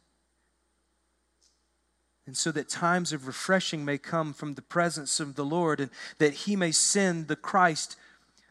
and 2.26 2.36
so 2.36 2.51
that 2.51 2.70
times 2.70 3.13
of 3.13 3.28
refreshing 3.28 3.86
may 3.86 3.97
come 3.97 4.34
from 4.34 4.53
the 4.53 4.61
presence 4.61 5.20
of 5.20 5.36
the 5.36 5.45
Lord, 5.45 5.80
and 5.80 5.91
that 6.18 6.34
he 6.34 6.55
may 6.55 6.72
send 6.72 7.28
the 7.28 7.36
Christ 7.36 7.97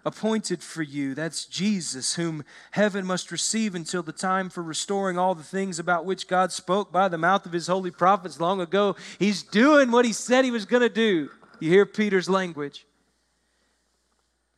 appointed 0.04 0.62
for 0.62 0.82
you. 0.82 1.14
That's 1.14 1.46
Jesus, 1.46 2.14
whom 2.14 2.44
heaven 2.72 3.06
must 3.06 3.32
receive 3.32 3.74
until 3.74 4.02
the 4.02 4.12
time 4.12 4.50
for 4.50 4.62
restoring 4.62 5.18
all 5.18 5.34
the 5.34 5.42
things 5.42 5.78
about 5.78 6.04
which 6.04 6.28
God 6.28 6.52
spoke 6.52 6.92
by 6.92 7.08
the 7.08 7.18
mouth 7.18 7.46
of 7.46 7.52
his 7.52 7.66
holy 7.66 7.90
prophets 7.90 8.40
long 8.40 8.60
ago. 8.60 8.96
He's 9.18 9.42
doing 9.42 9.90
what 9.90 10.04
he 10.04 10.12
said 10.12 10.44
he 10.44 10.50
was 10.50 10.66
going 10.66 10.82
to 10.82 10.88
do. 10.88 11.30
You 11.60 11.70
hear 11.70 11.86
Peter's 11.86 12.28
language. 12.28 12.86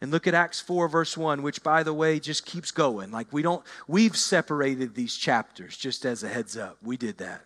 And 0.01 0.11
look 0.11 0.27
at 0.27 0.35
Acts 0.35 0.61
4, 0.61 0.89
verse 0.89 1.17
1, 1.17 1.43
which, 1.43 1.63
by 1.63 1.83
the 1.83 1.95
way, 1.95 2.21
just 2.21 2.45
keeps 2.45 2.71
going. 2.71 3.11
Like 3.11 3.33
we 3.33 3.43
don't, 3.43 3.65
we've 3.89 4.17
separated 4.17 4.95
these 4.95 5.17
chapters 5.17 5.77
just 5.77 6.05
as 6.05 6.23
a 6.23 6.29
heads 6.29 6.57
up. 6.57 6.77
We 6.83 6.99
did 6.99 7.19
that. 7.19 7.43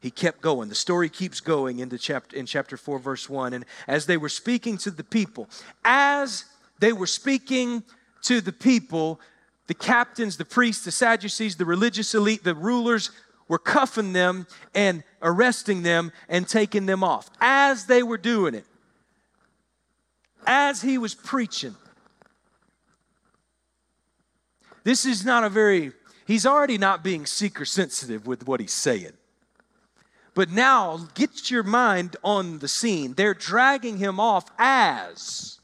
He 0.00 0.10
kept 0.10 0.42
going. 0.42 0.68
The 0.68 0.74
story 0.74 1.08
keeps 1.08 1.40
going 1.40 1.78
into 1.78 1.96
chapter, 1.96 2.36
in 2.36 2.44
chapter 2.44 2.76
4, 2.76 2.98
verse 2.98 3.30
1. 3.30 3.54
And 3.54 3.64
as 3.86 4.04
they 4.04 4.16
were 4.18 4.28
speaking 4.28 4.76
to 4.78 4.90
the 4.90 5.04
people, 5.04 5.48
as 5.84 6.44
they 6.82 6.92
were 6.92 7.06
speaking 7.06 7.84
to 8.22 8.40
the 8.40 8.52
people. 8.52 9.20
The 9.68 9.74
captains, 9.74 10.36
the 10.36 10.44
priests, 10.44 10.84
the 10.84 10.90
Sadducees, 10.90 11.54
the 11.54 11.64
religious 11.64 12.12
elite, 12.12 12.42
the 12.42 12.56
rulers 12.56 13.12
were 13.46 13.60
cuffing 13.60 14.12
them 14.12 14.48
and 14.74 15.04
arresting 15.22 15.84
them 15.84 16.10
and 16.28 16.46
taking 16.48 16.86
them 16.86 17.04
off 17.04 17.30
as 17.40 17.86
they 17.86 18.02
were 18.02 18.18
doing 18.18 18.56
it. 18.56 18.64
As 20.44 20.82
he 20.82 20.98
was 20.98 21.14
preaching. 21.14 21.76
This 24.82 25.06
is 25.06 25.24
not 25.24 25.44
a 25.44 25.48
very, 25.48 25.92
he's 26.26 26.44
already 26.44 26.78
not 26.78 27.04
being 27.04 27.26
seeker 27.26 27.64
sensitive 27.64 28.26
with 28.26 28.48
what 28.48 28.58
he's 28.58 28.72
saying. 28.72 29.12
But 30.34 30.50
now, 30.50 31.06
get 31.14 31.48
your 31.48 31.62
mind 31.62 32.16
on 32.24 32.58
the 32.58 32.66
scene. 32.66 33.14
They're 33.14 33.34
dragging 33.34 33.98
him 33.98 34.18
off 34.18 34.50
as 34.58 35.60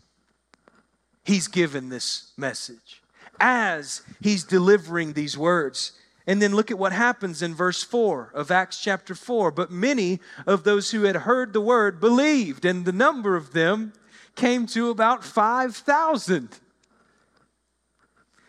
he's 1.28 1.46
given 1.46 1.90
this 1.90 2.32
message, 2.38 3.02
as 3.38 4.00
he's 4.20 4.44
delivering 4.44 5.12
these 5.12 5.36
words. 5.36 5.92
And 6.26 6.42
then 6.42 6.54
look 6.54 6.70
at 6.70 6.78
what 6.78 6.92
happens 6.92 7.42
in 7.42 7.54
verse 7.54 7.82
4 7.82 8.32
of 8.34 8.50
Acts 8.50 8.80
chapter 8.80 9.14
4. 9.14 9.50
But 9.50 9.70
many 9.70 10.20
of 10.46 10.64
those 10.64 10.90
who 10.90 11.02
had 11.02 11.16
heard 11.16 11.52
the 11.52 11.60
word 11.60 12.00
believed, 12.00 12.64
and 12.64 12.84
the 12.84 12.92
number 12.92 13.36
of 13.36 13.52
them 13.52 13.92
came 14.36 14.66
to 14.68 14.88
about 14.90 15.22
5,000. 15.22 16.48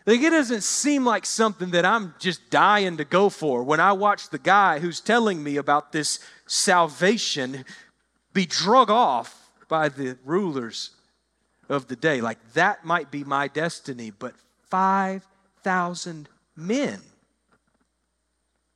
Like 0.05 0.21
it 0.21 0.29
doesn't 0.29 0.63
seem 0.63 1.05
like 1.05 1.25
something 1.25 1.71
that 1.71 1.85
I'm 1.85 2.15
just 2.17 2.49
dying 2.49 2.97
to 2.97 3.05
go 3.05 3.29
for 3.29 3.61
when 3.61 3.79
I 3.79 3.91
watch 3.91 4.29
the 4.29 4.39
guy 4.39 4.79
who's 4.79 5.01
telling 5.01 5.43
me 5.43 5.57
about 5.57 5.91
this 5.91 6.19
salvation 6.47 7.65
be 8.33 8.45
drug 8.45 8.89
off 8.89 9.51
by 9.67 9.89
the 9.89 10.17
rulers 10.25 10.91
of 11.69 11.87
the 11.87 11.95
day. 11.95 12.19
Like 12.19 12.53
that 12.53 12.83
might 12.83 13.11
be 13.11 13.23
my 13.23 13.47
destiny, 13.47 14.11
but 14.11 14.33
5,000 14.69 16.27
men. 16.55 16.99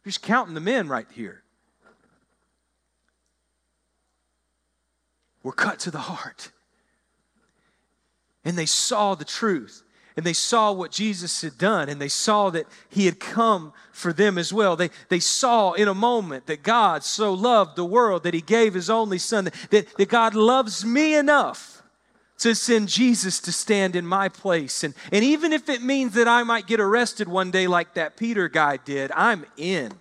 Just 0.06 0.22
counting 0.22 0.54
the 0.54 0.62
men 0.62 0.88
right 0.88 1.08
here. 1.12 1.42
Were 5.42 5.52
cut 5.52 5.80
to 5.80 5.92
the 5.92 6.00
heart. 6.00 6.52
And 8.46 8.58
they 8.58 8.66
saw 8.66 9.16
the 9.16 9.26
truth. 9.26 9.84
And 10.16 10.26
they 10.26 10.34
saw 10.34 10.72
what 10.72 10.92
Jesus 10.92 11.42
had 11.42 11.58
done. 11.58 11.90
And 11.90 12.00
they 12.00 12.10
saw 12.10 12.50
that 12.52 12.66
he 12.90 13.06
had 13.06 13.20
come 13.20 13.74
for 13.92 14.14
them 14.14 14.38
as 14.38 14.54
well. 14.54 14.76
They, 14.76 14.90
they 15.10 15.20
saw 15.20 15.74
in 15.74 15.88
a 15.88 15.94
moment 15.94 16.46
that 16.48 16.64
God 16.64 17.04
so 17.04 17.34
loved 17.34 17.76
the 17.76 17.86
world 17.86 18.24
that 18.24 18.34
he 18.34 18.42
gave 18.42 18.74
his 18.74 18.90
only 18.90 19.18
son, 19.18 19.46
that, 19.70 19.98
that 19.98 20.10
God 20.10 20.36
loves 20.36 20.86
me 20.86 21.16
enough 21.16 21.83
to 22.40 22.56
send 22.56 22.90
Jesus 22.90 23.40
to 23.42 23.52
stand 23.52 23.96
in 23.96 24.06
my 24.06 24.28
place. 24.28 24.84
And, 24.84 24.94
and 25.12 25.24
even 25.24 25.54
if 25.54 25.70
it 25.70 25.82
means 25.82 26.14
that 26.14 26.28
I 26.28 26.44
might 26.44 26.68
get 26.68 26.80
arrested 26.80 27.28
one 27.28 27.52
day 27.52 27.68
like 27.68 27.94
that 27.94 28.18
Peter 28.18 28.50
guy 28.50 28.78
did, 28.78 29.12
I'm 29.12 29.46
in. 29.58 29.94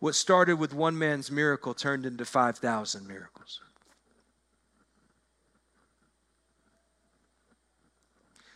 What 0.00 0.14
started 0.14 0.56
with 0.56 0.72
one 0.72 0.96
man's 0.96 1.30
miracle 1.30 1.74
turned 1.74 2.06
into 2.06 2.24
5,000 2.24 3.06
miracles. 3.06 3.60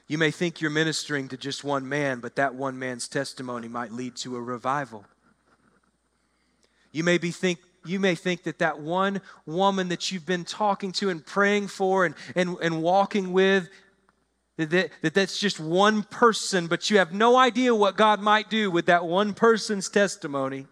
You 0.06 0.18
may 0.18 0.30
think 0.30 0.60
you're 0.60 0.70
ministering 0.70 1.28
to 1.28 1.36
just 1.36 1.64
one 1.64 1.88
man, 1.88 2.20
but 2.20 2.36
that 2.36 2.54
one 2.54 2.78
man's 2.78 3.08
testimony 3.08 3.66
might 3.66 3.92
lead 3.92 4.14
to 4.16 4.36
a 4.36 4.40
revival. 4.42 5.06
You 6.92 7.02
may 7.02 7.16
be 7.16 7.30
think, 7.30 7.60
you 7.84 8.00
may 8.00 8.14
think 8.14 8.44
that 8.44 8.58
that 8.58 8.80
one 8.80 9.20
woman 9.46 9.88
that 9.88 10.10
you've 10.10 10.26
been 10.26 10.44
talking 10.44 10.92
to 10.92 11.10
and 11.10 11.24
praying 11.24 11.68
for 11.68 12.04
and, 12.04 12.14
and, 12.34 12.56
and 12.62 12.82
walking 12.82 13.32
with, 13.32 13.68
that, 14.56 14.90
that 15.00 15.14
that's 15.14 15.38
just 15.38 15.58
one 15.58 16.02
person, 16.02 16.66
but 16.66 16.90
you 16.90 16.98
have 16.98 17.12
no 17.12 17.36
idea 17.36 17.74
what 17.74 17.96
God 17.96 18.20
might 18.20 18.50
do 18.50 18.70
with 18.70 18.86
that 18.86 19.04
one 19.04 19.34
person's 19.34 19.88
testimony. 19.88 20.66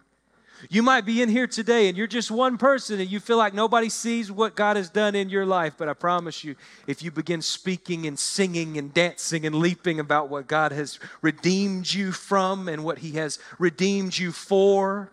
You 0.69 0.83
might 0.83 1.05
be 1.05 1.21
in 1.21 1.29
here 1.29 1.47
today 1.47 1.87
and 1.87 1.97
you're 1.97 2.05
just 2.05 2.29
one 2.29 2.57
person 2.57 2.99
and 2.99 3.09
you 3.09 3.19
feel 3.19 3.37
like 3.37 3.53
nobody 3.53 3.89
sees 3.89 4.31
what 4.31 4.55
God 4.55 4.77
has 4.77 4.89
done 4.89 5.15
in 5.15 5.29
your 5.29 5.45
life. 5.45 5.73
But 5.77 5.89
I 5.89 5.93
promise 5.93 6.43
you, 6.43 6.55
if 6.85 7.01
you 7.01 7.09
begin 7.09 7.41
speaking 7.41 8.05
and 8.05 8.17
singing 8.17 8.77
and 8.77 8.93
dancing 8.93 9.45
and 9.45 9.55
leaping 9.55 9.99
about 9.99 10.29
what 10.29 10.47
God 10.47 10.71
has 10.71 10.99
redeemed 11.21 11.91
you 11.91 12.11
from 12.11 12.67
and 12.67 12.83
what 12.83 12.99
He 12.99 13.13
has 13.13 13.39
redeemed 13.57 14.17
you 14.17 14.31
for, 14.31 15.11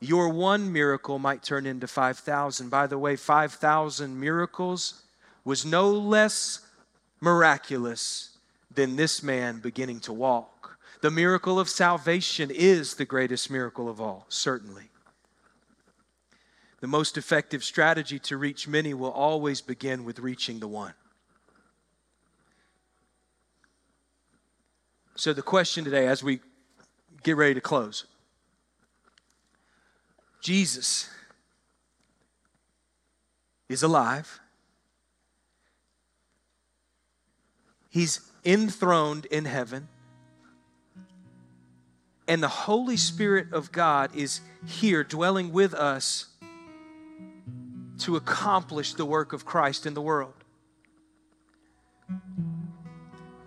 your 0.00 0.28
one 0.28 0.72
miracle 0.72 1.18
might 1.18 1.42
turn 1.42 1.66
into 1.66 1.86
5,000. 1.86 2.68
By 2.68 2.86
the 2.86 2.98
way, 2.98 3.16
5,000 3.16 4.18
miracles 4.18 5.02
was 5.44 5.64
no 5.64 5.90
less 5.90 6.60
miraculous 7.20 8.36
than 8.74 8.96
this 8.96 9.22
man 9.22 9.60
beginning 9.60 10.00
to 10.00 10.12
walk. 10.12 10.78
The 11.00 11.10
miracle 11.10 11.60
of 11.60 11.68
salvation 11.68 12.50
is 12.50 12.94
the 12.94 13.04
greatest 13.04 13.50
miracle 13.50 13.88
of 13.88 14.00
all, 14.00 14.26
certainly. 14.28 14.90
The 16.80 16.86
most 16.86 17.16
effective 17.16 17.64
strategy 17.64 18.18
to 18.20 18.36
reach 18.36 18.68
many 18.68 18.94
will 18.94 19.10
always 19.10 19.60
begin 19.60 20.04
with 20.04 20.18
reaching 20.18 20.60
the 20.60 20.68
one. 20.68 20.94
So, 25.16 25.32
the 25.32 25.42
question 25.42 25.84
today, 25.84 26.06
as 26.08 26.22
we 26.24 26.40
get 27.22 27.36
ready 27.36 27.54
to 27.54 27.60
close, 27.60 28.04
Jesus 30.44 31.08
is 33.70 33.82
alive. 33.82 34.40
He's 37.88 38.20
enthroned 38.44 39.24
in 39.24 39.46
heaven. 39.46 39.88
And 42.28 42.42
the 42.42 42.48
Holy 42.48 42.98
Spirit 42.98 43.54
of 43.54 43.72
God 43.72 44.14
is 44.14 44.42
here 44.66 45.02
dwelling 45.02 45.50
with 45.50 45.72
us 45.72 46.26
to 48.00 48.16
accomplish 48.16 48.92
the 48.92 49.06
work 49.06 49.32
of 49.32 49.46
Christ 49.46 49.86
in 49.86 49.94
the 49.94 50.02
world. 50.02 50.34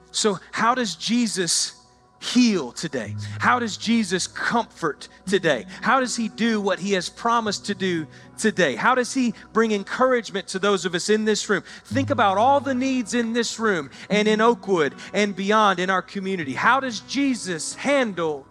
So, 0.10 0.40
how 0.52 0.74
does 0.74 0.96
Jesus 0.96 1.77
heal 2.20 2.72
today? 2.72 3.16
How 3.40 3.60
does 3.60 3.78
Jesus 3.78 4.28
comfort 4.28 5.08
today? 5.26 5.66
How 5.82 6.00
does 6.00 6.16
he 6.16 6.30
do 6.30 6.60
what 6.60 6.80
he 6.80 6.94
has 6.94 7.10
promised 7.10 7.66
to 7.68 7.76
do 7.76 8.08
today? 8.38 8.76
How 8.76 8.96
does 8.96 9.14
he 9.14 9.34
bring 9.54 9.72
encouragement 9.72 10.48
to 10.50 10.60
those 10.60 10.86
of 10.86 10.96
us 10.96 11.10
in 11.10 11.26
this 11.26 11.50
room? 11.50 11.64
Think 11.86 12.10
about 12.10 12.38
all 12.38 12.60
the 12.60 12.74
needs 12.74 13.14
in 13.14 13.34
this 13.34 13.60
room 13.60 13.90
and 14.10 14.28
in 14.28 14.42
Oakwood 14.42 14.96
and 15.14 15.36
beyond 15.36 15.80
in 15.80 15.90
our 15.90 16.02
community. 16.02 16.54
How 16.54 16.80
does 16.80 17.02
Jesus 17.02 17.76
handle 17.76 18.48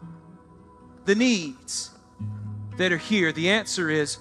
the 1.04 1.14
needs 1.14 1.90
that 2.76 2.92
are 2.92 2.98
here? 2.98 3.32
The 3.32 3.50
answer 3.50 3.90
is 3.90 4.18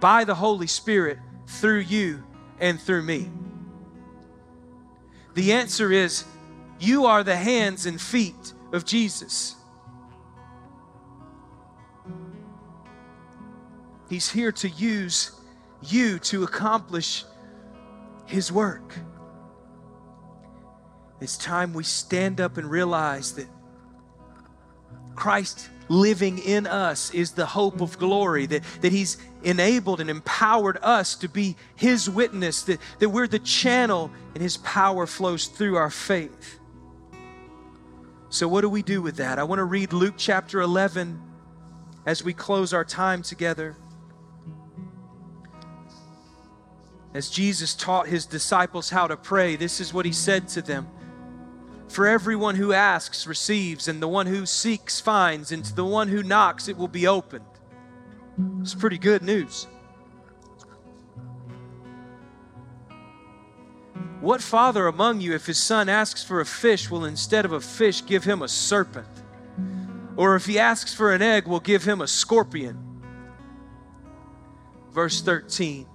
by 0.00 0.24
the 0.24 0.34
Holy 0.34 0.66
Spirit 0.66 1.18
through 1.46 1.80
you 1.80 2.24
and 2.58 2.80
through 2.80 3.02
me. 3.02 3.30
The 5.34 5.52
answer 5.52 5.92
is 5.92 6.24
you 6.80 7.04
are 7.06 7.22
the 7.22 7.36
hands 7.36 7.86
and 7.86 8.00
feet 8.00 8.54
of 8.72 8.84
Jesus. 8.84 9.56
He's 14.08 14.30
here 14.30 14.50
to 14.52 14.68
use 14.68 15.32
you 15.82 16.18
to 16.18 16.42
accomplish 16.42 17.24
His 18.26 18.50
work. 18.50 18.94
It's 21.20 21.36
time 21.36 21.74
we 21.74 21.84
stand 21.84 22.40
up 22.40 22.56
and 22.56 22.70
realize 22.70 23.34
that 23.34 23.46
Christ 25.14 25.68
living 25.88 26.38
in 26.38 26.66
us 26.66 27.12
is 27.12 27.32
the 27.32 27.44
hope 27.44 27.80
of 27.80 27.98
glory, 27.98 28.46
that, 28.46 28.62
that 28.80 28.92
He's 28.92 29.18
enabled 29.42 30.00
and 30.00 30.08
empowered 30.08 30.78
us 30.82 31.14
to 31.16 31.28
be 31.28 31.56
His 31.76 32.08
witness, 32.08 32.62
that, 32.62 32.80
that 33.00 33.10
we're 33.10 33.26
the 33.26 33.38
channel 33.38 34.10
and 34.34 34.42
His 34.42 34.56
power 34.58 35.06
flows 35.06 35.46
through 35.46 35.76
our 35.76 35.90
faith. 35.90 36.59
So, 38.32 38.46
what 38.46 38.60
do 38.60 38.68
we 38.68 38.82
do 38.82 39.02
with 39.02 39.16
that? 39.16 39.40
I 39.40 39.42
want 39.42 39.58
to 39.58 39.64
read 39.64 39.92
Luke 39.92 40.14
chapter 40.16 40.60
11 40.60 41.20
as 42.06 42.22
we 42.22 42.32
close 42.32 42.72
our 42.72 42.84
time 42.84 43.22
together. 43.22 43.76
As 47.12 47.28
Jesus 47.28 47.74
taught 47.74 48.06
his 48.06 48.26
disciples 48.26 48.88
how 48.88 49.08
to 49.08 49.16
pray, 49.16 49.56
this 49.56 49.80
is 49.80 49.92
what 49.92 50.06
he 50.06 50.12
said 50.12 50.46
to 50.50 50.62
them 50.62 50.86
For 51.88 52.06
everyone 52.06 52.54
who 52.54 52.72
asks 52.72 53.26
receives, 53.26 53.88
and 53.88 54.00
the 54.00 54.06
one 54.06 54.28
who 54.28 54.46
seeks 54.46 55.00
finds, 55.00 55.50
and 55.50 55.64
to 55.64 55.74
the 55.74 55.84
one 55.84 56.06
who 56.06 56.22
knocks 56.22 56.68
it 56.68 56.76
will 56.76 56.86
be 56.86 57.08
opened. 57.08 57.44
It's 58.60 58.76
pretty 58.76 58.98
good 58.98 59.22
news. 59.22 59.66
What 64.20 64.42
father 64.42 64.86
among 64.86 65.22
you, 65.22 65.34
if 65.34 65.46
his 65.46 65.62
son 65.62 65.88
asks 65.88 66.22
for 66.22 66.40
a 66.40 66.46
fish, 66.46 66.90
will 66.90 67.06
instead 67.06 67.46
of 67.46 67.52
a 67.52 67.60
fish 67.60 68.04
give 68.04 68.24
him 68.24 68.42
a 68.42 68.48
serpent? 68.48 69.08
Or 70.16 70.36
if 70.36 70.44
he 70.44 70.58
asks 70.58 70.92
for 70.92 71.14
an 71.14 71.22
egg, 71.22 71.46
will 71.46 71.60
give 71.60 71.84
him 71.84 72.02
a 72.02 72.06
scorpion? 72.06 72.78
Verse 74.92 75.22
13 75.22 75.86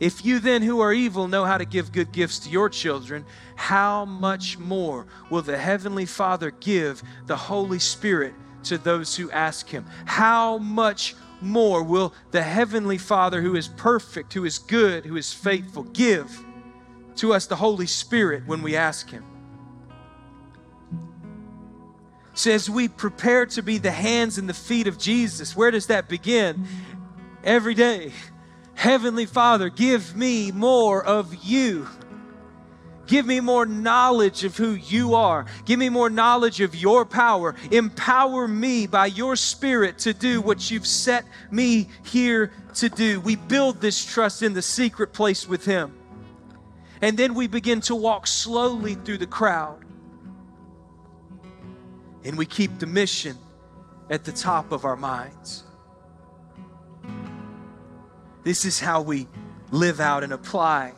If 0.00 0.24
you 0.24 0.38
then, 0.38 0.62
who 0.62 0.80
are 0.80 0.94
evil, 0.94 1.28
know 1.28 1.44
how 1.44 1.58
to 1.58 1.66
give 1.66 1.92
good 1.92 2.10
gifts 2.10 2.38
to 2.40 2.50
your 2.50 2.70
children, 2.70 3.26
how 3.56 4.06
much 4.06 4.58
more 4.58 5.06
will 5.28 5.42
the 5.42 5.58
Heavenly 5.58 6.06
Father 6.06 6.50
give 6.50 7.02
the 7.26 7.36
Holy 7.36 7.78
Spirit 7.78 8.32
to 8.64 8.78
those 8.78 9.14
who 9.14 9.30
ask 9.30 9.68
him? 9.68 9.84
How 10.06 10.56
much 10.56 11.14
more 11.42 11.82
will 11.82 12.14
the 12.30 12.42
Heavenly 12.42 12.98
Father, 12.98 13.42
who 13.42 13.56
is 13.56 13.68
perfect, 13.68 14.32
who 14.32 14.46
is 14.46 14.58
good, 14.58 15.04
who 15.04 15.16
is 15.16 15.34
faithful, 15.34 15.82
give? 15.82 16.44
To 17.18 17.32
us 17.32 17.46
the 17.46 17.56
Holy 17.56 17.86
Spirit 17.86 18.44
when 18.46 18.62
we 18.62 18.76
ask 18.76 19.10
Him. 19.10 19.24
So, 22.34 22.52
as 22.52 22.70
we 22.70 22.86
prepare 22.86 23.46
to 23.46 23.62
be 23.62 23.78
the 23.78 23.90
hands 23.90 24.38
and 24.38 24.48
the 24.48 24.54
feet 24.54 24.86
of 24.86 24.96
Jesus, 24.96 25.56
where 25.56 25.72
does 25.72 25.86
that 25.86 26.08
begin? 26.08 26.66
Every 27.42 27.74
day. 27.74 28.12
Heavenly 28.74 29.26
Father, 29.26 29.70
give 29.70 30.14
me 30.14 30.52
more 30.52 31.04
of 31.04 31.34
you. 31.44 31.88
Give 33.08 33.26
me 33.26 33.40
more 33.40 33.66
knowledge 33.66 34.44
of 34.44 34.56
who 34.56 34.74
you 34.74 35.14
are. 35.14 35.46
Give 35.64 35.80
me 35.80 35.88
more 35.88 36.10
knowledge 36.10 36.60
of 36.60 36.76
your 36.76 37.04
power. 37.04 37.56
Empower 37.72 38.46
me 38.46 38.86
by 38.86 39.06
your 39.06 39.34
Spirit 39.34 39.98
to 40.00 40.12
do 40.12 40.40
what 40.40 40.70
you've 40.70 40.86
set 40.86 41.24
me 41.50 41.88
here 42.04 42.52
to 42.74 42.88
do. 42.88 43.18
We 43.18 43.34
build 43.34 43.80
this 43.80 44.04
trust 44.04 44.44
in 44.44 44.52
the 44.52 44.62
secret 44.62 45.12
place 45.12 45.48
with 45.48 45.64
Him. 45.64 45.97
And 47.00 47.16
then 47.16 47.34
we 47.34 47.46
begin 47.46 47.80
to 47.82 47.94
walk 47.94 48.26
slowly 48.26 48.94
through 48.94 49.18
the 49.18 49.26
crowd. 49.26 49.84
And 52.24 52.36
we 52.36 52.46
keep 52.46 52.78
the 52.78 52.86
mission 52.86 53.36
at 54.10 54.24
the 54.24 54.32
top 54.32 54.72
of 54.72 54.84
our 54.84 54.96
minds. 54.96 55.64
This 58.42 58.64
is 58.64 58.80
how 58.80 59.02
we 59.02 59.28
live 59.70 60.00
out 60.00 60.24
and 60.24 60.32
apply 60.32 60.94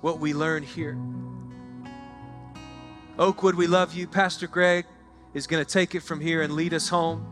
what 0.00 0.18
we 0.18 0.32
learn 0.32 0.62
here. 0.62 0.98
Oakwood, 3.18 3.54
we 3.54 3.66
love 3.66 3.94
you. 3.94 4.06
Pastor 4.06 4.46
Greg 4.46 4.86
is 5.34 5.46
going 5.46 5.64
to 5.64 5.70
take 5.70 5.94
it 5.94 6.00
from 6.00 6.20
here 6.20 6.42
and 6.42 6.54
lead 6.54 6.72
us 6.72 6.88
home. 6.88 7.26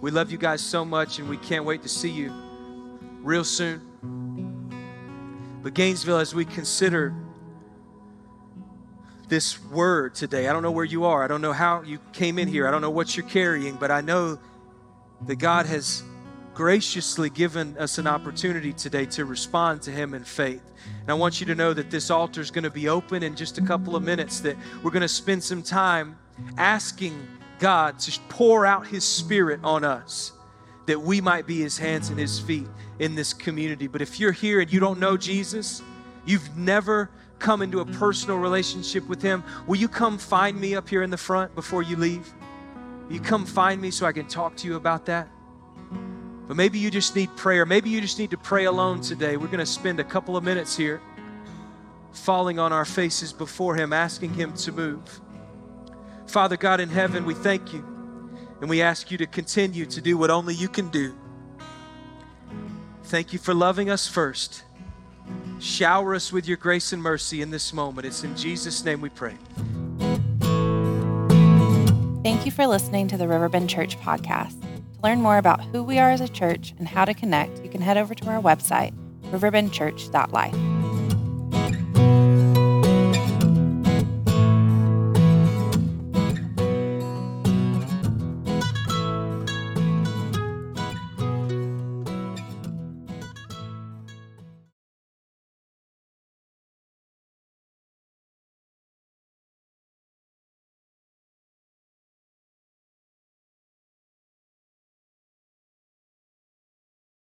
We 0.00 0.10
love 0.10 0.30
you 0.30 0.38
guys 0.38 0.60
so 0.60 0.84
much, 0.84 1.18
and 1.18 1.28
we 1.28 1.36
can't 1.36 1.64
wait 1.64 1.82
to 1.82 1.88
see 1.88 2.10
you 2.10 2.32
real 3.22 3.44
soon. 3.44 3.80
But 5.66 5.74
Gainesville, 5.74 6.18
as 6.18 6.32
we 6.32 6.44
consider 6.44 7.12
this 9.26 9.60
word 9.64 10.14
today, 10.14 10.46
I 10.46 10.52
don't 10.52 10.62
know 10.62 10.70
where 10.70 10.84
you 10.84 11.06
are. 11.06 11.24
I 11.24 11.26
don't 11.26 11.40
know 11.40 11.52
how 11.52 11.82
you 11.82 11.98
came 12.12 12.38
in 12.38 12.46
here. 12.46 12.68
I 12.68 12.70
don't 12.70 12.82
know 12.82 12.90
what 12.90 13.16
you're 13.16 13.26
carrying, 13.26 13.74
but 13.74 13.90
I 13.90 14.00
know 14.00 14.38
that 15.22 15.40
God 15.40 15.66
has 15.66 16.04
graciously 16.54 17.30
given 17.30 17.76
us 17.78 17.98
an 17.98 18.06
opportunity 18.06 18.72
today 18.72 19.06
to 19.06 19.24
respond 19.24 19.82
to 19.82 19.90
Him 19.90 20.14
in 20.14 20.22
faith. 20.22 20.62
And 21.00 21.10
I 21.10 21.14
want 21.14 21.40
you 21.40 21.46
to 21.46 21.54
know 21.56 21.74
that 21.74 21.90
this 21.90 22.12
altar 22.12 22.40
is 22.40 22.52
going 22.52 22.62
to 22.62 22.70
be 22.70 22.88
open 22.88 23.24
in 23.24 23.34
just 23.34 23.58
a 23.58 23.62
couple 23.62 23.96
of 23.96 24.04
minutes, 24.04 24.38
that 24.42 24.56
we're 24.84 24.92
going 24.92 25.00
to 25.00 25.08
spend 25.08 25.42
some 25.42 25.64
time 25.64 26.16
asking 26.58 27.26
God 27.58 27.98
to 27.98 28.20
pour 28.28 28.66
out 28.66 28.86
His 28.86 29.02
Spirit 29.02 29.58
on 29.64 29.82
us 29.82 30.30
that 30.86 31.00
we 31.00 31.20
might 31.20 31.46
be 31.46 31.60
his 31.60 31.76
hands 31.76 32.08
and 32.10 32.18
his 32.18 32.38
feet 32.38 32.66
in 32.98 33.14
this 33.14 33.32
community. 33.34 33.86
But 33.86 34.02
if 34.02 34.18
you're 34.18 34.32
here 34.32 34.60
and 34.60 34.72
you 34.72 34.80
don't 34.80 34.98
know 34.98 35.16
Jesus, 35.16 35.82
you've 36.24 36.56
never 36.56 37.10
come 37.38 37.60
into 37.60 37.80
a 37.80 37.84
personal 37.84 38.38
relationship 38.38 39.06
with 39.08 39.20
him, 39.20 39.44
will 39.66 39.76
you 39.76 39.88
come 39.88 40.16
find 40.16 40.58
me 40.58 40.74
up 40.74 40.88
here 40.88 41.02
in 41.02 41.10
the 41.10 41.16
front 41.16 41.54
before 41.54 41.82
you 41.82 41.96
leave? 41.96 42.32
Will 43.06 43.14
you 43.14 43.20
come 43.20 43.44
find 43.44 43.80
me 43.80 43.90
so 43.90 44.06
I 44.06 44.12
can 44.12 44.26
talk 44.26 44.56
to 44.56 44.66
you 44.66 44.76
about 44.76 45.06
that? 45.06 45.28
But 46.48 46.56
maybe 46.56 46.78
you 46.78 46.90
just 46.90 47.14
need 47.16 47.34
prayer. 47.36 47.66
Maybe 47.66 47.90
you 47.90 48.00
just 48.00 48.18
need 48.18 48.30
to 48.30 48.38
pray 48.38 48.64
alone 48.64 49.00
today. 49.00 49.36
We're 49.36 49.48
going 49.48 49.58
to 49.58 49.66
spend 49.66 49.98
a 49.98 50.04
couple 50.04 50.36
of 50.36 50.44
minutes 50.44 50.76
here 50.76 51.02
falling 52.12 52.58
on 52.58 52.72
our 52.72 52.84
faces 52.84 53.32
before 53.32 53.74
him, 53.74 53.92
asking 53.92 54.34
him 54.34 54.54
to 54.54 54.72
move. 54.72 55.20
Father 56.26 56.56
God 56.56 56.80
in 56.80 56.88
heaven, 56.88 57.24
we 57.24 57.34
thank 57.34 57.72
you 57.72 57.95
and 58.60 58.70
we 58.70 58.82
ask 58.82 59.10
you 59.10 59.18
to 59.18 59.26
continue 59.26 59.86
to 59.86 60.00
do 60.00 60.16
what 60.16 60.30
only 60.30 60.54
you 60.54 60.68
can 60.68 60.88
do. 60.88 61.14
Thank 63.04 63.32
you 63.32 63.38
for 63.38 63.54
loving 63.54 63.90
us 63.90 64.08
first. 64.08 64.64
Shower 65.60 66.14
us 66.14 66.32
with 66.32 66.46
your 66.46 66.56
grace 66.56 66.92
and 66.92 67.02
mercy 67.02 67.40
in 67.40 67.50
this 67.50 67.72
moment. 67.72 68.06
It's 68.06 68.24
in 68.24 68.36
Jesus' 68.36 68.84
name 68.84 69.00
we 69.00 69.08
pray. 69.08 69.36
Thank 72.22 72.44
you 72.44 72.50
for 72.50 72.66
listening 72.66 73.08
to 73.08 73.16
the 73.16 73.28
Riverbend 73.28 73.70
Church 73.70 73.98
podcast. 74.00 74.60
To 74.60 75.00
learn 75.02 75.22
more 75.22 75.38
about 75.38 75.62
who 75.66 75.82
we 75.82 75.98
are 75.98 76.10
as 76.10 76.20
a 76.20 76.28
church 76.28 76.74
and 76.78 76.88
how 76.88 77.04
to 77.04 77.14
connect, 77.14 77.62
you 77.62 77.70
can 77.70 77.80
head 77.80 77.96
over 77.96 78.14
to 78.14 78.26
our 78.28 78.42
website, 78.42 78.92
riverbendchurch.life. 79.30 80.75